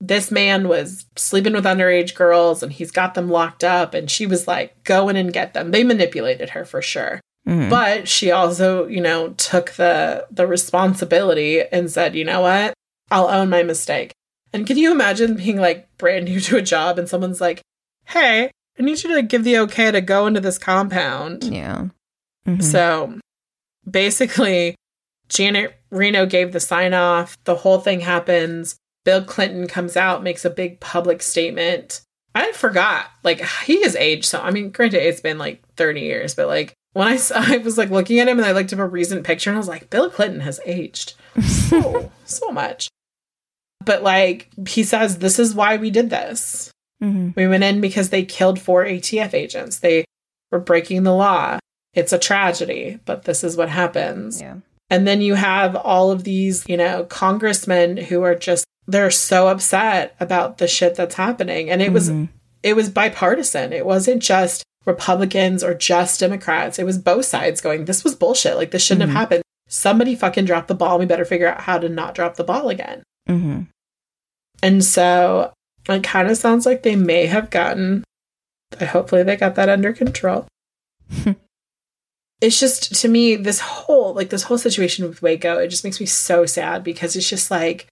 this 0.00 0.30
man 0.30 0.68
was 0.68 1.04
sleeping 1.16 1.52
with 1.52 1.64
underage 1.64 2.14
girls 2.14 2.62
and 2.62 2.72
he's 2.72 2.90
got 2.90 3.14
them 3.14 3.28
locked 3.28 3.64
up. 3.64 3.92
And 3.94 4.10
she 4.10 4.26
was 4.26 4.46
like, 4.48 4.82
go 4.84 5.08
in 5.08 5.16
and 5.16 5.32
get 5.32 5.52
them. 5.54 5.70
They 5.72 5.84
manipulated 5.84 6.50
her 6.50 6.64
for 6.64 6.80
sure. 6.80 7.20
Mhm. 7.48 7.68
But 7.70 8.08
she 8.08 8.30
also, 8.30 8.86
you 8.86 9.00
know, 9.00 9.30
took 9.30 9.72
the 9.72 10.26
the 10.30 10.46
responsibility 10.46 11.62
and 11.62 11.90
said, 11.90 12.14
you 12.14 12.24
know 12.24 12.40
what? 12.42 12.74
I'll 13.10 13.28
own 13.28 13.50
my 13.50 13.62
mistake. 13.62 14.12
And 14.52 14.66
can 14.66 14.76
you 14.78 14.90
imagine 14.92 15.34
being 15.36 15.56
like 15.58 15.88
brand 15.98 16.26
new 16.26 16.40
to 16.48 16.56
a 16.58 16.62
job 16.62 16.98
and 16.98 17.08
someone's 17.08 17.40
like, 17.40 17.60
hey, 18.06 18.50
I 18.78 18.82
need 18.82 19.02
you 19.02 19.14
to 19.14 19.22
give 19.22 19.44
the 19.44 19.58
okay 19.58 19.90
to 19.90 20.00
go 20.00 20.26
into 20.26 20.40
this 20.40 20.58
compound. 20.58 21.44
yeah. 21.44 21.88
Mhm. 22.46 22.62
So 22.62 23.18
basically, 23.88 24.74
Janet 25.28 25.79
Reno 25.90 26.26
gave 26.26 26.52
the 26.52 26.60
sign 26.60 26.94
off. 26.94 27.36
The 27.44 27.56
whole 27.56 27.78
thing 27.78 28.00
happens. 28.00 28.76
Bill 29.04 29.22
Clinton 29.24 29.66
comes 29.66 29.96
out, 29.96 30.22
makes 30.22 30.44
a 30.44 30.50
big 30.50 30.80
public 30.80 31.22
statement. 31.22 32.02
I 32.34 32.52
forgot, 32.52 33.06
like, 33.24 33.44
he 33.64 33.82
has 33.82 33.96
aged. 33.96 34.26
So, 34.26 34.40
I 34.40 34.50
mean, 34.50 34.70
granted, 34.70 35.02
it's 35.02 35.20
been 35.20 35.38
like 35.38 35.62
30 35.76 36.00
years, 36.00 36.34
but 36.34 36.46
like, 36.46 36.74
when 36.92 37.08
I, 37.08 37.16
saw, 37.16 37.36
I 37.40 37.58
was 37.58 37.76
like 37.78 37.90
looking 37.90 38.18
at 38.20 38.28
him 38.28 38.38
and 38.38 38.46
I 38.46 38.52
looked 38.52 38.72
up 38.72 38.78
a 38.78 38.86
recent 38.86 39.24
picture 39.24 39.50
and 39.50 39.56
I 39.56 39.58
was 39.58 39.68
like, 39.68 39.90
Bill 39.90 40.10
Clinton 40.10 40.40
has 40.40 40.60
aged 40.64 41.14
so, 41.42 42.10
so 42.24 42.50
much. 42.50 42.88
But 43.84 44.02
like, 44.02 44.48
he 44.68 44.84
says, 44.84 45.18
this 45.18 45.38
is 45.38 45.54
why 45.54 45.76
we 45.76 45.90
did 45.90 46.10
this. 46.10 46.70
Mhm. 47.02 47.34
We 47.34 47.48
went 47.48 47.64
in 47.64 47.80
because 47.80 48.10
they 48.10 48.24
killed 48.24 48.60
four 48.60 48.84
ATF 48.84 49.32
agents. 49.32 49.78
They 49.78 50.04
were 50.50 50.58
breaking 50.58 51.02
the 51.02 51.14
law. 51.14 51.58
It's 51.94 52.12
a 52.12 52.18
tragedy, 52.18 53.00
but 53.06 53.24
this 53.24 53.42
is 53.42 53.56
what 53.56 53.70
happens. 53.70 54.40
Yeah. 54.40 54.56
And 54.90 55.06
then 55.06 55.20
you 55.20 55.34
have 55.34 55.76
all 55.76 56.10
of 56.10 56.24
these, 56.24 56.68
you 56.68 56.76
know, 56.76 57.04
congressmen 57.04 57.96
who 57.96 58.22
are 58.22 58.34
just 58.34 58.64
they're 58.86 59.10
so 59.10 59.46
upset 59.48 60.16
about 60.18 60.58
the 60.58 60.66
shit 60.66 60.96
that's 60.96 61.14
happening. 61.14 61.70
And 61.70 61.80
it 61.80 61.92
was 61.92 62.10
Mhm. 62.10 62.28
it 62.62 62.74
was 62.74 62.88
bipartisan. 62.90 63.72
It 63.72 63.86
wasn't 63.86 64.20
just 64.22 64.64
Republicans 64.86 65.62
or 65.62 65.74
just 65.74 66.18
Democrats. 66.20 66.78
It 66.78 66.84
was 66.86 66.98
both 66.98 67.24
sides 67.26 67.60
going, 67.60 67.84
this 67.84 68.02
was 68.02 68.14
bullshit. 68.16 68.56
Like 68.56 68.70
this 68.72 68.82
shouldn't 68.84 69.08
Mhm. 69.08 69.12
have 69.12 69.20
happened. 69.20 69.42
Somebody 69.68 70.16
fucking 70.16 70.46
dropped 70.46 70.68
the 70.68 70.74
ball. 70.74 70.98
We 70.98 71.06
better 71.06 71.24
figure 71.24 71.46
out 71.48 71.60
how 71.60 71.78
to 71.78 71.88
not 71.88 72.14
drop 72.14 72.34
the 72.36 72.44
ball 72.44 72.68
again. 72.68 73.02
Mhm. 73.28 73.68
And 74.62 74.84
so 74.84 75.52
it 75.88 76.02
kind 76.02 76.28
of 76.28 76.36
sounds 76.36 76.66
like 76.66 76.82
they 76.82 76.96
may 76.96 77.26
have 77.26 77.50
gotten, 77.50 78.02
hopefully, 78.88 79.22
they 79.22 79.36
got 79.36 79.54
that 79.54 79.68
under 79.68 79.92
control. 79.92 80.46
it's 82.40 82.58
just, 82.58 82.94
to 83.00 83.08
me, 83.08 83.36
this 83.36 83.60
whole, 83.60 84.14
like, 84.14 84.30
this 84.30 84.44
whole 84.44 84.58
situation 84.58 85.06
with 85.08 85.22
Waco, 85.22 85.58
it 85.58 85.68
just 85.68 85.84
makes 85.84 86.00
me 86.00 86.06
so 86.06 86.46
sad 86.46 86.82
because 86.82 87.16
it's 87.16 87.28
just 87.28 87.50
like, 87.50 87.86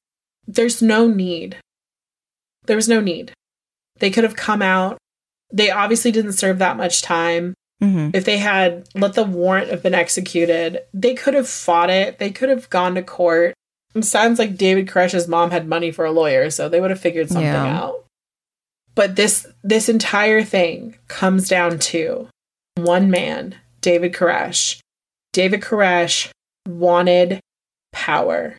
there's 0.47 0.81
no 0.81 1.07
need. 1.07 1.57
There 2.67 2.77
was 2.77 2.89
no 2.89 3.01
need. 3.01 3.33
They 3.99 4.11
could 4.11 4.25
have 4.25 4.37
come 4.37 4.63
out. 4.63 4.99
They 5.53 5.71
obviously 5.71 6.13
didn't 6.13 6.33
serve 6.33 6.59
that 6.59 6.77
much 6.77 7.03
time. 7.03 7.55
Mhm. 7.83 8.15
If 8.15 8.25
they 8.25 8.39
had 8.39 8.89
let 8.95 9.15
the 9.15 9.25
warrant 9.25 9.71
have 9.71 9.83
been 9.83 9.95
executed, 9.95 10.81
they 10.93 11.15
could 11.15 11.35
have 11.35 11.49
fought 11.49 11.91
it. 11.91 12.19
They 12.19 12.31
could 12.31 12.49
have 12.49 12.69
gone 12.71 12.95
to 12.97 13.03
court. 13.03 13.55
It 13.95 14.05
sounds 14.05 14.39
like 14.39 14.57
David 14.57 14.89
Koresh's 14.89 15.29
mom 15.29 15.51
had 15.51 15.67
money 15.69 15.91
for 15.91 16.05
a 16.05 16.11
lawyer, 16.11 16.51
so 16.51 16.69
they 16.69 16.81
would 16.81 16.91
have 16.91 17.01
figured 17.01 17.29
something 17.29 17.45
Yeah. 17.47 17.79
out. 17.81 18.05
But 18.95 19.17
this 19.17 19.47
this 19.63 19.89
entire 19.89 20.43
thing 20.43 20.97
comes 21.07 21.49
down 21.49 21.79
to 21.79 22.29
one 22.77 23.11
man, 23.11 23.55
David 23.81 24.13
Koresh. 24.13 24.79
David 25.33 25.61
Koresh 25.61 26.31
wanted 26.67 27.41
power. 27.93 28.57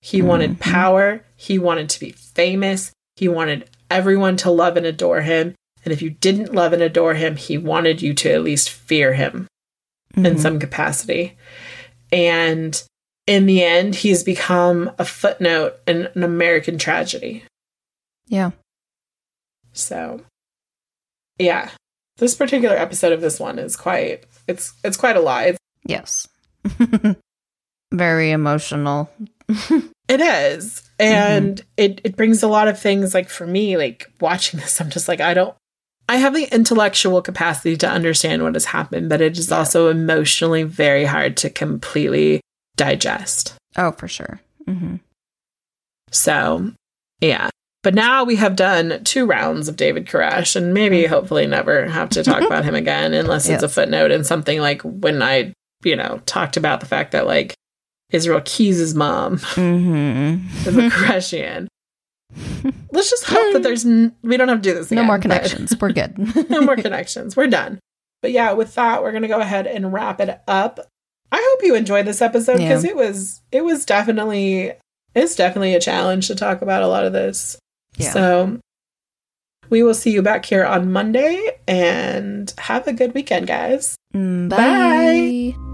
He 0.00 0.22
wanted 0.22 0.52
Mhm. 0.52 0.60
power. 0.60 1.24
He 1.36 1.58
wanted 1.58 1.88
to 1.90 2.00
be 2.00 2.12
famous. 2.12 2.92
He 3.16 3.28
wanted 3.28 3.70
everyone 3.90 4.36
to 4.38 4.50
love 4.50 4.76
and 4.76 4.86
adore 4.86 5.22
him. 5.22 5.54
And 5.84 5.92
if 5.92 6.02
you 6.02 6.10
didn't 6.10 6.54
love 6.54 6.72
and 6.72 6.82
adore 6.82 7.14
him, 7.14 7.36
he 7.36 7.58
wanted 7.58 8.02
you 8.02 8.14
to 8.14 8.32
at 8.32 8.42
least 8.42 8.70
fear 8.70 9.14
him 9.14 9.46
in 10.16 10.22
Mhm. 10.36 10.40
some 10.40 10.58
capacity. 10.58 11.36
And 12.12 12.82
in 13.26 13.46
the 13.46 13.62
end, 13.62 13.96
he's 13.96 14.22
become 14.22 14.92
a 14.98 15.04
footnote 15.04 15.80
in 15.86 16.06
an 16.14 16.22
American 16.22 16.78
tragedy. 16.78 17.44
Yeah. 18.26 18.50
So, 19.72 20.22
yeah, 21.38 21.70
this 22.18 22.34
particular 22.34 22.76
episode 22.76 23.12
of 23.12 23.20
this 23.20 23.38
one 23.40 23.58
is 23.58 23.76
quite 23.76 24.24
it's 24.46 24.72
it's 24.84 24.96
quite 24.96 25.16
a 25.16 25.20
lot. 25.20 25.46
It's, 25.48 25.58
Yes. 25.86 26.26
Very 27.92 28.30
emotional. 28.32 29.10
it 30.08 30.20
is, 30.20 30.82
and 30.98 31.62
it 31.76 32.00
it 32.02 32.16
brings 32.16 32.42
a 32.42 32.48
lot 32.48 32.66
of 32.68 32.78
things. 32.80 33.14
Like 33.14 33.28
for 33.28 33.46
me, 33.46 33.76
like 33.76 34.10
watching 34.20 34.58
this, 34.60 34.80
I'm 34.80 34.90
just 34.90 35.06
like 35.08 35.20
I 35.20 35.34
don't. 35.34 35.54
I 36.08 36.16
have 36.16 36.34
the 36.34 36.52
intellectual 36.54 37.22
capacity 37.22 37.76
to 37.78 37.88
understand 37.88 38.42
what 38.42 38.54
has 38.54 38.64
happened, 38.66 39.08
but 39.08 39.20
it 39.20 39.38
is 39.38 39.48
Yeah. 39.50 39.58
also 39.58 39.88
emotionally 39.88 40.62
very 40.62 41.04
hard 41.04 41.36
to 41.38 41.50
completely 41.50 42.40
digest. 42.76 43.54
Oh, 43.76 43.92
for 43.92 44.08
sure. 44.08 44.40
Mm-hmm. 44.66 44.96
So, 46.10 46.72
yeah. 47.20 47.48
But 47.84 47.94
now 47.94 48.24
we 48.24 48.34
have 48.36 48.56
done 48.56 49.04
two 49.04 49.26
rounds 49.26 49.68
of 49.68 49.76
David 49.76 50.06
Koresh 50.06 50.56
and 50.56 50.74
maybe 50.74 51.04
hopefully 51.06 51.46
never 51.46 51.86
have 51.86 52.08
to 52.10 52.24
talk 52.24 52.42
about 52.42 52.64
him 52.64 52.74
again 52.74 53.14
unless 53.14 53.48
it's 53.48 53.62
a 53.62 53.68
footnote 53.68 54.10
in 54.10 54.24
something 54.24 54.58
like 54.58 54.80
when 54.82 55.22
I, 55.22 55.52
you 55.84 55.94
know, 55.94 56.20
talked 56.26 56.56
about 56.56 56.80
the 56.80 56.86
fact 56.86 57.12
that 57.12 57.26
like 57.26 57.54
Israel 58.10 58.40
Keys' 58.44 58.94
mom 58.94 59.36
hmm 59.54 60.36
is 60.66 60.76
a 60.76 60.88
Koreshian. 60.90 61.66
Let's 62.90 63.10
just 63.10 63.26
hope 63.26 63.52
that 63.52 63.62
there's 63.62 63.84
n- 63.84 64.16
we 64.22 64.36
don't 64.36 64.48
have 64.48 64.62
to 64.62 64.68
do 64.70 64.74
this 64.74 64.90
no 64.90 64.96
again, 65.02 65.06
more 65.06 65.18
but- 65.18 65.22
connections. 65.22 65.74
We're 65.80 65.92
good. 65.92 66.48
no 66.50 66.62
more 66.62 66.76
connections. 66.76 67.36
We're 67.36 67.46
done. 67.48 67.78
But 68.22 68.32
yeah, 68.32 68.52
with 68.52 68.74
that, 68.76 69.02
we're 69.02 69.12
gonna 69.12 69.28
go 69.28 69.40
ahead 69.40 69.66
and 69.66 69.92
wrap 69.92 70.20
it 70.20 70.40
up. 70.48 70.80
I 71.30 71.36
hope 71.50 71.62
you 71.66 71.74
enjoyed 71.74 72.06
this 72.06 72.22
episode 72.22 72.60
Yeah. 72.60 72.68
because 72.68 72.84
it 72.84 72.96
was 72.96 73.42
it 73.52 73.62
was 73.62 73.84
definitely 73.84 74.72
it's 75.14 75.36
definitely 75.36 75.74
a 75.74 75.80
challenge 75.80 76.28
to 76.28 76.34
talk 76.34 76.62
about 76.62 76.82
a 76.82 76.88
lot 76.88 77.04
of 77.04 77.12
this. 77.12 77.58
Yeah. 77.96 78.10
So 78.10 78.58
we 79.70 79.82
will 79.82 79.94
see 79.94 80.10
you 80.10 80.22
back 80.22 80.44
here 80.44 80.64
on 80.64 80.92
Monday 80.92 81.58
and 81.66 82.52
have 82.58 82.86
a 82.86 82.92
good 82.92 83.14
weekend, 83.14 83.46
guys. 83.46 83.96
Mm, 84.14 84.48
Bye. 84.48 84.56
Bye. 85.56 85.73